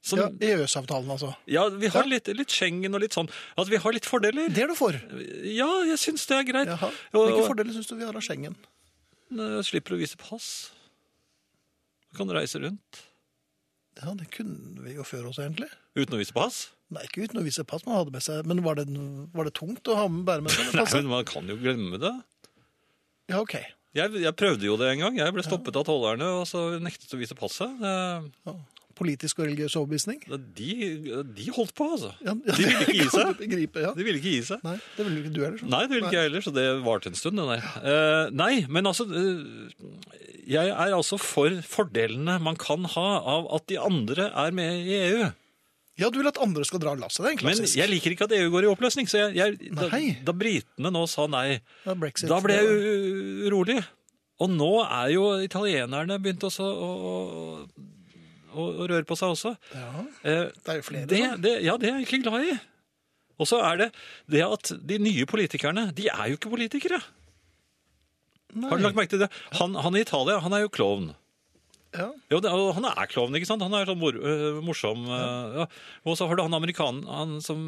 Som, 0.07 0.21
Ja, 0.21 0.27
ja, 0.29 0.53
EØS-avtalen, 0.55 1.09
altså. 1.11 1.33
vi 1.81 1.89
har 1.91 2.07
litt, 2.07 2.29
litt 2.31 2.53
Schengen 2.55 2.95
og 2.95 3.03
litt 3.03 3.17
sånn. 3.17 3.27
At 3.59 3.67
vi 3.73 3.81
har 3.83 3.95
litt 3.97 4.07
fordeler. 4.07 4.53
Det 4.55 4.63
er 4.63 4.71
du 4.71 4.77
for. 4.79 4.95
Ja, 5.43 5.67
jeg 5.89 5.99
syns 5.99 6.29
det 6.31 6.37
er 6.37 6.47
greit. 6.47 6.71
Jaha. 6.71 6.93
Hvilke 7.17 7.49
fordeler 7.49 7.75
syns 7.75 7.91
du 7.91 7.97
vi 7.97 8.07
har 8.07 8.15
av 8.15 8.23
Schengen? 8.23 8.55
Jeg 9.35 9.65
slipper 9.67 9.97
å 9.97 9.99
vise 9.99 10.21
pass. 10.21 10.51
Du 12.13 12.21
kan 12.21 12.31
reise 12.31 12.61
rundt 12.63 13.01
Ja, 13.97 14.13
det 14.19 14.29
kunne 14.35 14.85
vi 14.85 14.97
jo 14.99 15.05
før 15.09 15.31
også, 15.31 15.47
egentlig. 15.47 15.71
uten 15.97 16.17
å 16.17 16.21
vise 16.21 16.35
pass. 16.37 16.67
Nei, 16.93 17.03
ikke 17.09 17.25
uten 17.25 17.41
å 17.41 17.45
vise 17.47 17.65
pass 17.67 17.87
man 17.87 17.97
hadde 17.99 18.13
med 18.15 18.23
seg. 18.23 18.45
Men 18.47 18.61
var 18.63 18.79
det, 18.79 18.85
var 19.35 19.49
det 19.49 19.55
tungt 19.57 19.89
å 19.91 19.97
ha 19.99 20.05
med 20.13 20.27
bære 20.29 20.45
med 20.45 20.55
seg? 20.55 20.75
Nei, 20.77 20.85
men 21.01 21.11
man 21.15 21.27
kan 21.29 21.49
jo 21.51 21.57
glemme 21.59 21.99
det. 22.03 22.13
Ja, 23.33 23.41
ok. 23.41 23.57
Jeg, 23.97 24.13
jeg 24.21 24.37
prøvde 24.37 24.69
jo 24.69 24.77
det 24.79 24.91
en 24.93 25.07
gang. 25.07 25.17
Jeg 25.19 25.33
ble 25.35 25.43
stoppet 25.45 25.79
av 25.81 25.87
tollerne 25.89 26.29
og 26.43 26.45
så 26.49 26.67
nektet 26.85 27.15
å 27.17 27.19
vise 27.19 27.35
passet. 27.39 27.73
Det, 27.81 28.55
politisk 28.97 29.39
og 29.41 29.47
religiøs 29.47 29.77
overbevisning? 29.79 30.23
De, 30.57 30.71
de 31.37 31.47
holdt 31.55 31.75
på, 31.77 31.87
altså. 31.97 32.11
Ja, 32.25 32.35
De 32.35 32.57
ville 32.59 32.83
ikke 32.87 32.97
gi 32.99 33.09
seg. 33.13 33.33
begripe, 33.41 33.83
ja. 33.85 33.93
De 33.97 34.07
ville 34.07 34.21
ikke 34.23 34.35
gi 34.35 34.43
seg. 34.51 34.65
Nei, 34.67 34.77
det 34.97 35.07
ville 35.09 35.23
ikke 35.23 35.35
du 35.37 35.41
heller. 35.45 35.59
så. 35.63 35.71
Nei, 35.73 35.81
det 35.87 35.95
ville 35.95 36.11
ikke 36.11 36.19
jeg 36.19 36.29
heller, 36.31 36.45
så 36.47 36.53
det 36.57 36.67
varte 36.87 37.13
en 37.13 37.19
stund. 37.19 37.41
det 37.43 37.49
der. 37.53 37.67
Eh, 37.93 38.35
nei, 38.43 38.53
men 38.73 38.89
altså 38.91 39.07
uh, 39.09 39.73
Jeg 40.47 40.71
er 40.73 40.95
altså 40.97 41.19
for 41.21 41.59
fordelene 41.67 42.39
man 42.43 42.57
kan 42.61 42.87
ha 42.97 43.09
av 43.37 43.51
at 43.59 43.67
de 43.71 43.81
andre 43.83 44.31
er 44.33 44.55
med 44.57 44.87
i 44.87 44.97
EU. 45.11 45.27
Ja, 45.97 46.11
du 46.13 46.19
vil 46.21 46.29
at 46.29 46.37
andre 46.45 46.65
skal 46.69 46.81
dra 46.83 46.93
lasset. 46.99 47.23
Det 47.25 47.29
er 47.31 47.35
en 47.39 47.41
klassisk. 47.41 47.73
Men 47.73 47.81
jeg 47.81 47.89
liker 47.95 48.13
ikke 48.13 48.27
at 48.29 48.35
EU 48.37 48.51
går 48.53 48.67
i 48.67 48.69
oppløsning. 48.69 49.09
Så 49.09 49.23
jeg, 49.23 49.37
jeg, 49.39 49.71
da, 49.79 49.89
da 50.29 50.35
britene 50.37 50.93
nå 50.93 51.07
sa 51.09 51.25
nei, 51.33 51.61
Ja, 51.87 51.95
Brexit, 51.97 52.29
da 52.29 52.37
ble 52.45 52.59
jeg 52.59 53.47
urolig. 53.49 53.79
Og 54.45 54.51
nå 54.53 54.73
er 54.85 55.15
jo 55.15 55.23
italienerne 55.41 56.19
begynt 56.21 56.45
også 56.45 56.67
å, 56.69 56.91
å, 58.57 58.67
å 58.83 58.89
røre 58.91 59.07
på 59.09 59.17
seg 59.19 59.35
også. 59.37 59.53
Ja, 59.77 59.91
Eh, 60.27 60.47
det 60.51 60.73
er 60.73 60.81
jo 60.81 60.87
flere. 60.89 61.07
det, 61.11 61.21
da. 61.23 61.37
det, 61.45 61.53
ja, 61.67 61.77
det 61.79 61.89
er 61.91 61.95
jeg 61.99 62.07
egentlig 62.07 62.23
glad 62.27 62.49
i. 62.49 62.57
Og 63.37 63.49
så 63.51 63.61
er 63.61 63.77
det 63.83 63.91
det 64.33 64.43
at 64.47 64.73
de 64.89 64.97
nye 65.03 65.27
politikerne, 65.29 65.91
de 65.97 66.09
er 66.09 66.33
jo 66.33 66.39
ikke 66.41 66.53
politikere. 66.55 67.03
Nei. 68.57 68.71
Har 68.71 68.81
du 68.81 68.87
lagt 68.87 68.97
merke 68.97 69.13
til 69.13 69.21
det? 69.27 69.29
Han, 69.61 69.75
han 69.85 69.97
i 69.99 70.03
Italia, 70.07 70.39
han 70.41 70.55
er 70.57 70.65
jo 70.65 70.73
klovn. 70.73 71.11
Ja. 71.97 72.09
Jo, 72.33 72.41
det, 72.45 72.51
og 72.53 72.75
han 72.77 72.87
er 72.89 73.09
klovn, 73.09 73.37
ikke 73.37 73.49
sant? 73.49 73.65
Han 73.65 73.75
er 73.77 73.89
sånn 73.89 74.01
mor, 74.01 74.17
øh, 74.17 74.59
morsom. 74.65 75.05
øh, 75.09 75.59
ja. 75.63 75.67
Og 76.09 76.17
så 76.19 76.29
har 76.29 76.37
du 76.37 76.43
han 76.45 76.57
amerikaneren, 76.57 77.05
han, 77.09 77.37
som, 77.45 77.61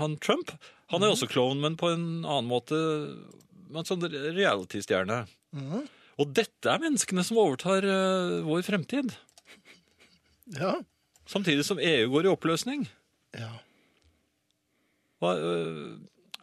han 0.00 0.16
Trump. 0.24 0.54
Han 0.92 1.04
er 1.04 1.12
også 1.12 1.28
klovn, 1.30 1.60
men 1.62 1.76
på 1.80 1.92
en 1.92 2.06
annen 2.24 2.48
måte. 2.50 2.76
En 3.72 3.88
sånn 3.88 4.04
reality-stjerne. 4.08 5.22
Mhm. 5.56 5.84
Og 6.20 6.32
dette 6.36 6.68
er 6.68 6.80
menneskene 6.82 7.22
som 7.24 7.38
overtar 7.40 7.84
øh, 7.88 8.40
vår 8.44 8.64
fremtid. 8.66 9.14
Ja. 10.58 10.78
Samtidig 11.28 11.64
som 11.64 11.80
EU 11.80 12.08
går 12.12 12.26
i 12.26 12.32
oppløsning. 12.32 12.88
ja. 13.38 13.52
Hva, 15.22 15.36
øh, 15.38 16.00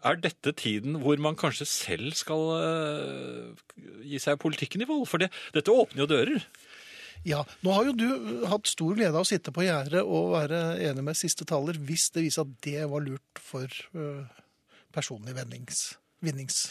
er 0.07 0.20
dette 0.24 0.53
tiden 0.55 1.01
hvor 1.03 1.20
man 1.20 1.36
kanskje 1.36 1.66
selv 1.68 2.14
skal 2.16 2.43
øh, 2.55 3.49
gi 4.07 4.20
seg 4.24 4.39
politikken 4.39 4.86
i 4.86 4.88
vold? 4.88 5.05
For 5.12 5.20
det, 5.20 5.28
dette 5.55 5.74
åpner 5.74 6.05
jo 6.05 6.07
dører. 6.07 6.45
Ja, 7.28 7.43
Nå 7.68 7.74
har 7.76 7.89
jo 7.89 7.95
du 7.99 8.45
hatt 8.47 8.70
stor 8.72 8.95
glede 8.95 9.12
av 9.12 9.26
å 9.26 9.28
sitte 9.28 9.51
på 9.51 9.66
gjerdet 9.66 10.05
og 10.07 10.32
være 10.38 10.80
enig 10.88 11.03
med 11.03 11.20
siste 11.20 11.43
taler 11.47 11.76
hvis 11.76 12.07
det 12.16 12.24
viser 12.30 12.47
at 12.47 12.53
det 12.64 12.86
var 12.88 13.03
lurt 13.03 13.41
for 13.43 13.68
øh, 13.68 14.24
personlig 14.95 15.36
vinnings... 15.36 15.97
vinnings. 16.24 16.70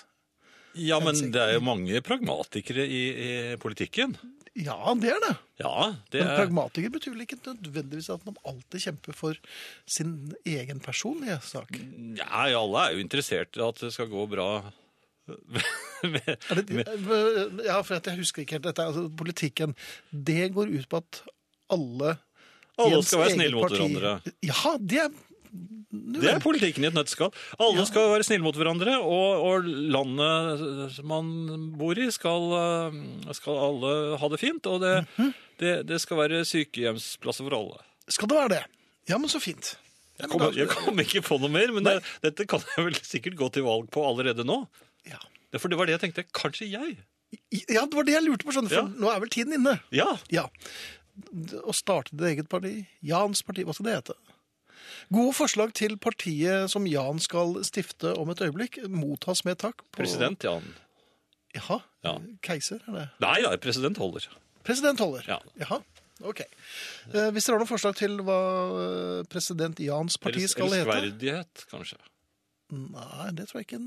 Ja, 0.78 1.01
men 1.03 1.16
det 1.32 1.41
er 1.43 1.57
jo 1.57 1.64
mange 1.64 2.01
pragmatikere 2.07 2.84
i, 2.86 3.03
i 3.12 3.30
politikken. 3.61 4.14
Ja, 4.59 4.95
det 4.99 5.13
er 5.13 5.21
det. 5.23 5.35
Ja, 5.63 5.75
det 6.11 6.23
Men 6.23 6.33
er 6.33 6.41
pragmatiker 6.43 6.93
betyr 6.95 7.15
vel 7.15 7.25
ikke 7.25 7.39
nødvendigvis 7.45 8.11
at 8.15 8.25
man 8.27 8.39
alltid 8.49 8.85
kjemper 8.89 9.17
for 9.17 9.39
sin 9.87 10.35
egen 10.49 10.83
personlige 10.83 11.39
sak? 11.47 11.71
Ja, 12.19 12.49
alle 12.59 12.85
er 12.85 12.97
jo 12.97 13.03
interessert 13.05 13.59
i 13.59 13.65
at 13.65 13.83
det 13.83 13.93
skal 13.95 14.11
gå 14.11 14.27
bra. 14.31 14.51
med, 15.29 16.31
med. 16.73 16.89
ja, 17.67 17.81
for 17.85 17.99
jeg 17.99 18.19
husker 18.19 18.43
ikke 18.43 18.59
helt 18.59 18.71
dette. 18.71 18.87
Altså, 18.87 19.09
politikken, 19.13 19.77
det 20.11 20.51
går 20.57 20.73
ut 20.73 20.89
på 20.89 21.03
at 21.03 21.23
alle 21.75 22.17
alle 22.79 23.03
skal 23.03 23.25
være 23.25 23.35
snille 23.35 23.59
mot 23.59 23.73
hverandre. 23.73 24.13
Ja, 24.47 24.75
det 24.79 25.01
er 25.03 25.15
Det 25.49 26.28
er 26.30 26.40
politikken 26.44 26.84
i 26.84 26.88
et 26.90 26.94
nøtteskall. 26.96 27.30
Alle 27.62 27.84
skal 27.88 28.11
være 28.12 28.24
snille 28.26 28.44
mot 28.44 28.57
hverandre, 28.59 28.99
og, 29.01 29.44
og 29.49 29.68
landet 29.94 30.99
man 31.09 31.30
bor 31.80 31.99
i, 31.99 32.09
skal, 32.14 32.49
eh, 32.59 33.32
skal 33.38 33.61
alle 33.68 33.92
ha 34.20 34.28
det 34.34 34.40
fint. 34.42 34.66
Og 34.68 34.80
det, 34.84 34.94
Mhm. 35.16 35.32
det, 35.62 35.74
det 35.88 36.01
skal 36.05 36.20
være 36.20 36.44
sykehjemsplasser 36.49 37.49
for 37.49 37.57
alle. 37.59 37.80
Skal 38.09 38.28
det 38.28 38.36
være 38.38 38.53
det? 38.57 38.62
Ja, 39.09 39.18
men 39.18 39.28
så 39.32 39.40
fint. 39.40 39.76
Jeg 40.18 40.28
kommer, 40.32 40.53
jeg 40.57 40.68
kommer 40.68 41.05
ikke 41.07 41.22
på 41.22 41.38
noe 41.40 41.49
mer, 41.53 41.70
men 41.72 41.84
det, 41.86 41.99
dette 42.24 42.44
kan 42.51 42.61
jeg 42.76 42.84
vel 42.88 42.96
sikkert 43.07 43.36
gå 43.38 43.49
til 43.55 43.62
valg 43.68 43.88
på 43.94 44.03
allerede 44.05 44.44
nå. 44.44 44.64
Ja. 45.07 45.20
For 45.59 45.68
det 45.70 45.78
var 45.78 45.86
det 45.86 45.94
jeg 45.96 46.03
tenkte. 46.09 46.24
Kanskje 46.34 46.66
jeg? 46.72 46.99
ja, 47.68 47.84
det 47.86 47.94
var 47.94 48.05
det 48.09 48.14
jeg 48.16 48.24
lurte 48.24 48.44
på, 48.49 48.53
skjønner 48.57 48.72
for 48.72 48.82
Ja. 48.82 48.88
nå 48.99 49.11
er 49.14 49.20
vel 49.22 49.30
tiden 49.32 49.55
inne. 49.61 49.76
Ja. 49.94 50.09
Ja. 50.32 50.46
Å 51.64 51.72
starte 51.74 52.12
ditt 52.16 52.26
eget 52.32 52.49
parti. 52.51 52.86
Jans 53.03 53.42
parti, 53.46 53.64
hva 53.66 53.74
skal 53.74 53.86
det 53.88 53.94
hete? 53.99 54.14
Gode 55.14 55.35
forslag 55.37 55.72
til 55.79 55.97
partiet 56.01 56.72
som 56.72 56.87
Jan 56.89 57.22
skal 57.22 57.59
stifte 57.66 58.12
om 58.18 58.33
et 58.35 58.43
øyeblikk, 58.45 58.81
mottas 58.93 59.45
med 59.49 59.61
takk. 59.62 59.85
På... 59.91 60.03
President 60.03 60.45
Jan. 60.45 60.66
Jaha. 61.57 61.81
Ja. 62.05 62.18
Keiser, 62.45 62.83
er 62.87 62.99
det? 62.99 63.07
Nei, 63.24 63.39
ja, 63.45 63.55
president 63.62 63.99
holder. 64.01 64.29
President 64.68 65.01
holder. 65.01 65.24
Ja. 65.29 65.41
Jaha. 65.62 65.81
Ok. 66.26 66.43
Eh, 66.43 67.29
hvis 67.35 67.47
dere 67.47 67.57
har 67.57 67.62
noen 67.62 67.70
forslag 67.70 67.97
til 67.99 68.18
hva 68.26 68.39
eh, 68.83 69.24
president 69.31 69.79
Jans 69.83 70.18
parti 70.20 70.45
skal 70.51 70.72
hete? 70.72 70.85
Elskverdighet, 70.85 71.66
kanskje. 71.70 71.99
Nei, 72.74 73.29
det 73.39 73.49
tror 73.49 73.62
jeg 73.62 73.68
ikke 73.70 73.83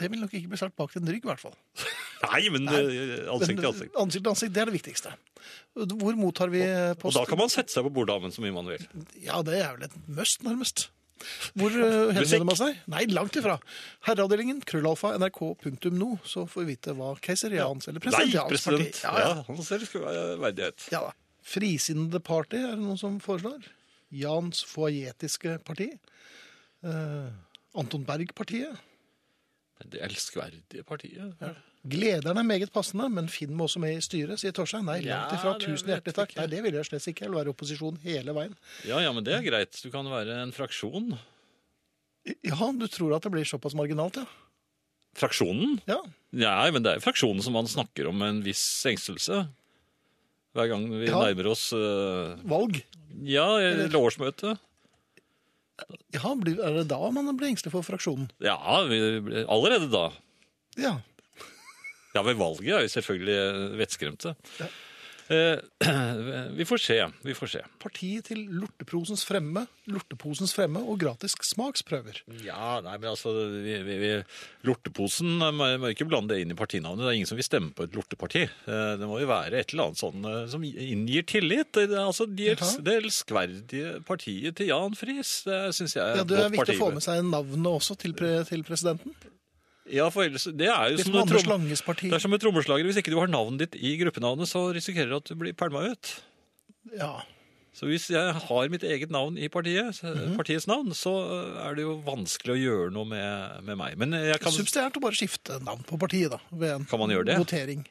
Det 0.00 0.08
vil 0.10 0.22
nok 0.22 0.32
ikke 0.36 0.48
bli 0.52 0.58
sagt 0.60 0.76
bak 0.80 0.94
din 0.96 1.08
rygg, 1.10 1.24
i 1.26 1.28
hvert 1.28 1.42
fall. 1.42 1.56
Nei, 2.24 2.40
men 2.52 2.68
eh, 2.72 3.26
ansikt 3.32 3.60
til 3.60 3.68
ansikt. 3.70 3.98
Ansikt 4.00 4.24
til 4.24 4.32
ansikt, 4.32 4.54
det 4.56 4.62
er 4.62 4.70
det 4.70 4.76
viktigste. 4.78 5.12
Hvor 5.76 6.16
mottar 6.18 6.50
vi 6.52 6.62
Og 6.64 7.12
da 7.14 7.26
kan 7.28 7.38
man 7.40 7.52
sette 7.52 7.72
seg 7.74 7.84
på 7.86 7.92
borddamen 8.00 8.32
så 8.32 8.42
mye 8.44 8.54
man 8.56 8.70
vil. 8.72 8.86
Ja, 9.22 9.42
det 9.46 9.60
er 9.60 9.76
vel 9.76 9.86
et 9.90 9.96
must, 10.08 10.42
nærmest. 10.46 10.88
Hvor 11.58 11.74
henvender 11.76 12.46
man 12.48 12.56
seg? 12.56 12.78
Nei, 12.88 13.02
langt 13.12 13.36
ifra. 13.36 13.58
Herreavdelingen, 14.08 14.62
krøllalfa, 14.64 15.12
nrk.no, 15.20 16.14
så 16.24 16.46
får 16.48 16.64
vi 16.64 16.70
vite 16.74 16.94
hva 16.96 17.12
keiser 17.20 17.52
Jans 17.52 17.90
eller 17.90 18.00
president 18.00 18.32
Jans 18.38 18.48
president! 18.54 19.02
parti 19.02 19.04
Ja, 19.04 19.12
Ja, 19.20 19.34
ja. 19.36 19.44
hans 19.50 19.72
verdighet. 20.40 20.86
ja 20.94 21.02
da. 21.10 21.12
Frisinnede 21.50 22.20
party, 22.24 22.56
er 22.60 22.76
det 22.76 22.84
noen 22.84 23.00
som 23.00 23.18
foreslår? 23.20 23.68
Jans 24.16 24.64
foajetiske 24.66 25.58
parti. 25.66 25.90
Eh, 26.84 27.28
Anton 27.78 28.04
Berg-partiet. 28.08 28.80
Det 29.88 30.00
elskverdige 30.04 30.82
partiet. 30.84 31.32
Glederen 31.88 32.36
er 32.36 32.44
meget 32.44 32.72
passende, 32.74 33.06
men 33.08 33.28
Finn 33.32 33.54
må 33.56 33.64
også 33.64 33.80
med 33.80 33.96
i 33.96 34.02
styret, 34.04 34.36
sier 34.42 34.52
Torstein. 34.52 34.84
Nei, 34.84 34.98
langt 35.06 35.32
ifra. 35.32 35.54
Ja, 35.54 35.60
Tusen 35.62 35.88
hjertelig 35.88 36.12
takk. 36.18 36.34
Nei, 36.36 36.46
det 36.52 36.60
vil 36.66 36.76
jeg 36.76 36.84
slett 36.90 37.06
ikke. 37.08 37.24
Jeg 37.24 37.32
vil 37.32 37.38
være 37.40 37.54
opposisjon 37.54 37.96
hele 38.04 38.34
veien. 38.36 38.52
Ja, 38.84 39.00
ja, 39.00 39.14
men 39.16 39.24
det 39.24 39.32
er 39.38 39.46
greit. 39.46 39.78
Du 39.80 39.88
kan 39.94 40.04
være 40.12 40.36
en 40.42 40.52
fraksjon. 40.52 41.14
Ja, 42.44 42.68
du 42.76 42.84
tror 42.92 43.16
at 43.16 43.24
det 43.24 43.32
blir 43.32 43.48
såpass 43.48 43.72
marginalt, 43.78 44.20
ja? 44.20 44.26
Fraksjonen? 45.18 45.78
Ja. 45.88 45.96
Nei, 46.36 46.68
men 46.70 46.84
det 46.84 46.92
er 46.92 47.00
jo 47.00 47.06
fraksjonen 47.08 47.40
som 47.42 47.56
man 47.56 47.66
snakker 47.66 48.10
om 48.12 48.20
med 48.20 48.34
en 48.36 48.42
viss 48.44 48.62
engstelse. 48.86 49.40
Hver 50.54 50.68
gang 50.70 50.84
vi 50.92 51.08
Ja. 51.08 51.16
nærmer 51.24 51.48
oss 51.50 51.70
uh... 51.72 52.36
Valg. 52.44 52.82
Ja, 53.24 53.48
eller 53.58 53.96
årsmøte. 53.98 54.52
Ja, 56.14 56.32
er 56.34 56.76
det 56.80 56.88
da 56.90 56.98
man 57.14 57.30
blir 57.38 57.50
engstelig 57.52 57.72
for 57.74 57.86
fraksjonen? 57.86 58.28
Ja, 58.42 58.56
vi, 58.90 59.00
allerede 59.46 59.90
da. 59.92 60.08
Ja. 60.80 60.98
Ja, 62.14 62.22
ved 62.26 62.38
valget 62.40 62.74
er 62.74 62.84
vi 62.86 62.92
selvfølgelig 62.92 63.36
eh, 63.38 63.78
vettskremte. 63.78 64.34
Ja. 64.58 64.70
Eh, 65.30 65.58
vi 66.58 66.64
får 66.66 66.78
se. 66.82 66.96
Vi 67.22 67.34
får 67.38 67.46
se. 67.52 67.60
Partiet 67.82 68.26
til 68.32 68.40
lorteposens 68.50 69.22
fremme, 69.26 69.62
lorteposens 69.90 70.50
fremme 70.56 70.82
og 70.82 70.98
gratis 71.02 71.36
smaksprøver. 71.46 72.18
Ja, 72.42 72.80
nei, 72.82 72.96
men 72.98 73.12
altså 73.12 73.34
vi, 73.62 73.76
vi, 73.86 73.98
vi, 74.02 74.10
Lorteposen 74.66 75.36
eh, 75.38 75.52
må, 75.54 75.70
må 75.84 75.92
ikke 75.94 76.08
blande 76.10 76.34
det 76.34 76.42
inn 76.42 76.54
i 76.54 76.58
partinavnet. 76.58 77.04
Det 77.06 77.12
er 77.12 77.18
ingen 77.20 77.30
som 77.30 77.38
vil 77.38 77.46
stemme 77.46 77.70
på 77.76 77.86
et 77.86 77.94
lorteparti. 77.94 78.42
Eh, 78.66 78.92
Det 79.00 79.06
må 79.08 79.20
jo 79.22 79.30
være 79.30 79.62
et 79.62 79.70
eller 79.74 79.90
annet 79.92 80.02
sånn 80.02 80.30
som 80.50 80.66
inngir 80.66 81.26
tillit. 81.30 81.70
Det 81.78 81.88
Altså, 82.00 82.26
de. 82.26 82.50
Det 82.82 82.96
elskverdige 83.04 84.00
partiet 84.08 84.56
til 84.58 84.72
Jan 84.72 84.96
Friis, 84.98 85.42
det 85.46 85.60
syns 85.76 85.94
jeg 85.94 86.02
er 86.02 86.18
Ja, 86.18 86.24
et 86.24 86.30
Det 86.32 86.40
er 86.42 86.54
viktig 86.56 86.74
å 86.74 86.80
få 86.80 86.94
med 86.96 87.04
seg 87.06 87.22
navnet 87.28 87.70
også 87.70 87.94
til, 88.00 88.16
pre, 88.18 88.40
til 88.48 88.66
presidenten. 88.66 89.14
Ja, 89.90 90.06
for 90.14 90.26
ellers, 90.26 90.46
det 90.46 90.68
er 90.70 90.92
jo 90.92 90.96
Litt 90.98 91.06
som 91.06 91.16
som 91.16 91.22
Anders 91.24 91.46
Langes 91.48 91.82
parti. 91.82 92.08
det 92.10 92.18
er 92.18 92.22
som 92.22 92.34
et 92.36 92.42
trommeslager. 92.42 92.86
Hvis 92.86 93.00
ikke 93.00 93.12
du 93.14 93.18
har 93.18 93.30
navnet 93.30 93.66
ditt 93.66 93.76
i 93.80 93.96
gruppenavnet, 94.00 94.48
så 94.48 94.68
risikerer 94.74 95.10
du 95.10 95.16
at 95.18 95.30
du 95.30 95.34
blir 95.38 95.56
pælma 95.56 95.84
ut. 95.90 96.14
Ja. 96.96 97.20
Så 97.72 97.86
hvis 97.86 98.08
jeg 98.10 98.34
har 98.34 98.68
mitt 98.72 98.82
eget 98.82 99.12
navn 99.14 99.38
i 99.38 99.48
partiet, 99.48 100.02
mm 100.02 100.14
-hmm. 100.14 100.36
partiets 100.36 100.66
navn, 100.66 100.94
så 100.94 101.12
er 101.68 101.74
det 101.74 101.82
jo 101.82 102.02
vanskelig 102.06 102.52
å 102.54 102.60
gjøre 102.60 102.90
noe 102.90 103.04
med, 103.04 103.62
med 103.62 103.76
meg. 103.76 103.96
Men 103.96 104.12
jeg 104.12 104.40
kan 104.40 104.52
Subsidiært 104.52 104.96
å 104.96 105.00
bare 105.00 105.14
skifte 105.14 105.62
navn 105.64 105.82
på 105.86 105.98
partiet, 105.98 106.30
da. 106.30 106.38
Ved 106.50 106.74
en 106.74 106.84
Kan 106.84 106.98
man 106.98 107.10
gjøre 107.10 107.24
det? 107.24 107.38
votering. 107.38 107.86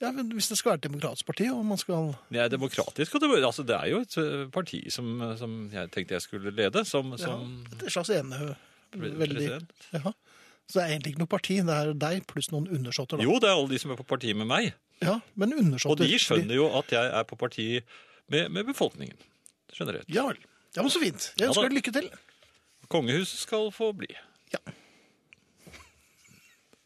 Ja, 0.00 0.10
men 0.12 0.32
Hvis 0.32 0.48
det 0.48 0.58
skal 0.58 0.70
være 0.70 0.76
et 0.82 0.82
demokratisk 0.82 1.26
parti, 1.26 1.48
og 1.50 1.64
man 1.64 1.78
skal 1.78 2.16
Det 2.30 2.40
er 2.40 2.48
demokratisk, 2.48 3.14
og 3.14 3.20
det, 3.20 3.44
altså, 3.44 3.62
det 3.62 3.76
er 3.76 3.86
jo 3.86 4.00
et 4.00 4.52
parti 4.52 4.90
som, 4.90 5.36
som 5.38 5.70
jeg 5.72 5.90
tenkte 5.90 6.14
jeg 6.14 6.22
skulle 6.22 6.50
lede, 6.50 6.84
som, 6.84 7.14
ja, 7.18 7.38
Et 7.86 7.92
slags 7.92 8.10
enehø. 8.10 8.54
Veldig 8.94 9.28
president. 9.28 9.70
ja. 9.92 10.12
Så 10.70 10.78
det 10.78 10.84
er 10.84 10.94
egentlig 10.94 11.14
ikke 11.14 11.22
noe 11.24 11.32
parti, 11.34 11.58
det 11.60 11.74
er 11.76 11.92
deg 12.00 12.24
pluss 12.30 12.48
noen 12.52 12.66
undersåtter. 12.72 13.20
da. 13.20 13.26
Jo, 13.26 13.36
det 13.42 13.50
er 13.50 13.58
alle 13.58 13.70
de 13.74 13.80
som 13.82 13.92
er 13.92 13.98
på 14.00 14.06
parti 14.08 14.32
med 14.36 14.48
meg. 14.48 14.70
Ja, 15.04 15.18
men 15.38 15.52
undersåtter... 15.52 16.06
Og 16.06 16.14
de 16.14 16.20
skjønner 16.22 16.56
jo 16.56 16.70
at 16.78 16.92
jeg 16.94 17.10
er 17.20 17.26
på 17.28 17.36
parti 17.40 17.68
med, 18.32 18.48
med 18.54 18.70
befolkningen. 18.70 19.18
Generelt. 19.74 20.08
Ja 20.12 20.24
vel. 20.30 20.40
Ja, 20.74 20.82
men 20.82 20.90
så 20.90 21.02
fint. 21.02 21.32
Jeg 21.36 21.50
ønsker 21.50 21.66
ja, 21.66 21.70
deg 21.70 21.78
lykke 21.80 21.94
til. 21.98 22.08
Kongehuset 22.92 23.44
skal 23.44 23.68
få 23.74 23.92
bli. 23.96 24.10
Ja, 24.54 24.62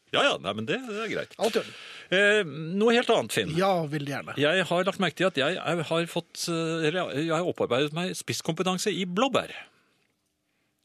Ja 0.09 0.23
ja, 0.25 0.35
nei, 0.41 0.53
men 0.57 0.65
det, 0.65 0.79
det 0.87 1.01
er 1.03 1.09
greit. 1.11 1.33
alt 1.37 1.57
i 1.57 1.61
orden. 1.61 1.73
Eh, 2.17 2.39
noe 2.81 2.93
helt 2.95 3.09
annet, 3.13 3.33
Finn. 3.35 3.51
Ja, 3.57 3.69
veldig 3.85 4.09
gjerne. 4.15 4.35
Jeg 4.41 4.63
har 4.71 4.87
lagt 4.87 5.01
merke 5.03 5.19
til 5.19 5.27
at 5.27 5.37
jeg 5.37 5.83
har 5.91 6.07
fått 6.09 6.47
eh, 6.49 6.87
Jeg 6.89 7.29
har 7.29 7.45
opparbeidet 7.45 7.93
meg 7.93 8.15
spisskompetanse 8.17 8.89
i 8.89 9.05
blåbær. 9.05 9.53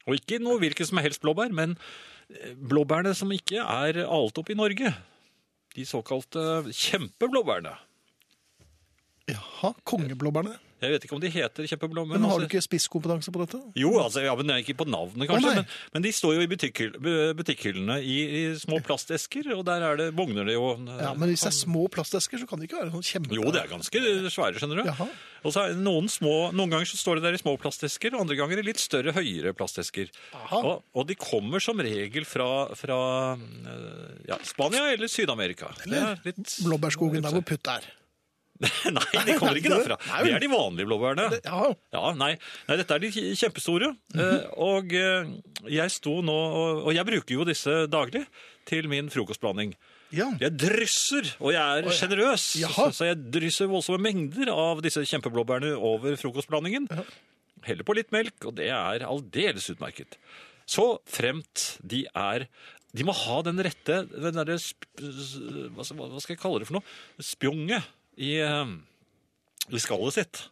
Og 0.05 0.19
ikke 0.19 0.43
noe 0.45 0.61
hvilket 0.61 0.91
som 0.91 1.01
helst 1.01 1.25
blåbær, 1.25 1.55
men 1.57 1.79
blåbærene 2.57 3.15
som 3.17 3.33
ikke 3.35 3.61
er 3.61 4.01
alt 4.05 4.39
opp 4.41 4.51
i 4.51 4.57
Norge. 4.59 4.93
De 5.75 5.85
såkalte 5.89 6.65
kjempeblåbærene. 6.71 7.75
Jaha, 9.31 9.73
kongeblåbærene. 9.89 10.59
Jeg 10.85 10.95
vet 10.95 11.07
ikke 11.09 11.17
om 11.17 11.23
de 11.25 11.31
heter 11.35 11.69
kjempeblåbær. 11.71 12.15
Men 12.15 12.27
har 12.29 12.39
du 12.39 12.45
altså- 12.45 12.51
ikke 12.51 12.63
spisskompetanse 12.67 13.33
på 13.35 13.43
dette? 13.45 13.61
Jo, 13.81 13.91
altså, 14.03 14.23
ja, 14.25 14.35
men 14.39 14.53
ikke 14.61 14.77
på 14.79 14.87
navnet, 14.89 15.29
kanskje. 15.31 15.51
Oh, 15.51 15.55
men, 15.61 15.67
men 15.97 16.03
de 16.07 16.13
står 16.15 16.35
jo 16.37 16.45
i 16.45 16.51
butikkhyll, 16.51 16.95
butikkhyllene 17.39 17.99
i, 18.05 18.17
i 18.39 18.43
små 18.61 18.81
plastesker, 18.85 19.51
og 19.57 19.65
der 19.69 19.83
er 19.91 19.97
det, 20.01 20.09
bugner 20.17 20.45
det 20.49 20.55
jo 20.57 20.73
eh, 20.77 20.99
Ja, 21.05 21.13
Men 21.19 21.31
hvis 21.33 21.45
det 21.47 21.53
er 21.53 21.57
små 21.59 21.87
plastesker, 21.93 22.41
så 22.43 22.49
kan 22.51 22.61
det 22.61 22.69
ikke 22.71 22.83
være 22.83 22.93
sånn 22.95 23.07
kjempe... 23.11 23.35
Jo, 23.39 23.49
det 23.55 23.63
er 23.65 23.71
ganske 23.73 24.05
svære, 24.31 24.61
skjønner 24.61 24.83
du. 24.83 24.85
Jaha. 24.91 25.09
Og 25.45 25.53
så 25.53 25.61
er 25.69 25.75
noen 25.77 26.07
små, 26.09 26.35
noen 26.57 26.71
ganger 26.73 26.89
så 26.89 26.97
står 26.97 27.19
det 27.21 27.27
der 27.27 27.37
i 27.37 27.41
små 27.43 27.57
plastesker, 27.61 28.15
og 28.17 28.23
andre 28.25 28.37
ganger 28.39 28.63
i 28.63 28.65
litt 28.65 28.81
større, 28.81 29.13
høyere 29.13 29.53
plastesker. 29.57 30.09
Og, 30.57 30.79
og 30.97 31.07
de 31.11 31.17
kommer 31.21 31.61
som 31.61 31.81
regel 31.85 32.25
fra, 32.29 32.49
fra 32.79 32.99
eh, 33.37 34.15
ja, 34.31 34.39
Spania 34.47 34.87
eller 34.95 35.11
Syd-Amerika. 35.13 35.69
Det 35.85 36.01
er 36.01 36.23
litt- 36.25 36.57
Blåbærskogen 36.65 37.21
der 37.25 37.37
hvor 37.37 37.45
putt 37.45 37.69
er. 37.75 37.85
Nei, 38.97 39.23
de 39.29 39.37
kommer 39.41 39.59
ikke 39.61 39.73
derfra. 39.73 39.97
Det 40.25 40.33
er 40.37 40.43
de 40.45 40.51
vanlige 40.53 40.89
blåbærene. 40.89 41.41
Ja, 41.95 42.05
nei, 42.19 42.33
nei, 42.69 42.77
dette 42.81 42.97
er 42.97 43.03
de 43.05 43.11
kjempestore. 43.39 43.91
Eh, 44.15 44.47
Og 44.65 44.95
eh, 44.99 45.33
jeg 45.75 45.95
sto 45.95 46.19
nå, 46.25 46.37
og, 46.85 46.93
jeg 46.97 47.07
bruker 47.09 47.37
jo 47.39 47.47
disse 47.49 47.85
daglig 47.93 48.25
til 48.69 48.89
min 48.93 49.11
frokostblanding. 49.13 49.75
ja. 50.15 50.31
Jeg 50.41 50.55
drysser, 50.61 51.33
og 51.41 51.53
jeg 51.57 51.83
er 51.85 51.91
sjenerøs, 51.99 52.45
så 52.97 53.09
jeg 53.11 53.19
drysser 53.35 53.69
voldsomme 53.71 54.01
mengder 54.07 54.51
av 54.55 54.81
disse 54.85 55.03
kjempeblåbærene 55.11 55.75
over 55.77 56.17
frokostblandingen. 56.21 56.87
Heller 57.65 57.87
på 57.89 57.97
litt 57.97 58.13
melk, 58.15 58.37
og 58.45 58.57
det 58.61 58.69
er 58.73 59.05
aldeles 59.09 59.71
utmerket. 59.73 60.19
Så 60.69 60.95
fremt 61.11 61.75
de 61.85 62.07
er 62.17 62.47
De 62.95 63.03
må 63.05 63.11
ha 63.13 63.41
den 63.43 63.59
rette 63.65 63.97
den 64.07 64.37
derre 64.39 64.55
hva 65.75 65.85
skal 65.85 66.31
jeg 66.35 66.39
kalle 66.41 66.61
det 66.63 66.69
for 66.69 66.79
noe? 66.79 66.87
Spjonget 67.21 67.83
i, 68.17 68.37
eh, 68.41 68.75
i 69.75 69.81
skallet 69.83 70.15
sitt. 70.19 70.43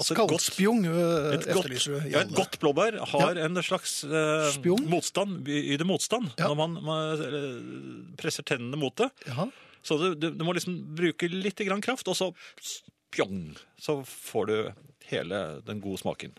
Altså 0.00 0.16
Skallspjong 0.16 0.86
et 0.88 1.44
godt, 1.44 1.48
efterlyser 1.52 1.92
du. 1.98 2.06
ja, 2.10 2.22
et 2.24 2.32
godt 2.34 2.56
blåbær 2.62 2.96
har 3.12 3.36
en 3.44 3.60
slags 3.62 3.98
eh, 4.08 4.56
motstand, 4.88 5.44
yter 5.46 5.84
motstand, 5.86 6.30
Ja. 6.40 6.48
når 6.48 6.56
man, 6.58 6.78
man 6.82 7.20
eh, 7.26 8.14
presser 8.18 8.42
tennene 8.48 8.80
mot 8.80 8.96
det. 8.98 9.10
Jaha. 9.28 9.50
Så 9.84 9.98
du, 10.00 10.06
du, 10.14 10.30
du 10.30 10.44
må 10.46 10.54
liksom 10.56 10.78
bruke 10.96 11.28
litt 11.30 11.58
grann 11.66 11.82
kraft, 11.84 12.08
og 12.08 12.16
så 12.18 12.30
spjong, 12.62 13.52
så 13.78 14.00
får 14.06 14.46
du 14.50 14.56
hele 15.12 15.42
den 15.66 15.80
gode 15.84 16.00
smaken. 16.00 16.32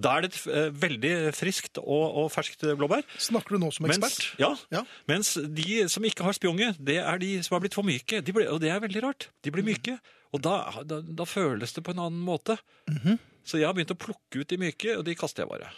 Da 0.00 0.16
er 0.18 0.24
det 0.24 0.32
et 0.32 0.38
eh, 0.50 0.70
veldig 0.74 1.12
friskt 1.38 1.78
og, 1.78 2.16
og 2.24 2.30
ferskt 2.34 2.64
blåbær. 2.80 3.04
Snakker 3.22 3.54
du 3.54 3.62
nå 3.62 3.68
som 3.72 3.86
Mens, 3.86 3.98
ekspert? 4.02 4.40
ja, 4.42 4.48
Ja. 4.74 4.82
mens 5.06 5.34
de 5.38 5.84
som 5.92 6.02
ikke 6.02 6.24
har 6.26 6.34
spjonge, 6.34 6.72
det 6.82 6.96
er 6.98 7.18
de 7.22 7.36
som 7.46 7.54
har 7.54 7.62
blitt 7.62 7.76
for 7.78 7.86
myke. 7.86 8.18
De 8.24 8.32
ble, 8.34 8.48
og 8.50 8.58
det 8.64 8.72
er 8.74 8.80
veldig 8.82 9.02
rart. 9.06 9.28
De 9.46 9.52
blir 9.54 9.62
myke, 9.66 9.98
og 10.34 10.42
da, 10.42 10.56
da, 10.82 10.98
da 11.00 11.24
føles 11.30 11.72
det 11.76 11.84
på 11.86 11.94
en 11.94 12.02
annen 12.08 12.24
måte. 12.26 12.58
Mhm. 12.90 13.18
Så 13.44 13.58
jeg 13.60 13.66
har 13.68 13.74
begynt 13.76 13.92
å 13.92 13.98
plukke 14.00 14.40
ut 14.40 14.48
de 14.48 14.56
myke, 14.56 14.96
og 14.98 15.04
de 15.04 15.14
kaster 15.14 15.44
jeg 15.44 15.50
bare. 15.52 15.68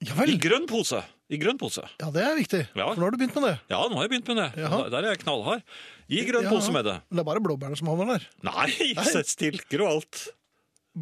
Ja 0.00 0.24
I 0.24 0.38
grønn 0.40 0.64
pose. 0.66 1.02
I 1.28 1.36
grønn 1.36 1.58
pose. 1.60 1.82
Ja, 2.00 2.08
det 2.10 2.22
er 2.24 2.34
viktig. 2.38 2.60
Ja. 2.74 2.86
For 2.88 2.96
nå 2.96 3.04
har 3.04 3.12
du 3.12 3.18
begynt 3.20 3.34
med 3.36 3.44
det. 3.44 3.56
Ja, 3.68 3.82
nå 3.86 3.98
har 3.98 4.06
jeg 4.06 4.12
begynt 4.14 4.30
med 4.32 4.38
det. 4.40 4.46
Jaha. 4.64 4.78
Der 4.88 5.04
er 5.04 5.10
jeg 5.12 5.20
knallhard. 5.26 5.62
I 6.08 6.22
grønn 6.24 6.46
Ja. 6.48 6.50
pose 6.54 6.72
med 6.72 6.86
det. 6.88 6.94
Men 7.10 7.20
det 7.20 7.22
er 7.22 7.28
bare 7.28 7.42
blåbærene 7.44 7.76
som 7.76 7.86
havner 7.92 8.14
der. 8.16 8.24
Nei, 8.42 8.70
Nei. 8.96 9.22
stilker 9.36 9.84
og 9.84 9.90
alt. 9.92 10.22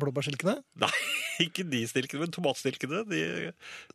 Blåbærstilkene. 0.01 0.57
Nei, 0.83 0.93
ikke 1.47 1.65
de 1.69 1.83
stilkene, 1.91 2.25
men 2.27 2.35
tomatstilkene. 2.35 3.05
De... 3.11 3.23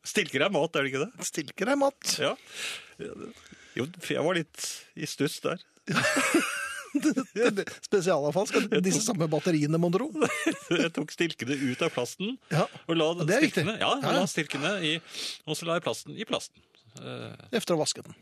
Stilker 0.08 0.46
er 0.48 0.54
mat, 0.54 0.76
er 0.76 0.86
det 0.88 0.94
ikke 0.94 1.06
det? 1.06 1.28
Stilker 1.30 1.74
er 1.74 1.80
mat. 1.80 2.16
Ja. 2.22 2.34
Jo, 3.78 3.88
for 4.00 4.12
jeg 4.16 4.26
var 4.28 4.38
litt 4.38 4.68
i 5.02 5.08
stuss 5.10 5.40
der. 5.44 5.64
Spesialavfall 6.94 8.46
skal 8.50 8.68
disse 8.86 9.02
samme 9.02 9.26
batteriene, 9.32 9.80
mon 9.82 9.94
tro. 9.94 10.10
Jeg 10.84 10.92
tok 10.94 11.10
stilkene 11.14 11.56
ut 11.58 11.82
av 11.86 11.90
plasten. 11.96 12.36
Ja. 12.54 12.68
Og 12.86 12.98
la 13.00 13.08
det 13.24 13.38
er 13.40 13.46
viktig. 13.48 13.64
ja, 13.66 13.90
Ja, 14.04 14.14
la 14.20 14.28
stilkene 14.30 14.76
i, 14.86 14.94
og 15.48 15.58
så 15.58 15.66
la 15.70 15.80
jeg 15.80 15.86
plasten 15.88 16.14
i 16.20 16.28
plasten. 16.30 16.62
Eh, 17.02 17.34
Efter 17.58 17.74
å 17.74 17.80
ha 17.80 17.84
vasket 17.86 18.06
den. 18.12 18.18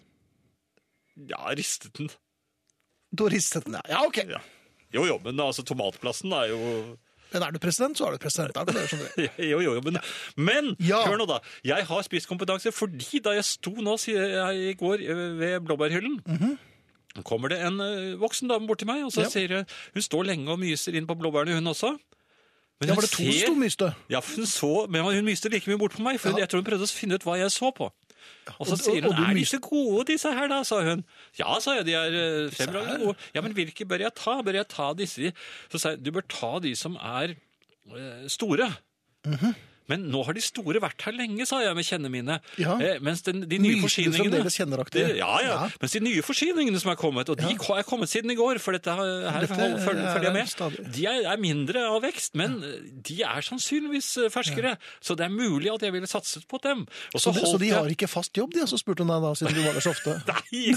Ja, 1.34 1.42
ristet 1.58 1.92
den. 2.00 2.08
Du 3.12 3.26
ristet 3.28 3.68
den, 3.68 3.76
ja. 3.76 3.84
Ja, 3.92 4.06
ok. 4.08 4.22
Ja. 4.32 4.40
Jo, 4.96 5.04
jo, 5.08 5.18
men 5.24 5.40
altså 5.44 5.64
tomatplasten 5.68 6.32
er 6.36 6.50
jo 6.52 6.62
Men 7.34 7.44
er 7.44 7.52
du 7.56 7.60
president, 7.64 7.98
så 7.98 8.08
er 8.08 8.18
du 8.18 8.18
president. 8.18 8.58
Er 8.58 8.66
du. 8.66 9.28
Jo, 9.52 9.60
jo, 9.64 9.74
jo, 9.78 9.82
men, 9.86 9.98
men 10.36 10.76
Ja. 10.80 11.02
hør 11.08 11.18
nå 11.22 11.28
da. 11.30 11.40
Jeg 11.64 11.86
har 11.88 12.04
spisskompetanse 12.04 12.72
fordi 12.76 13.22
da 13.24 13.32
jeg 13.38 13.46
sto 13.48 13.72
nå 13.72 13.96
i 14.06 14.74
går 14.80 15.02
eh, 15.06 15.24
ved 15.40 15.60
blåbærhyllen, 15.68 16.20
kommer 17.28 17.50
det 17.52 17.60
en 17.68 17.80
eh, 17.84 18.14
voksen 18.20 18.48
dame 18.52 18.68
bort 18.68 18.80
til 18.80 18.88
meg, 18.88 19.04
og 19.06 19.12
så 19.12 19.26
Ja. 19.26 19.30
sier 19.30 19.48
hun, 19.58 19.66
hun 19.94 20.02
står 20.02 20.24
lenge 20.32 20.50
og 20.52 20.60
myser 20.60 20.96
inn 20.96 21.08
på 21.08 21.16
blåbærene 21.20 21.56
hun 21.60 21.68
også. 21.74 21.98
Men 22.82 22.90
Ja, 22.90 22.96
var 22.96 23.02
det 23.06 23.12
to 23.12 23.24
ser- 23.24 23.32
som 23.46 23.54
sto 23.54 23.56
myste? 23.62 23.96
Ja, 24.10 24.22
hun 24.26 24.46
så, 24.50 24.88
men 24.90 25.04
hun 25.06 25.26
myste 25.26 25.50
like 25.52 25.68
mye 25.70 25.78
bort 25.78 25.94
på 25.94 26.02
meg, 26.02 26.20
for 26.20 26.30
Ja. 26.32 26.38
jeg 26.46 26.50
tror 26.50 26.64
hun 26.64 26.66
prøvde 26.72 26.88
å 26.88 26.96
finne 26.96 27.14
ut 27.16 27.24
hva 27.24 27.38
jeg 27.38 27.52
så 27.52 27.70
på. 27.76 27.92
Og 28.58 28.68
så 28.70 28.78
sier 28.80 29.06
hun, 29.08 29.16
er 29.16 29.34
de 29.38 29.46
så 29.48 29.60
gode 29.64 30.06
disse 30.12 30.32
her 30.34 30.48
da, 30.52 30.62
sa 30.68 30.82
hun. 30.86 31.04
Ja, 31.40 31.56
sa 31.64 31.78
jeg, 31.80 31.88
de 31.88 31.98
er 31.98 32.18
eh, 32.20 32.52
fremragende 32.54 33.00
gode. 33.06 33.18
Ja, 33.36 33.44
men 33.46 33.56
hvilke 33.58 33.88
bør 33.88 34.06
jeg 34.08 34.16
ta? 34.18 34.38
Bør 34.46 34.60
jeg 34.62 34.68
ta 34.72 34.92
disse? 34.98 35.34
Så 35.72 35.82
sa 35.82 35.96
jeg, 35.96 36.04
du 36.06 36.12
bør 36.16 36.26
ta 36.30 36.54
de 36.64 36.76
som 36.76 36.96
er 36.96 37.36
store'. 37.36 38.30
store. 38.38 38.72
Mhm. 39.26 39.54
Men 39.92 40.08
nå 40.14 40.22
har 40.28 40.38
de 40.38 40.44
store 40.44 40.82
vært 40.84 41.04
her 41.08 41.16
lenge, 41.18 41.46
sa 41.50 41.60
jeg 41.64 41.76
med 41.78 41.88
kjennene 41.88 42.12
mine. 42.14 42.38
Ja. 42.62 42.78
Eh, 42.80 43.00
mens 43.04 43.24
den, 43.28 43.44
de 43.50 43.60
nye 43.62 43.76
Myste 43.76 43.86
forsyningene 43.88 44.40
det- 44.96 45.18
ja, 45.20 45.32
ja. 45.44 45.58
Mens 45.82 45.96
de 45.98 46.02
nye 46.06 46.22
forsyningene 46.26 46.80
som 46.82 46.92
er 46.94 47.00
kommet, 47.00 47.30
og 47.30 47.38
de 47.42 47.52
er 47.52 47.84
kommet 47.88 48.10
siden 48.12 48.32
i 48.32 48.38
går, 48.40 48.60
for 48.64 48.72
dette 48.78 48.88
her, 48.96 49.46
følger, 49.52 50.08
er 50.08 50.24
jeg 50.24 50.34
med, 50.34 50.92
de 50.96 51.06
er, 51.10 51.26
er 51.34 51.38
mindre 51.42 51.84
av 51.92 52.02
vekst, 52.04 52.36
men 52.40 52.58
de 53.04 53.20
er 53.28 53.42
sannsynligvis 53.46 54.10
eh, 54.26 54.30
ferskere. 54.34 54.78
Så 55.02 55.16
det 55.20 55.26
er 55.28 55.34
mulig 55.34 55.72
at 55.74 55.82
jeg 55.86 55.94
ville 55.94 56.08
satset 56.10 56.48
på 56.48 56.60
dem. 56.64 56.86
Og 57.14 57.20
Så, 57.22 57.32
de, 57.34 57.40
så 57.42 57.46
holdt 57.52 57.62
de 57.66 57.70
har 57.76 57.92
ikke 57.92 58.08
fast 58.10 58.36
jobb, 58.38 58.54
de? 58.56 58.66
Så 58.70 58.80
spurte 58.80 59.04
hun 59.04 59.12
deg 59.12 59.22
da, 59.26 59.34
siden 59.38 59.58
du 59.58 59.64
var 59.66 59.74
der 59.78 59.84
så 59.86 59.92
ofte. 59.94 60.16
Nei! 60.32 60.76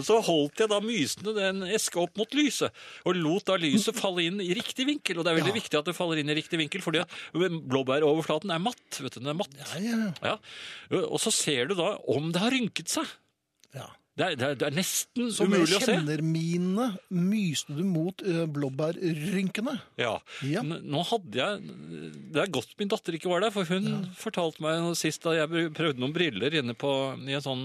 Så 0.00 0.20
holdt 0.24 0.60
jeg 0.62 0.70
da 0.70 0.78
mysende 0.84 1.34
den 1.36 1.62
eska 1.68 2.00
opp 2.04 2.16
mot 2.20 2.30
lyset, 2.36 2.70
og 3.04 3.18
lot 3.18 3.44
da 3.50 3.58
lyset 3.60 3.96
falle 3.98 4.24
inn 4.28 4.40
i 4.40 4.52
riktig 4.56 4.86
vinkel. 4.88 5.18
Og 5.20 5.26
det 5.26 5.34
er 5.34 5.40
veldig 5.42 5.56
viktig 5.58 5.78
at 5.80 5.90
det 5.90 5.96
faller 5.96 6.20
inn 6.22 6.30
i 6.32 6.36
riktig 6.38 6.60
vinkel, 6.60 6.80
fordi 6.84 7.02
at 7.02 7.10
blåbæroverflaten 8.20 8.52
er 8.52 8.60
matt. 8.62 9.00
vet 9.00 9.14
du, 9.14 9.20
den 9.20 9.32
er 9.32 9.38
matt. 9.38 9.56
Ja, 9.58 9.80
ja, 9.80 10.12
Ja. 10.22 10.36
Og 11.06 11.20
så 11.20 11.32
ser 11.32 11.68
du 11.68 11.74
da 11.74 11.96
om 12.08 12.32
det 12.32 12.40
har 12.40 12.50
rynket 12.50 12.88
seg. 12.88 13.06
ja. 13.74 13.88
Det 14.18 14.26
er, 14.26 14.34
det 14.36 14.44
er, 14.44 14.56
det 14.58 14.66
er 14.66 14.74
nesten 14.74 15.30
Så 15.32 15.46
umulig 15.46 15.78
å 15.78 15.78
se. 15.78 15.86
Som 15.86 16.02
kjennermine 16.02 16.88
myste 17.08 17.72
du 17.72 17.84
mot 17.86 18.20
uh, 18.26 18.42
blåbærrynkene? 18.52 19.80
Ja. 19.96 20.18
Ja. 20.44 20.60
Nå 20.66 21.04
hadde 21.08 21.38
jeg 21.38 21.62
Det 22.34 22.42
er 22.42 22.50
godt 22.52 22.74
min 22.76 22.90
datter 22.90 23.16
ikke 23.16 23.30
var 23.30 23.40
der, 23.40 23.54
for 23.54 23.64
hun 23.70 24.10
fortalte 24.18 24.60
meg 24.60 24.90
sist 24.98 25.22
da 25.24 25.38
jeg 25.38 25.70
prøvde 25.72 26.02
noen 26.02 26.12
briller 26.12 26.52
inne 26.52 26.74
på, 26.76 26.90
i 27.22 27.38
en 27.38 27.46
sånn 27.46 27.64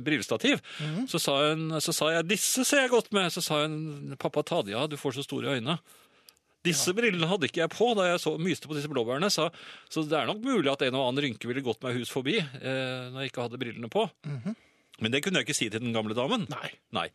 brillestativ. 0.00 0.62
Mhm. 0.78 1.08
så, 1.10 1.20
sa 1.20 1.36
hun, 1.50 1.68
så 1.82 1.92
sa 1.92 2.12
jeg 2.14 2.28
'disse 2.30 2.64
ser 2.64 2.86
jeg 2.86 2.94
godt 2.94 3.10
med'. 3.10 3.28
Så 3.34 3.42
sa 3.42 3.66
hun 3.66 4.16
'pappa, 4.16 4.42
ta 4.46 4.62
de 4.62 4.72
av, 4.78 4.88
du 4.88 4.96
får 4.96 5.18
så 5.18 5.26
store 5.26 5.58
øyne'. 5.58 5.78
Disse 6.66 6.92
brillene 6.96 7.28
hadde 7.30 7.48
ikke 7.48 7.62
jeg 7.62 7.72
på 7.72 7.86
da 7.96 8.10
jeg 8.10 8.20
så, 8.20 8.34
myste 8.36 8.68
på 8.68 8.76
disse 8.76 8.90
blåbærene, 8.92 9.30
så, 9.32 9.46
så 9.88 10.02
det 10.04 10.18
er 10.18 10.26
nok 10.28 10.42
mulig 10.44 10.68
at 10.72 10.82
en 10.84 10.98
og 10.98 11.06
annen 11.08 11.24
rynke 11.24 11.48
ville 11.48 11.62
gått 11.64 11.80
meg 11.86 11.96
hus 11.96 12.10
forbi 12.12 12.36
eh, 12.36 13.06
når 13.12 13.22
jeg 13.24 13.32
ikke 13.32 13.46
hadde 13.46 13.60
brillene 13.62 13.88
på. 13.92 14.04
Men 15.00 15.14
det 15.14 15.22
kunne 15.24 15.40
jeg 15.40 15.48
ikke 15.48 15.56
si 15.56 15.70
til 15.72 15.80
den 15.80 15.94
gamle 15.96 16.12
damen. 16.18 16.44
Nei. 16.52 16.68
Nei. 16.92 17.06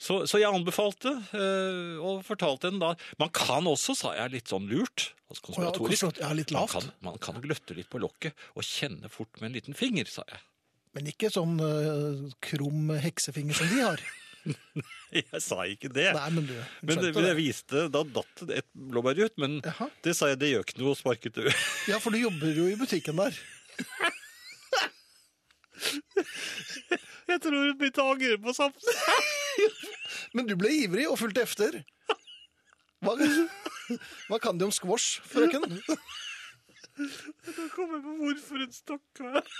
Så, 0.00 0.22
så 0.28 0.40
jeg 0.40 0.52
anbefalte, 0.52 1.12
øh, 1.36 1.94
og 2.04 2.18
fortalte 2.24 2.68
henne 2.68 2.80
da 2.82 2.90
Man 3.20 3.30
kan 3.32 3.64
også, 3.68 3.94
sa 3.96 4.10
jeg 4.16 4.34
litt 4.34 4.50
sånn 4.52 4.66
lurt, 4.68 5.10
altså 5.28 5.44
konspiratorisk 5.46 6.04
konspirator- 6.04 6.24
ja, 6.24 6.32
litt 6.36 6.52
man 6.52 6.64
lavt. 6.66 6.74
kan, 6.76 6.90
man 7.04 7.16
kan 7.24 7.40
gløtte 7.44 7.76
litt 7.76 7.88
på 7.92 8.00
lokket 8.02 8.36
og 8.56 8.64
kjenne 8.64 9.08
fort 9.12 9.40
med 9.40 9.50
en 9.50 9.56
liten 9.56 9.76
finger, 9.76 10.08
sa 10.08 10.24
jeg. 10.28 10.40
Men 10.96 11.08
ikke 11.12 11.28
sånn 11.32 11.56
øh, 11.60 12.26
krum 12.44 12.92
heksefinger 13.04 13.56
som 13.56 13.72
de 13.72 13.80
har. 13.84 14.04
Jeg 15.16 15.40
sa 15.42 15.62
ikke 15.70 15.88
det. 15.92 16.08
Nei, 16.16 16.28
men 16.34 16.46
du 16.48 16.52
men 16.56 17.00
det, 17.00 17.12
det. 17.14 17.22
jeg 17.30 17.38
viste, 17.38 17.86
da 17.92 18.02
datt 18.04 18.42
det 18.48 18.60
et 18.62 18.68
blåbær 18.74 19.18
ut, 19.24 19.34
men 19.42 19.58
Jaha. 19.64 19.86
det 20.04 20.14
sa 20.18 20.28
jeg, 20.32 20.38
det 20.42 20.50
gjør 20.50 20.64
ikke 20.66 20.80
noe, 20.82 20.96
sparket 20.98 21.38
du. 21.38 21.44
Ja, 21.90 22.00
for 22.02 22.14
du 22.14 22.18
jobber 22.20 22.50
jo 22.54 22.66
i 22.70 22.76
butikken 22.78 23.18
der. 23.22 23.36
Jeg 27.26 27.40
tror 27.42 27.56
hun 27.58 27.76
begynte 27.78 28.02
å 28.02 28.12
angre 28.14 28.36
på 28.40 28.52
samtalen. 28.54 29.72
Men 30.36 30.46
du 30.48 30.54
ble 30.58 30.70
ivrig 30.84 31.06
og 31.10 31.18
fulgte 31.20 31.42
efter. 31.42 31.80
Hva, 33.04 33.12
hva 34.30 34.38
kan 34.42 34.58
de 34.58 34.66
om 34.68 34.74
squash, 34.74 35.20
frøken? 35.26 35.64
Nå 36.96 37.66
kommer 37.74 37.98
jeg 37.98 38.04
på 38.06 38.14
hvorfor 38.22 38.62
hun 38.62 38.72
stakk 38.72 39.22
av. 39.26 39.50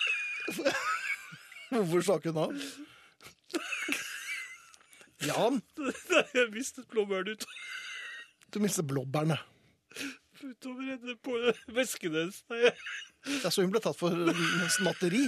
Hvorfor 1.74 2.06
stakk 2.06 2.28
hun 2.30 2.38
av? 2.46 2.54
Jan, 5.26 5.60
jeg 6.36 6.50
mistet 6.54 6.88
blåbæren 6.92 7.34
ut, 7.34 7.46
du 8.54 8.60
mistet 8.62 8.86
blåbærene. 8.86 9.38
utover 10.42 10.92
henne 10.92 11.16
på 11.22 11.36
vesken 11.74 12.14
hennes. 12.14 12.42
Ja, 13.42 13.50
så 13.50 13.64
hun 13.64 13.72
ble 13.72 13.82
tatt 13.82 13.98
for 13.98 14.12
snatteri. 14.76 15.24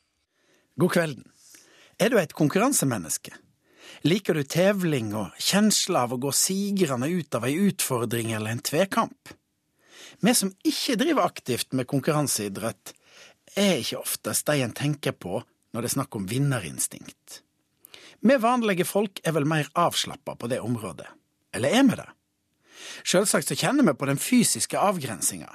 God 0.80 0.92
kvelden. 0.92 1.24
Er 1.98 2.12
du 2.12 2.18
et 2.20 2.36
konkurransemenneske? 2.36 3.32
Liker 4.04 4.36
du 4.36 4.44
tevling 4.44 5.14
og 5.16 5.34
kjensla 5.40 6.04
av 6.04 6.14
å 6.14 6.20
gå 6.20 6.32
sigrende 6.36 7.08
ut 7.08 7.34
av 7.38 7.46
ei 7.48 7.56
utfordring 7.70 8.34
eller 8.36 8.52
en 8.52 8.62
tvekamp? 8.62 9.32
Vi 10.20 10.34
som 10.36 10.52
ikke 10.64 10.98
driver 11.00 11.26
aktivt 11.26 11.72
med 11.76 11.88
konkurranseidrett, 11.88 12.92
er 13.56 13.80
ikke 13.80 14.02
oftest 14.02 14.46
de 14.48 14.62
en 14.64 14.76
tenker 14.76 15.16
på 15.16 15.40
når 15.72 15.82
det 15.82 15.90
er 15.90 15.96
snakk 15.96 16.16
om 16.18 16.28
vinnerinstinkt. 16.28 17.40
Vi 18.20 18.36
vanlige 18.40 18.86
folk 18.88 19.20
er 19.24 19.36
vel 19.36 19.46
mer 19.48 19.68
avslappa 19.74 20.36
på 20.36 20.48
det 20.50 20.60
området. 20.64 21.08
Eller 21.54 21.74
er 21.76 21.84
vi 21.88 21.98
det? 21.98 22.08
Sjølsagt 23.06 23.48
så 23.48 23.56
kjenner 23.56 23.86
vi 23.86 23.94
på 23.96 24.08
den 24.08 24.20
fysiske 24.20 24.78
avgrensinga. 24.80 25.50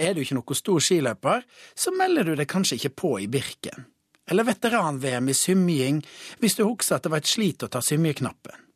Er 0.00 0.14
du 0.14 0.22
ikke 0.22 0.38
noe 0.38 0.56
stor 0.56 0.80
skiløper, 0.80 1.44
så 1.74 1.92
melder 1.92 2.30
du 2.30 2.34
deg 2.38 2.48
kanskje 2.48 2.78
ikke 2.78 2.96
på 3.02 3.12
i 3.24 3.28
Birken. 3.28 3.86
Eller 4.30 4.46
veteran-VM 4.46 5.28
i 5.28 5.34
symjing, 5.34 6.00
hvis 6.40 6.56
du 6.56 6.64
husker 6.64 6.96
at 6.96 7.06
det 7.06 7.12
var 7.12 7.24
et 7.24 7.30
slit 7.30 7.64
å 7.66 7.70
ta 7.72 7.82
symjeknappen. 7.84 8.66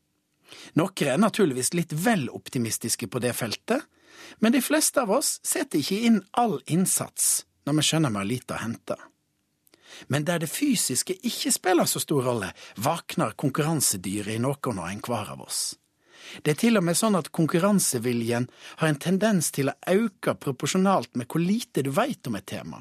Noen 0.78 1.08
er 1.08 1.20
naturligvis 1.20 1.72
litt 1.76 1.92
vel 1.92 2.26
optimistiske 2.32 3.08
på 3.08 3.20
det 3.22 3.34
feltet, 3.36 3.84
men 4.40 4.54
de 4.54 4.62
fleste 4.64 5.02
av 5.02 5.12
oss 5.14 5.38
setter 5.46 5.80
ikke 5.80 6.00
inn 6.08 6.22
all 6.32 6.58
innsats 6.70 7.44
når 7.64 7.78
vi 7.78 7.86
skjønner 7.88 8.12
vi 8.12 8.20
har 8.20 8.30
lite 8.30 8.56
å 8.56 8.62
hente. 8.62 8.96
Men 10.08 10.26
der 10.28 10.42
det 10.42 10.50
fysiske 10.50 11.16
ikke 11.22 11.52
spiller 11.54 11.88
så 11.88 12.02
stor 12.02 12.26
rolle, 12.28 12.50
vakner 12.76 13.36
konkurransedyret 13.38 14.36
i 14.36 14.42
noen 14.42 14.80
og 14.80 14.90
enhver 14.90 15.32
av 15.36 15.44
oss. 15.46 15.62
Det 16.42 16.54
er 16.54 16.60
til 16.60 16.80
og 16.80 16.84
med 16.86 16.96
sånn 16.98 17.18
at 17.18 17.30
konkurranseviljen 17.36 18.46
har 18.80 18.88
en 18.88 19.00
tendens 19.00 19.50
til 19.54 19.70
å 19.70 19.76
øke 19.92 20.34
proporsjonalt 20.40 21.14
med 21.18 21.28
hvor 21.28 21.42
lite 21.42 21.84
du 21.84 21.92
veit 21.94 22.26
om 22.26 22.38
et 22.38 22.46
tema, 22.48 22.80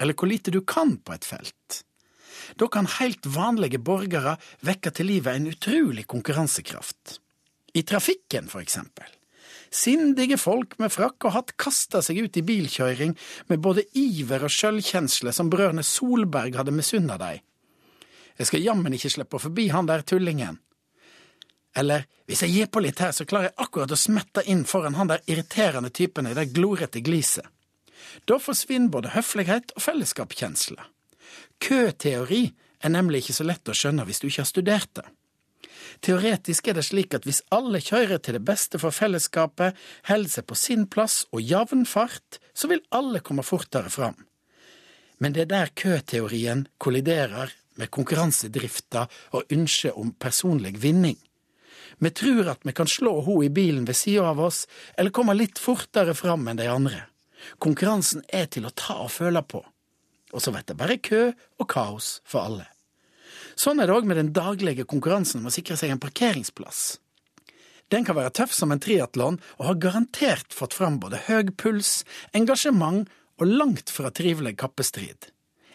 eller 0.00 0.16
hvor 0.16 0.30
lite 0.30 0.54
du 0.54 0.62
kan 0.66 0.96
på 0.96 1.14
et 1.14 1.28
felt. 1.28 1.82
Da 2.56 2.68
kan 2.68 2.88
helt 2.98 3.26
vanlige 3.26 3.80
borgere 3.80 4.36
vekke 4.66 4.92
til 4.94 5.12
livet 5.12 5.36
en 5.36 5.52
utrolig 5.52 6.06
konkurransekraft. 6.10 7.18
I 7.74 7.82
trafikken, 7.82 8.48
for 8.50 8.62
eksempel. 8.62 9.06
Sindige 9.74 10.36
folk 10.38 10.76
med 10.78 10.92
frakk 10.94 11.26
og 11.26 11.34
hatt 11.34 11.54
kasta 11.58 11.98
seg 12.04 12.20
ut 12.22 12.36
i 12.38 12.44
bilkjøring 12.46 13.16
med 13.50 13.62
både 13.62 13.82
iver 13.98 14.46
og 14.46 14.52
sjølkjensle 14.54 15.32
som 15.34 15.50
brødrene 15.50 15.82
Solberg 15.82 16.54
hadde 16.60 16.74
misunna 16.74 17.16
dei. 17.18 17.40
Jeg 18.38 18.50
skal 18.50 18.62
jammen 18.62 18.94
ikke 18.94 19.10
slippe 19.10 19.40
forbi 19.42 19.66
han 19.74 19.90
der 19.90 20.06
tullingen. 20.06 20.60
Eller 21.74 22.06
hvis 22.28 22.44
jeg 22.44 22.54
gir 22.54 22.70
på 22.70 22.82
litt 22.84 23.02
her, 23.02 23.10
så 23.10 23.26
klarer 23.26 23.50
jeg 23.50 23.58
akkurat 23.66 23.90
å 23.90 23.98
smette 23.98 24.44
inn 24.50 24.62
foran 24.68 24.94
han 24.94 25.10
der 25.10 25.24
irriterende 25.26 25.90
typen 25.90 26.30
i 26.30 26.36
det 26.38 26.52
glorete 26.54 27.02
gliset. 27.02 27.46
Da 28.30 28.38
forsvinner 28.38 28.92
både 28.94 29.14
høflighet 29.16 29.74
og 29.74 29.82
fellesskapskjensle. 29.82 30.86
Køteori 31.58 32.44
er 32.84 32.94
nemlig 32.94 33.24
ikke 33.24 33.38
så 33.40 33.46
lett 33.48 33.70
å 33.70 33.74
skjønne 33.74 34.06
hvis 34.06 34.22
du 34.22 34.28
ikke 34.28 34.44
har 34.44 34.50
studert 34.50 34.94
det. 35.00 35.06
Teoretisk 36.00 36.68
er 36.68 36.78
det 36.78 36.86
slik 36.86 37.14
at 37.14 37.26
hvis 37.28 37.42
alle 37.54 37.80
kjører 37.82 38.18
til 38.18 38.38
det 38.38 38.44
beste 38.46 38.80
for 38.82 38.94
fellesskapet, 38.94 39.76
holder 40.08 40.32
seg 40.32 40.46
på 40.48 40.58
sin 40.58 40.86
plass 40.90 41.24
og 41.32 41.42
jevn 41.44 41.84
fart, 41.86 42.40
så 42.54 42.70
vil 42.70 42.82
alle 42.90 43.22
komme 43.24 43.46
fortere 43.46 43.92
fram. 43.92 44.16
Men 45.22 45.34
det 45.34 45.46
er 45.46 45.52
der 45.52 45.74
køteorien 45.78 46.66
kolliderer 46.78 47.52
med 47.78 47.90
konkurransedrifta 47.90 49.06
og 49.34 49.54
ønsket 49.54 49.96
om 49.98 50.12
personlig 50.18 50.76
vinning. 50.82 51.16
Vi 51.98 52.10
tror 52.10 52.50
at 52.50 52.66
vi 52.66 52.74
kan 52.74 52.90
slå 52.90 53.20
ho 53.22 53.40
i 53.42 53.50
bilen 53.50 53.86
ved 53.86 53.96
sida 53.96 54.26
av 54.32 54.40
oss, 54.42 54.64
eller 54.98 55.14
komme 55.14 55.36
litt 55.36 55.60
fortere 55.62 56.14
fram 56.14 56.48
enn 56.50 56.58
de 56.58 56.68
andre. 56.70 57.04
Konkurransen 57.62 58.24
er 58.28 58.48
til 58.50 58.66
å 58.66 58.74
ta 58.74 58.98
og 59.04 59.12
føle 59.14 59.42
på. 59.42 59.62
Og 60.34 60.42
så 60.42 60.50
blir 60.50 60.66
det 60.66 60.78
bare 60.78 60.98
kø 60.98 61.28
og 61.30 61.68
kaos 61.70 62.18
for 62.26 62.48
alle. 62.48 62.66
Sånn 63.54 63.80
er 63.80 63.88
det 63.88 63.96
òg 63.96 64.06
med 64.08 64.18
den 64.18 64.32
daglige 64.34 64.86
konkurransen 64.88 65.42
om 65.42 65.50
å 65.50 65.54
sikre 65.54 65.76
seg 65.78 65.92
en 65.94 66.02
parkeringsplass. 66.02 66.98
Den 67.92 68.06
kan 68.06 68.16
være 68.16 68.32
tøff 68.34 68.54
som 68.56 68.72
en 68.72 68.80
triatlon 68.82 69.36
og 69.58 69.66
har 69.68 69.80
garantert 69.82 70.54
fått 70.56 70.74
fram 70.74 70.98
både 71.02 71.20
høy 71.28 71.52
puls, 71.60 72.02
engasjement 72.34 73.10
og 73.38 73.50
langt 73.50 73.92
fra 73.92 74.10
trivelig 74.14 74.56
kappestrid. 74.62 75.30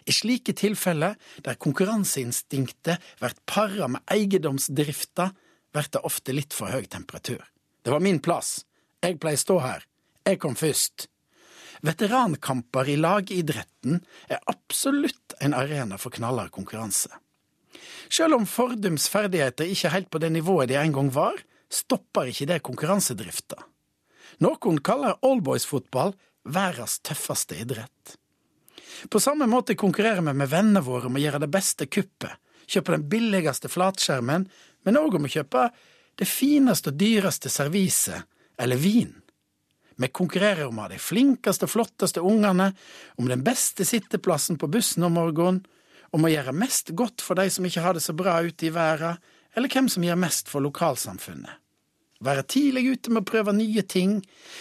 I 0.08 0.12
slike 0.16 0.54
tilfeller, 0.56 1.14
der 1.44 1.60
konkurranseinstinktet 1.60 3.04
blir 3.20 3.36
para 3.46 3.88
med 3.94 4.02
eiendomsdrifta, 4.10 5.30
blir 5.70 5.88
det 5.92 6.02
ofte 6.02 6.34
litt 6.34 6.56
for 6.56 6.72
høy 6.72 6.88
temperatur. 6.90 7.44
Det 7.84 7.92
var 7.92 8.02
min 8.02 8.18
plass. 8.20 8.64
Jeg 9.00 9.20
pleier 9.20 9.40
stå 9.40 9.60
her. 9.62 9.86
Jeg 10.26 10.40
kom 10.42 10.56
først. 10.58 11.06
Veterankamper 11.86 12.90
i 12.92 12.98
lagidretten 13.00 14.00
er 14.28 14.42
absolutt 14.50 15.36
en 15.40 15.54
arena 15.56 15.96
for 16.00 16.12
knallhard 16.12 16.52
konkurranse. 16.52 17.12
Selv 18.10 18.40
om 18.40 18.46
Fordums 18.46 19.06
ferdigheter 19.08 19.70
ikke 19.70 19.86
er 19.88 19.94
helt 19.94 20.10
på 20.10 20.18
det 20.22 20.32
nivået 20.34 20.70
de 20.70 20.78
en 20.80 20.94
gang 20.94 21.10
var, 21.14 21.36
stopper 21.70 22.30
ikke 22.30 22.48
det 22.50 22.62
konkurransedrifta. 22.66 23.60
Noen 24.42 24.80
kaller 24.82 25.20
oldboys-fotball 25.26 26.16
verdens 26.50 26.98
tøffeste 27.06 27.60
idrett. 27.60 28.16
På 29.08 29.20
samme 29.20 29.46
måte 29.46 29.78
konkurrerer 29.78 30.24
vi 30.24 30.34
med 30.34 30.50
vennene 30.50 30.82
våre 30.84 31.08
om 31.08 31.16
å 31.16 31.22
gjøre 31.22 31.44
det 31.44 31.52
beste 31.52 31.86
kuppet, 31.86 32.34
kjøpe 32.66 32.96
den 32.96 33.06
billigste 33.10 33.70
flatskjermen, 33.70 34.46
men 34.84 34.98
òg 34.98 35.16
om 35.16 35.26
å 35.28 35.32
kjøpe 35.32 35.68
det 36.18 36.28
fineste 36.28 36.92
og 36.92 36.98
dyreste 37.00 37.50
serviset 37.52 38.26
eller 38.60 38.80
vin. 38.80 39.12
Vi 40.00 40.08
konkurrerer 40.08 40.66
om 40.66 40.78
å 40.80 40.86
ha 40.86 40.92
de 40.92 41.00
flinkeste 41.00 41.68
og 41.68 41.74
flotteste 41.74 42.22
ungene, 42.24 42.70
om 43.20 43.28
den 43.28 43.44
beste 43.44 43.84
sitteplassen 43.84 44.58
på 44.60 44.68
bussen 44.72 45.04
om 45.06 45.16
morgenen, 45.16 45.62
om 46.14 46.26
å 46.26 46.30
gjøre 46.30 46.54
mest 46.56 46.92
godt 46.98 47.22
for 47.22 47.38
de 47.38 47.46
som 47.52 47.66
ikke 47.66 47.84
har 47.84 47.96
det 47.96 48.04
så 48.04 48.14
bra 48.16 48.40
ute 48.42 48.66
i 48.66 48.74
verden, 48.74 49.18
eller 49.54 49.72
hvem 49.72 49.88
som 49.90 50.04
gjør 50.06 50.18
mest 50.20 50.50
for 50.50 50.62
lokalsamfunnet. 50.62 51.58
Være 52.20 52.44
tidlig 52.44 52.84
ute 52.92 53.12
med 53.12 53.22
å 53.22 53.30
prøve 53.30 53.54
nye 53.56 53.82
ting, 53.88 54.18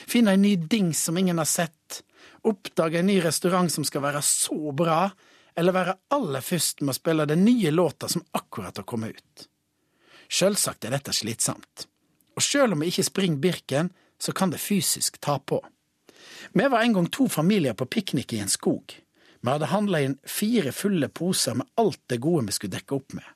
finne 0.08 0.38
en 0.38 0.46
ny 0.46 0.56
dings 0.72 1.02
som 1.10 1.18
ingen 1.20 1.42
har 1.42 1.50
sett, 1.50 2.02
oppdage 2.48 3.02
en 3.02 3.10
ny 3.10 3.18
restaurant 3.22 3.72
som 3.72 3.84
skal 3.84 4.06
være 4.06 4.22
så 4.24 4.72
bra, 4.72 5.10
eller 5.60 5.76
være 5.76 5.98
aller 6.16 6.46
først 6.46 6.86
med 6.86 6.94
å 6.94 7.00
spille 7.00 7.28
den 7.28 7.44
nye 7.44 7.74
låta 7.74 8.08
som 8.08 8.24
akkurat 8.38 8.80
har 8.80 8.88
kommet 8.88 9.18
ut. 9.18 9.50
Sjølsagt 10.30 10.86
er 10.86 10.96
dette 10.96 11.14
slitsomt, 11.16 11.88
og 12.38 12.46
sjøl 12.46 12.78
om 12.78 12.86
vi 12.86 12.94
ikke 12.94 13.08
springer 13.10 13.44
Birken, 13.44 13.92
så 14.20 14.32
kan 14.36 14.54
det 14.54 14.62
fysisk 14.64 15.20
ta 15.20 15.40
på. 15.40 15.60
Vi 16.54 16.68
var 16.72 16.82
en 16.82 16.96
gang 16.96 17.08
to 17.12 17.28
familier 17.28 17.76
på 17.76 17.88
piknik 17.92 18.34
i 18.34 18.40
en 18.44 18.52
skog. 18.52 18.96
Vi 19.42 19.52
hadde 19.52 19.72
handla 19.72 20.02
inn 20.04 20.18
fire 20.28 20.72
fulle 20.76 21.08
poser 21.08 21.56
med 21.60 21.68
alt 21.80 22.02
det 22.12 22.20
gode 22.24 22.50
vi 22.50 22.56
skulle 22.56 22.76
dekke 22.76 22.98
opp 22.98 23.16
med. 23.16 23.28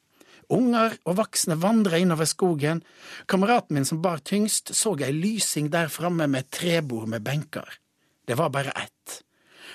Unger 0.53 0.97
og 1.07 1.17
voksne 1.17 1.55
vandra 1.57 1.97
innover 2.01 2.27
skogen. 2.27 2.83
Kameraten 3.31 3.77
min 3.77 3.87
som 3.87 4.01
bar 4.03 4.19
tyngst, 4.19 4.73
så 4.75 4.95
ei 4.99 5.13
lysing 5.15 5.71
der 5.71 5.91
framme 5.91 6.27
med 6.27 6.43
et 6.43 6.51
trebord 6.59 7.07
med 7.09 7.23
benker. 7.23 7.79
Det 8.27 8.35
var 8.37 8.51
bare 8.51 8.75
ett. 8.75 9.23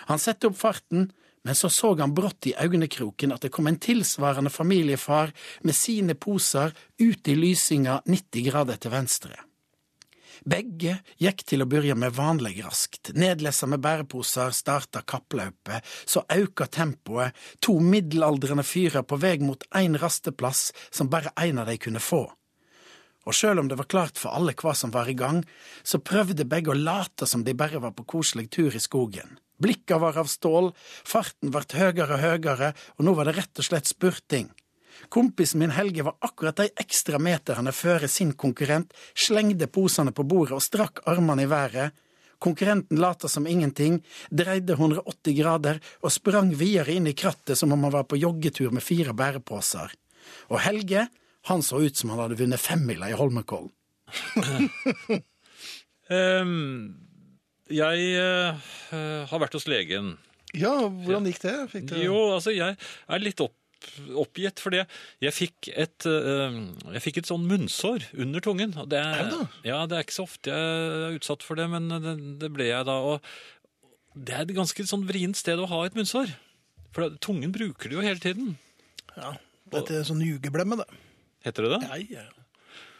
Han 0.09 0.20
satte 0.20 0.49
opp 0.49 0.59
farten, 0.61 1.11
men 1.45 1.55
så 1.55 1.70
så 1.72 1.95
han 1.97 2.14
brått 2.14 2.47
i 2.47 2.55
øynekroken 2.61 3.33
at 3.33 3.43
det 3.43 3.53
kom 3.53 3.66
en 3.66 3.81
tilsvarende 3.81 4.51
familiefar 4.51 5.33
med 5.64 5.74
sine 5.74 6.14
poser 6.14 6.74
ut 6.99 7.29
i 7.29 7.35
lysinga 7.35 8.03
90 8.05 8.51
grader 8.51 8.76
til 8.76 8.93
venstre. 8.93 9.47
Begge 10.49 10.94
gikk 11.20 11.42
til 11.51 11.61
å 11.61 11.66
begynne 11.68 11.99
med 12.07 12.14
vanlig 12.16 12.62
raskt. 12.64 13.11
Nedlessa 13.18 13.66
med 13.68 13.82
bæreposer 13.84 14.55
starta 14.57 15.03
kappløpet, 15.05 15.84
så 16.09 16.22
auka 16.32 16.68
tempoet, 16.72 17.36
to 17.61 17.74
middelaldrende 17.84 18.64
fyrer 18.64 19.05
på 19.05 19.18
vei 19.20 19.36
mot 19.44 19.66
én 19.76 19.99
rasteplass 20.01 20.70
som 20.88 21.11
bare 21.12 21.34
én 21.42 21.61
av 21.61 21.68
de 21.68 21.76
kunne 21.82 22.01
få. 22.01 22.22
Og 23.28 23.36
sjøl 23.36 23.61
om 23.61 23.68
det 23.68 23.76
var 23.76 23.90
klart 23.92 24.16
for 24.16 24.32
alle 24.32 24.55
hva 24.57 24.72
som 24.78 24.94
var 24.94 25.11
i 25.11 25.18
gang, 25.18 25.42
så 25.84 26.01
prøvde 26.01 26.49
begge 26.49 26.72
å 26.72 26.78
late 26.78 27.28
som 27.28 27.44
de 27.44 27.53
bare 27.53 27.82
var 27.82 27.92
på 27.99 28.07
koselig 28.09 28.49
tur 28.55 28.72
i 28.72 28.80
skogen. 28.80 29.36
Blikka 29.61 29.99
var 30.01 30.16
av 30.16 30.30
stål, 30.32 30.70
farten 31.05 31.53
vart 31.53 31.76
høgere 31.76 32.16
og 32.16 32.24
høgere, 32.24 32.72
og 32.96 33.05
nå 33.05 33.16
var 33.18 33.28
det 33.28 33.36
rett 33.42 33.61
og 33.61 33.68
slett 33.68 33.90
spurting. 33.90 34.49
Kompisen 35.09 35.62
min 35.62 35.72
Helge 35.74 36.05
var 36.07 36.16
akkurat 36.20 36.57
de 36.61 36.68
ekstra 36.80 37.20
meterne 37.22 37.72
før 37.72 38.07
sin 38.11 38.34
konkurrent 38.38 38.92
slengde 39.14 39.68
posene 39.70 40.12
på 40.12 40.26
bordet 40.28 40.59
og 40.59 40.64
strakk 40.64 41.03
armene 41.09 41.46
i 41.46 41.51
været. 41.51 41.94
Konkurrenten 42.38 43.01
lata 43.03 43.28
som 43.28 43.46
ingenting, 43.46 43.99
dreide 44.30 44.76
180 44.76 45.34
grader 45.40 45.80
og 46.03 46.14
sprang 46.14 46.53
videre 46.55 46.94
inn 46.94 47.09
i 47.11 47.16
krattet 47.18 47.59
som 47.59 47.72
om 47.74 47.88
han 47.88 47.94
var 47.96 48.07
på 48.07 48.20
joggetur 48.20 48.70
med 48.74 48.84
fire 48.84 49.14
bæreposer. 49.16 49.90
Og 50.53 50.62
Helge, 50.62 51.09
han 51.51 51.64
så 51.64 51.80
ut 51.82 51.96
som 51.96 52.12
han 52.12 52.22
hadde 52.22 52.38
vunnet 52.38 52.62
femmila 52.62 53.11
i 53.11 53.16
Holmenkollen. 53.18 53.72
um, 56.09 56.94
jeg 57.82 57.99
uh, 58.22 59.24
har 59.28 59.42
vært 59.42 59.59
hos 59.59 59.68
legen. 59.68 60.16
Ja, 60.57 60.74
hvordan 60.88 61.26
gikk 61.28 61.42
det? 61.42 61.57
Fikk 61.72 61.90
du... 61.90 61.99
Jo, 62.01 62.20
altså 62.38 62.55
jeg 62.55 62.78
er 62.78 63.24
litt 63.24 63.40
opp 63.44 63.57
oppgitt, 64.18 64.61
fordi 64.62 64.81
jeg 65.24 65.35
fikk 65.37 65.68
et, 65.74 66.07
eh, 66.09 66.59
jeg 66.97 67.05
fikk 67.05 67.20
et 67.22 67.31
sånn 67.31 67.47
munnsår 67.49 68.09
under 68.18 68.45
tungen. 68.45 68.74
Og 68.79 68.89
det, 68.93 68.99
Er? 69.03 69.31
Ja, 69.66 69.85
det 69.87 69.99
er 69.99 70.07
ikke 70.07 70.16
så 70.18 70.26
ofte 70.29 70.51
jeg 70.53 71.12
er 71.12 71.18
utsatt 71.18 71.47
for 71.47 71.59
det, 71.61 71.68
men 71.70 71.89
det, 71.89 72.16
det 72.43 72.51
ble 72.55 72.68
jeg 72.70 72.89
da. 72.89 72.99
Og 73.12 73.20
det 74.18 74.35
er 74.35 74.47
et 74.47 74.57
ganske 74.57 74.87
sånn 74.89 75.07
vrient 75.09 75.39
sted 75.39 75.61
å 75.61 75.68
ha 75.70 75.85
et 75.87 75.99
munnsår. 75.99 76.33
For 76.97 77.12
tungen 77.22 77.53
bruker 77.55 77.91
det 77.91 77.99
jo 77.99 78.05
hele 78.05 78.22
tiden. 78.22 78.57
Ja, 79.16 79.37
Dette 79.68 80.01
er 80.01 80.07
sånn 80.09 80.22
jugeblemme, 80.24 80.79
det. 80.81 80.89
Heter 81.45 81.66
det 81.66 81.74
det? 81.76 81.89
Nei, 81.89 82.03
ja. 82.16 82.24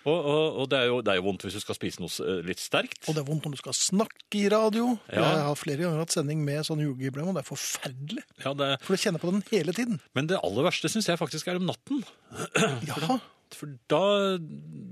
Og, 0.09 0.29
og, 0.33 0.59
og 0.63 0.69
det, 0.73 0.81
er 0.81 0.91
jo, 0.91 0.99
det 1.05 1.13
er 1.13 1.21
jo 1.21 1.25
vondt 1.29 1.45
hvis 1.47 1.57
du 1.59 1.63
skal 1.63 1.77
spise 1.79 2.03
noe 2.03 2.11
eh, 2.25 2.41
litt 2.49 2.63
sterkt. 2.63 3.01
Og 3.07 3.17
det 3.17 3.23
er 3.23 3.29
vondt 3.29 3.47
når 3.49 3.57
du 3.57 3.61
skal 3.63 3.77
snakke 3.77 4.41
i 4.41 4.47
radio. 4.53 4.91
Ja. 5.13 5.23
Jeg 5.23 5.47
har 5.49 5.59
flere 5.61 5.85
ganger 5.85 6.03
hatt 6.05 6.15
sending 6.17 6.45
med 6.47 6.67
sånn 6.69 6.83
jugeblemme, 6.85 7.31
og 7.33 7.39
det 7.39 7.45
er 7.45 7.51
forferdelig. 7.51 8.25
Ja, 8.45 8.55
det, 8.59 8.71
For 8.87 8.97
du 8.97 9.05
kjenner 9.05 9.23
på 9.23 9.33
den 9.35 9.45
hele 9.53 9.75
tiden. 9.77 10.01
men 10.17 10.31
det 10.31 10.41
aller 10.43 10.67
verste 10.71 10.91
syns 10.93 11.11
jeg 11.11 11.21
faktisk 11.21 11.51
er 11.53 11.61
om 11.61 11.69
natten. 11.69 12.05
Ja, 12.89 13.19
For 13.57 13.70
da, 13.88 14.01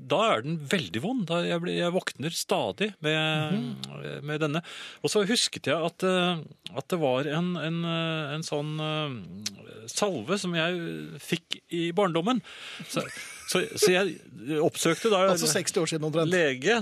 da 0.09 0.21
er 0.37 0.43
den 0.47 0.57
veldig 0.71 1.03
vond. 1.05 1.31
Jeg, 1.45 1.61
blir- 1.65 1.77
jeg 1.81 1.93
våkner 1.95 2.33
stadig 2.35 2.93
med, 3.05 3.77
med 4.25 4.41
denne. 4.45 4.63
Og 5.03 5.11
så 5.13 5.25
husket 5.29 5.67
jeg 5.69 5.77
at, 5.91 6.07
eh, 6.07 6.41
at 6.77 6.89
det 6.93 6.99
var 7.03 7.29
en, 7.29 7.53
en, 7.61 7.79
eh, 7.85 8.35
en 8.37 8.47
sånn 8.47 8.73
eh, 8.81 9.85
salve 9.91 10.39
som 10.41 10.55
jeg 10.57 10.81
fikk 11.23 11.61
i 11.77 11.91
barndommen. 11.97 12.41
Så, 12.89 13.05
så, 13.51 13.63
så 13.79 13.93
jeg 13.93 14.17
oppsøkte 14.63 15.11
da 15.13 15.25
altså 15.33 15.51
60 15.51 15.83
år 15.83 15.93
siden 15.95 16.09
omtrent. 16.09 16.33
lege. 16.33 16.81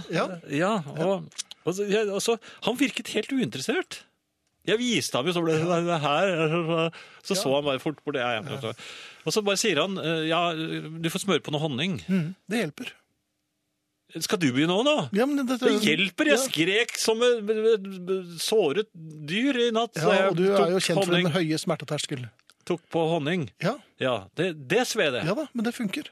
Ja. 0.54 0.74
og, 0.94 1.28
og, 1.64 1.70
så, 1.76 1.86
jeg, 1.90 2.08
og 2.12 2.20
så, 2.24 2.38
han 2.68 2.78
virket 2.80 3.12
helt 3.16 3.32
uinteressert. 3.32 4.02
Jeg 4.64 4.78
viste 4.80 5.18
ham 5.18 5.26
jo, 5.28 5.32
så 5.36 5.42
ble 5.44 5.58
det 5.60 5.80
det 5.86 6.00
her. 6.00 6.90
Så 7.24 7.36
så 7.36 7.50
han 7.54 7.64
bare 7.66 7.82
fort 7.82 7.98
på 8.04 8.12
det. 8.16 8.22
Ja, 8.24 8.40
ja. 8.40 8.72
Og 9.24 9.32
så 9.32 9.42
bare 9.44 9.60
sier 9.60 9.80
han 9.82 9.98
eh, 10.00 10.22
ja, 10.30 10.40
du 10.54 11.08
får 11.12 11.24
smøre 11.26 11.42
på 11.44 11.52
noe 11.52 11.60
honning. 11.66 11.98
Mm, 12.08 12.30
det 12.48 12.62
hjelper. 12.62 12.92
Skal 14.22 14.38
du 14.38 14.46
begynne 14.54 14.70
òg, 14.76 14.84
da? 14.86 14.96
Ja, 15.16 15.24
men 15.26 15.40
det, 15.48 15.56
Det 15.58 15.72
hjelper! 15.82 16.28
Jeg 16.30 16.38
skrek 16.46 16.92
som 17.02 17.18
et 17.26 17.48
et- 17.50 17.86
et 18.14 18.34
såret 18.40 18.86
dyr 18.94 19.56
i 19.66 19.70
natt. 19.74 19.96
Ja, 19.98 20.28
og 20.30 20.36
du 20.38 20.44
er 20.54 20.70
jo 20.70 20.78
kjent 20.78 20.86
kjent 20.86 21.04
for 21.08 21.16
den 21.16 21.32
høye 21.34 21.58
smerteterskel. 21.58 22.28
Tok 22.64 22.80
på 22.94 23.02
honning. 23.10 23.48
Ja, 23.60 23.74
Ja, 24.00 24.28
det, 24.36 24.52
det 24.68 24.84
sved 24.86 25.12
det. 25.16 25.24
ja 25.26 25.34
da, 25.34 25.48
men 25.52 25.64
det 25.66 25.74
funker. 25.74 26.06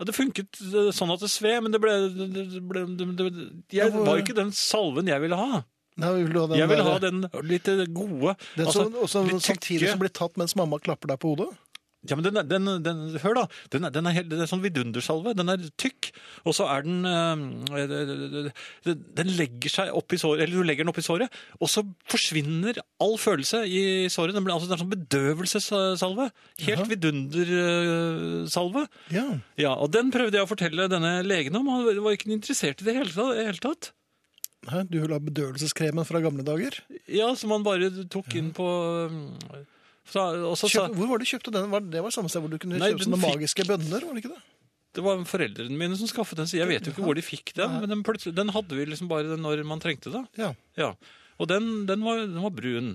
Ja, 0.00 0.04
det 0.08 0.14
funket 0.16 0.58
eh, 0.60 0.90
sånn 0.90 1.12
at 1.14 1.20
det 1.22 1.30
sved, 1.30 1.62
men 1.62 1.70
det 1.72 1.80
ble, 1.80 1.92
det 2.10 2.62
ble 2.66 2.82
det, 2.98 3.06
det, 3.14 3.38
jeg, 3.78 3.92
var 3.94 4.18
ikke 4.18 4.34
den 4.34 4.50
salven 4.50 5.06
jeg 5.06 5.20
ville 5.22 5.38
ha. 5.38 5.62
Nei, 6.00 6.12
vil 6.22 6.32
du 6.32 6.38
ha 6.40 6.46
den 6.48 6.58
Jeg 6.58 6.68
vil 6.70 6.76
der- 6.80 6.88
ha 6.88 6.98
den 6.98 7.26
litt 7.50 7.66
gode. 7.92 8.36
Den 8.56 8.66
altså, 8.66 8.86
som, 8.86 8.94
også, 8.94 9.26
litt 9.28 9.42
samtidig 9.44 9.90
som 9.90 9.98
blir 10.00 10.08
tatt 10.12 10.36
mens 10.40 10.56
mamma 10.56 10.78
klapper 10.80 11.08
deg 11.12 11.20
på 11.20 11.34
hodet. 11.36 11.50
Ja, 12.10 12.16
men 12.18 12.24
den, 12.24 12.34
er- 12.40 12.42
den, 12.50 12.64
den, 12.82 13.02
hør 13.22 13.34
da, 13.36 13.42
den 13.70 13.84
er, 13.86 13.90
den 13.94 14.06
er, 14.10 14.14
helt, 14.16 14.28
den 14.28 14.40
er 14.42 14.48
sånn 14.50 14.62
vidundersalve, 14.64 15.36
den 15.38 15.48
er 15.52 15.60
tykk, 15.78 16.08
og 16.42 16.56
så 16.56 16.66
er 16.66 16.82
den, 16.82 17.04
øh, 17.06 18.50
den 18.90 19.30
legger 19.38 19.70
seg 19.70 19.92
opp 19.94 20.10
i 20.10 20.18
såret, 20.18 20.42
eller 20.42 20.56
du 20.58 20.66
legger 20.66 20.82
den 20.82 20.90
opp 20.90 20.98
i 20.98 21.04
såret, 21.06 21.30
og 21.62 21.70
så 21.70 21.84
forsvinner 22.10 22.80
all 22.98 23.14
følelse 23.22 23.62
i 23.70 23.84
såret, 24.10 24.34
den 24.34 24.42
blir 24.42 24.56
altså 24.56 24.66
det 24.66 24.74
er 24.74 24.82
sånn 24.82 24.90
bedøvelsessalve, 24.96 26.26
helt 26.66 26.90
vidundersalve. 26.90 28.86
Ja. 29.14 29.26
Ja, 29.60 29.72
og 29.78 29.92
den 29.94 30.10
prøvde 30.14 30.38
jeg 30.40 30.46
å 30.46 30.50
fortelle 30.50 30.88
denne 30.90 31.20
legen 31.26 31.54
om, 31.58 31.68
og 31.70 31.86
han 31.86 32.02
var 32.04 32.18
ikke 32.18 32.32
interessert 32.34 32.82
i 32.82 32.88
det 32.90 32.96
hele 32.98 33.12
tatt. 33.14 33.36
Hele 33.38 33.62
tatt. 33.62 33.92
Nei, 34.68 34.82
du 34.86 35.00
vil 35.02 35.10
ha 35.10 35.18
bedøvelseskremen 35.18 36.06
fra 36.06 36.20
gamle 36.22 36.44
dager. 36.46 36.76
Ja, 37.10 37.32
som 37.38 37.50
man 37.50 37.64
bare 37.66 37.88
tok 38.12 38.30
inn 38.38 38.52
på... 38.54 38.66
øh, 39.08 39.64
så, 40.06 40.22
og 40.50 40.54
så 40.58 40.68
Kjøp, 40.70 40.94
hvor 40.98 41.08
var 41.10 41.18
det 41.22 41.26
du 41.26 41.32
kjøpte 41.32 41.52
den? 41.54 41.68
Var 41.72 41.82
det 41.90 42.02
var 42.04 42.14
samme 42.14 42.30
sted 42.30 42.42
hvor 42.44 42.50
du 42.52 42.58
kunne 42.62 42.78
Nei, 42.78 42.92
kjøpe 42.92 43.06
sånne 43.08 43.18
fikk- 43.22 43.36
magiske 43.36 43.66
bønner, 43.68 44.06
var 44.06 44.14
det 44.18 44.22
ikke 44.24 44.34
det? 44.34 44.42
Det 44.92 45.02
var 45.06 45.22
foreldrene 45.24 45.78
mine 45.80 45.96
som 45.96 46.10
skaffet 46.10 46.36
den, 46.42 46.48
så 46.50 46.58
jeg 46.58 46.68
vet 46.68 46.84
jo 46.86 46.92
ikke 46.92 47.04
hvor 47.06 47.16
de 47.16 47.22
fikk 47.24 47.54
den. 47.56 47.78
Men 47.80 47.88
den, 47.94 48.02
den 48.36 48.50
hadde 48.52 48.76
vi 48.76 48.84
liksom 48.90 49.08
bare 49.10 49.38
når 49.40 49.62
man 49.64 49.80
trengte 49.80 50.12
det. 50.12 50.20
Ja. 50.36 50.50
Ja. 50.76 50.90
Og 51.40 51.48
den, 51.48 51.86
den, 51.88 52.02
var, 52.04 52.20
den 52.26 52.42
var 52.44 52.52
brun. 52.54 52.90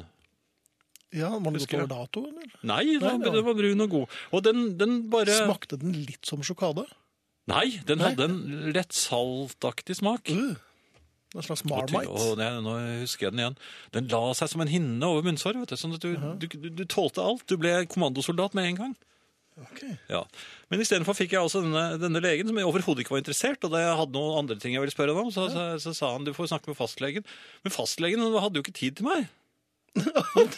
Ja, 1.16 1.32
Var 1.32 1.40
den 1.56 1.64
gått 1.64 1.74
over 1.74 1.88
dato, 1.90 2.22
eller? 2.28 2.52
Nei, 2.68 2.84
den, 2.86 3.02
Nei, 3.02 3.16
det 3.24 3.28
var- 3.32 3.36
den 3.40 3.46
var 3.48 3.58
brun 3.58 3.82
og 3.88 3.90
god. 3.96 4.16
Og 4.36 4.44
den, 4.46 4.64
den 4.78 4.96
bare 5.10 5.36
Smakte 5.40 5.80
den 5.82 5.96
litt 6.06 6.28
som 6.28 6.44
sjokade? 6.46 6.84
Nei, 7.48 7.80
den 7.88 8.02
Nei. 8.04 8.10
hadde 8.12 8.28
en 8.28 8.40
lett 8.76 8.92
saltaktig 8.94 9.96
smak. 10.02 10.28
Uh, 10.30 10.54
en 11.42 11.48
slags 11.48 11.64
marmite? 11.70 12.06
Å, 12.10 12.30
nei, 12.40 12.50
nå 12.66 12.76
husker 13.04 13.28
jeg 13.28 13.36
den 13.36 13.44
igjen. 13.44 13.58
Den 13.96 14.08
la 14.14 14.22
seg 14.38 14.52
som 14.54 14.64
en 14.64 14.72
hinne 14.72 15.10
over 15.10 15.26
munnsåret. 15.28 15.60
vet 15.64 15.74
du, 15.74 15.80
Sånn 15.80 15.96
at 15.98 16.04
du, 16.04 16.16
du, 16.42 16.48
du, 16.58 16.70
du 16.82 16.86
tålte 16.90 17.24
alt. 17.24 17.46
Du 17.50 17.58
ble 17.62 17.84
kommandosoldat 17.92 18.58
med 18.58 18.72
en 18.74 18.82
gang. 18.82 18.96
Ok. 19.58 19.80
Ja. 20.12 20.20
Men 20.70 20.84
istedenfor 20.84 21.16
fikk 21.18 21.32
jeg 21.34 21.42
også 21.42 21.64
denne, 21.66 21.86
denne 21.98 22.22
legen, 22.22 22.46
som 22.46 22.60
jeg 22.60 22.68
overhodet 22.70 23.02
ikke 23.02 23.16
var 23.16 23.24
interessert. 23.24 23.64
Og 23.66 23.74
da 23.74 23.82
jeg 23.82 23.96
hadde 24.04 24.14
noen 24.20 24.44
andre 24.44 24.60
ting 24.62 24.76
jeg 24.76 24.84
ville 24.84 24.94
spørre 24.94 25.16
om, 25.18 25.32
så, 25.34 25.48
så, 25.50 25.64
så 25.82 25.96
sa 25.98 26.12
han 26.14 26.28
du 26.28 26.34
får 26.38 26.52
snakke 26.54 26.70
med 26.70 26.78
fastlegen. 26.78 27.26
Men 27.66 27.74
fastlegen 27.74 28.22
hadde 28.38 28.60
jo 28.62 28.66
ikke 28.68 28.76
tid 28.78 29.00
til 29.00 29.10
meg. 29.10 29.26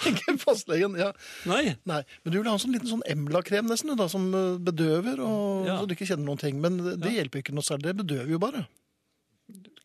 Tenker 0.04 0.36
fastlegen, 0.42 0.98
ja. 1.00 1.14
Nei. 1.48 1.76
Nei, 1.88 2.02
men 2.26 2.34
du 2.34 2.42
vil 2.42 2.50
ha 2.50 2.58
en 2.58 2.60
sånn 2.60 2.74
liten 2.76 2.90
sånn 2.92 3.06
Emla-krem 3.08 3.70
nesten, 3.72 3.94
da, 3.96 4.10
som 4.12 4.26
eh, 4.36 4.58
bedøver, 4.68 5.22
og, 5.24 5.70
Ja. 5.70 5.78
så 5.80 5.88
du 5.88 5.96
ikke 5.96 6.10
kjenner 6.10 6.28
noen 6.28 6.42
ting. 6.42 6.60
Men 6.60 6.76
det, 6.84 6.98
det 7.06 7.14
hjelper 7.16 7.40
ikke 7.44 7.56
noe 7.56 7.64
særlig, 7.64 7.94
det 7.94 8.02
bedøver 8.02 8.34
jo 8.36 8.42
bare. 8.44 8.66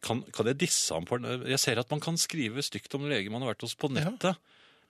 Kan, 0.05 0.21
kan 0.37 0.47
jeg 0.51 0.59
disse 0.61 0.93
ham 0.93 1.07
på? 1.09 1.17
Jeg 1.49 1.59
ser 1.63 1.81
at 1.81 1.89
man 1.91 2.03
kan 2.05 2.19
skrive 2.21 2.61
stygt 2.65 2.93
om 2.99 3.07
lege 3.09 3.31
man 3.33 3.41
har 3.45 3.55
vært 3.55 3.65
hos 3.65 3.75
på 3.81 3.89
nettet. 3.93 4.37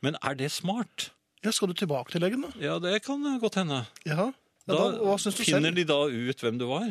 Men 0.02 0.18
er 0.26 0.34
det 0.40 0.50
smart? 0.52 1.10
Ja, 1.44 1.52
Skal 1.54 1.70
du 1.70 1.74
tilbake 1.78 2.10
til 2.10 2.24
legen, 2.24 2.42
da? 2.42 2.50
Ja, 2.58 2.78
det 2.82 2.98
kan 3.06 3.22
godt 3.40 3.58
hende. 3.60 3.84
Ja. 4.08 4.16
ja 4.26 4.30
Da, 4.66 4.74
da, 4.74 4.86
hva 5.04 5.14
syns 5.20 5.36
du 5.38 5.44
finner 5.44 5.70
selv? 5.70 5.76
de 5.78 5.84
da 5.86 5.98
ut 6.08 6.40
hvem 6.44 6.58
du 6.58 6.66
var? 6.70 6.90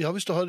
Ja, 0.00 0.08
Hvis 0.14 0.24
du 0.24 0.32
har 0.32 0.48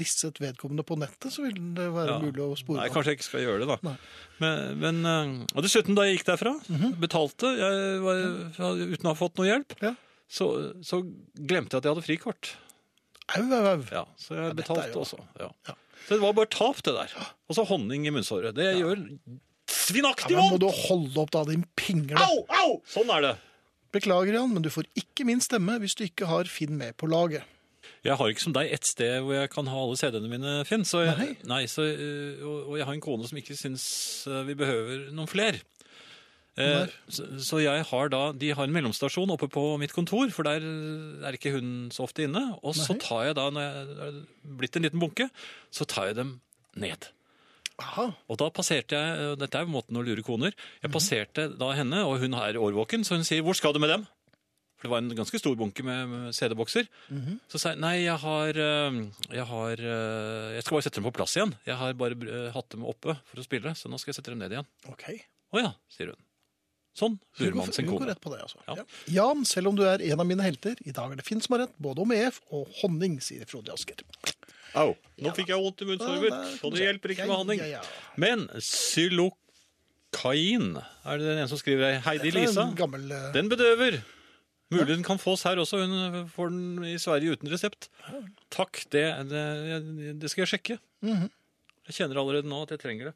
disset 0.00 0.38
vedkommende 0.40 0.82
på 0.88 0.96
nettet, 0.96 1.28
så 1.34 1.42
vil 1.44 1.58
det 1.76 1.84
være 1.92 2.14
Ja. 2.14 2.18
mulig 2.22 2.40
å 2.40 2.54
spore 2.56 2.80
Nei, 2.80 2.88
kanskje 2.88 3.12
jeg 3.12 3.18
ikke 3.18 3.26
skal 3.28 3.42
gjøre 3.44 3.58
det, 3.60 3.68
da. 3.84 3.96
Men, 4.40 4.78
men, 4.80 5.04
eh, 5.04 5.46
og 5.54 5.62
dessuten, 5.66 5.94
da 5.94 6.06
jeg 6.08 6.16
gikk 6.18 6.26
derfra, 6.32 6.54
betalte 6.98 7.50
jeg 7.58 8.00
var, 8.00 8.22
uten 8.56 9.04
å 9.04 9.12
ha 9.12 9.14
fått 9.14 9.36
noe 9.38 9.46
hjelp, 9.50 9.76
Ja. 9.84 9.94
så, 10.28 10.48
så 10.82 11.02
glemte 11.36 11.76
jeg 11.76 11.82
at 11.82 11.84
jeg 11.84 11.92
hadde 11.94 12.06
frikort. 12.08 12.54
Au, 13.32 13.40
au, 13.42 13.64
au. 13.72 13.84
Ja, 13.90 14.04
så 14.20 14.34
jeg 14.36 14.56
betalte 14.58 14.90
jo- 14.92 15.00
også. 15.04 15.18
Ja. 15.40 15.48
Ja. 15.68 15.74
Så 16.04 16.18
det 16.18 16.20
var 16.20 16.34
bare 16.36 16.50
tap, 16.52 16.82
det 16.84 16.92
der. 16.94 17.14
Og 17.48 17.56
så 17.56 17.64
honning 17.64 18.04
i 18.06 18.10
munnsåret. 18.12 18.52
Det 18.54 18.66
gjør 18.76 18.98
Ja, 19.00 19.38
svinaktig 19.72 20.36
men 20.36 20.50
må 20.52 20.58
du 20.60 20.68
holde 20.68 21.16
opp, 21.22 21.30
da, 21.32 21.44
din 21.48 21.64
pingle? 21.76 22.20
Au, 22.20 22.44
au! 22.52 22.74
Sånn 22.88 23.08
er 23.14 23.24
det. 23.24 23.32
Beklager, 23.94 24.34
Jan, 24.36 24.52
men 24.52 24.62
du 24.64 24.68
får 24.74 24.84
ikke 24.98 25.24
min 25.24 25.40
stemme 25.40 25.78
hvis 25.80 25.94
du 25.96 26.04
ikke 26.04 26.26
har 26.28 26.44
Finn 26.50 26.76
med 26.76 26.96
på 27.00 27.08
laget. 27.08 27.42
Jeg 28.04 28.16
har 28.20 28.28
ikke 28.28 28.42
som 28.44 28.52
deg 28.52 28.68
ett 28.74 28.84
sted 28.84 29.22
hvor 29.24 29.32
jeg 29.38 29.48
kan 29.52 29.68
ha 29.70 29.76
alle 29.80 29.96
CD-ene 29.96 30.28
mine, 30.28 30.54
Finn. 30.68 30.84
Så 30.84 31.04
jeg, 31.06 31.16
Nei. 31.16 31.36
nei, 31.48 31.62
så, 31.70 31.84
øh, 31.88 32.42
og, 32.44 32.58
og 32.72 32.76
jeg 32.80 32.84
har 32.88 32.96
en 32.98 33.04
kone 33.04 33.28
som 33.28 33.38
ikke 33.40 33.56
syns 33.56 33.86
øh, 34.28 34.42
vi 34.48 34.56
behøver 34.60 35.06
noen 35.16 35.30
fler. 35.30 35.60
Eh, 36.56 36.86
så, 37.10 37.24
så 37.42 37.58
jeg 37.64 37.82
har 37.88 38.08
da, 38.12 38.20
De 38.38 38.52
har 38.54 38.64
en 38.68 38.72
mellomstasjon 38.76 39.32
oppe 39.34 39.48
på 39.50 39.64
mitt 39.82 39.92
kontor, 39.96 40.28
for 40.30 40.46
der 40.46 40.62
er 41.26 41.34
ikke 41.34 41.50
hun 41.56 41.90
så 41.90 42.04
ofte 42.06 42.28
inne. 42.28 42.44
Og 42.62 42.76
så 42.78 42.94
tar 43.02 43.24
jeg 43.30 43.34
da, 43.40 43.48
når 43.50 43.64
jeg 43.66 43.98
er 44.08 44.20
blitt 44.62 44.76
en 44.78 44.86
liten 44.86 45.02
bunke, 45.02 45.26
så 45.74 45.86
tar 45.90 46.12
jeg 46.12 46.20
dem 46.20 46.36
ned. 46.78 47.08
Aha. 47.82 48.04
Og 48.30 48.38
da 48.38 48.46
passerte 48.54 48.94
jeg, 48.94 49.38
dette 49.40 49.58
er 49.58 49.66
måten 49.66 49.98
å 49.98 50.04
lure 50.06 50.22
koner, 50.22 50.52
jeg 50.80 50.90
Mhm. 50.90 50.94
passerte 50.94 51.48
da 51.58 51.72
henne, 51.74 52.04
og 52.06 52.20
hun 52.22 52.34
er 52.38 52.54
årvåken, 52.54 53.02
så 53.02 53.16
hun 53.18 53.24
sier, 53.26 53.42
hvor 53.42 53.56
skal 53.58 53.72
du 53.74 53.80
med 53.82 53.90
dem? 53.90 54.06
For 54.78 54.86
det 54.86 54.90
var 54.92 54.98
en 55.02 55.16
ganske 55.16 55.38
stor 55.40 55.56
bunke 55.58 55.82
med, 55.82 56.30
CD-bokser. 56.36 56.86
Mhm. 57.10 57.40
Så 57.50 57.58
sa 57.58 57.70
jeg, 57.72 57.80
nei, 57.82 57.94
jeg 58.04 58.18
har, 58.22 58.48
øh, 58.54 59.00
jeg 59.32 59.46
har, 59.50 59.72
øh, 59.74 60.54
jeg 60.54 60.62
skal 60.62 60.76
bare 60.76 60.86
sette 60.86 61.00
dem 61.02 61.08
på 61.10 61.14
plass 61.18 61.34
igjen. 61.34 61.54
Jeg 61.66 61.74
har 61.82 61.92
bare 61.98 62.50
hatt 62.54 62.68
dem 62.70 62.84
oppe 62.86 63.16
for 63.26 63.42
å 63.42 63.46
spille, 63.46 63.74
så 63.74 63.88
nå 63.90 63.98
skal 63.98 64.12
jeg 64.12 64.20
sette 64.22 64.30
dem 64.30 64.38
ned 64.38 64.52
igjen. 64.54 64.66
Ok. 64.92 65.08
Å 65.54 65.62
ja, 65.62 65.72
sier 65.90 66.12
hun. 66.14 66.23
Sånn 66.94 67.16
Så 67.34 67.42
lurer 67.42 67.56
man 67.58 67.72
sin 67.74 67.88
kone. 67.88 68.06
rett 68.06 68.20
på 68.22 68.30
det, 68.30 68.38
altså. 68.44 68.60
Ja. 68.68 68.74
Ja. 68.78 68.84
Jan, 69.16 69.40
selv 69.48 69.66
om 69.72 69.76
du 69.78 69.82
er 69.82 69.98
en 70.12 70.20
av 70.22 70.26
mine 70.28 70.44
helter, 70.46 70.74
i 70.86 70.92
dag 70.94 71.10
er 71.10 71.16
det 71.18 71.24
Finn 71.26 71.40
som 71.42 71.56
har 71.56 71.64
rett, 71.66 71.74
både 71.82 71.98
om 72.04 72.12
EF 72.14 72.38
og 72.54 72.68
honning, 72.82 73.16
sier 73.24 73.42
Frode 73.50 73.74
Asker. 73.74 73.98
Au, 74.78 74.92
nå 75.22 75.32
fikk 75.34 75.48
jeg 75.50 75.58
vondt 75.62 75.82
i 75.82 75.84
Ja, 75.90 75.96
kan 75.98 76.06
og 76.66 76.70
det 76.74 76.82
hjelper 76.86 77.08
ikke 77.14 77.26
med 77.30 77.34
honning. 77.36 77.58
ja, 77.62 77.66
ja. 77.78 77.82
Men 78.18 78.46
xylokain, 78.58 80.68
er 81.04 81.18
det 81.18 81.26
den 81.28 81.38
ene 81.42 81.50
som 81.50 81.58
skriver, 81.60 81.98
Heidi 82.06 82.28
er 82.30 82.34
Lisa? 82.40 82.68
gammel... 82.78 83.02
uh... 83.10 83.30
Den 83.34 83.48
bedøver. 83.50 83.92
Mulig 84.74 84.88
den 84.96 85.04
kan 85.06 85.18
fås 85.20 85.42
her 85.46 85.56
også. 85.60 85.76
Hun 85.84 86.24
får 86.32 86.46
den 86.50 86.84
i 86.88 86.94
Sverige 86.98 87.30
uten 87.36 87.50
resept. 87.52 87.90
Takk, 88.54 88.80
det, 88.94 89.04
det, 89.30 89.42
det 90.22 90.28
skal 90.32 90.42
jeg 90.46 90.50
sjekke. 90.56 90.76
Mhm. 91.04 91.28
Jeg 91.84 91.92
kjenner 91.98 92.16
allerede 92.22 92.48
nå 92.48 92.62
at 92.64 92.70
jeg 92.72 92.80
trenger 92.80 93.04
det. 93.10 93.14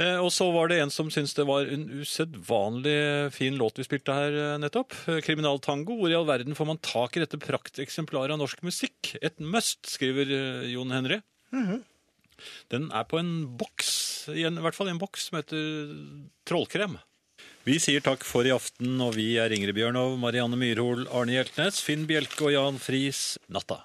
Eh, 0.00 0.16
og 0.22 0.30
så 0.32 0.46
var 0.54 0.70
det 0.70 0.78
en 0.80 0.92
som 0.92 1.10
syntes 1.12 1.34
det 1.36 1.44
var 1.48 1.68
en 1.68 1.84
usedvanlig 2.00 3.32
fin 3.34 3.58
låt 3.60 3.80
vi 3.80 3.86
spilte 3.86 4.16
her 4.16 4.36
eh, 4.38 4.56
nettopp. 4.62 4.96
Eh, 5.10 5.20
Kriminaltango. 5.26 5.98
Hvor 5.98 6.12
i 6.12 6.16
all 6.16 6.28
verden 6.28 6.56
får 6.56 6.70
man 6.70 6.80
tak 6.84 7.18
i 7.18 7.24
dette 7.24 7.40
prakteksemplaret 7.42 8.36
av 8.36 8.40
norsk 8.40 8.64
musikk? 8.66 9.14
Et 9.20 9.36
must, 9.44 9.82
skriver 9.90 10.32
Jon 10.70 10.96
Henry. 10.96 11.20
Mhm. 11.54 11.84
Den 12.72 12.86
er 12.96 13.04
på 13.04 13.18
en 13.20 13.44
boks, 13.60 13.90
i, 14.32 14.46
en, 14.48 14.56
i 14.56 14.62
hvert 14.64 14.72
fall 14.72 14.88
en 14.88 15.00
boks 15.00 15.26
som 15.28 15.36
heter 15.36 15.90
Trollkrem. 16.48 16.96
Vi 17.68 17.74
sier 17.76 18.00
takk 18.00 18.24
for 18.24 18.48
i 18.48 18.54
aften, 18.54 18.94
og 19.04 19.12
vi 19.18 19.34
er 19.36 19.52
Ingrid 19.52 19.76
Bjørnov, 19.76 20.14
Marianne 20.22 20.56
Myrhol, 20.56 21.04
Arne 21.12 21.36
Hjeltnes, 21.36 21.82
Finn 21.84 22.06
Bjelke 22.08 22.48
og 22.48 22.54
Jan 22.54 22.80
Friis. 22.80 23.36
Natta. 23.52 23.76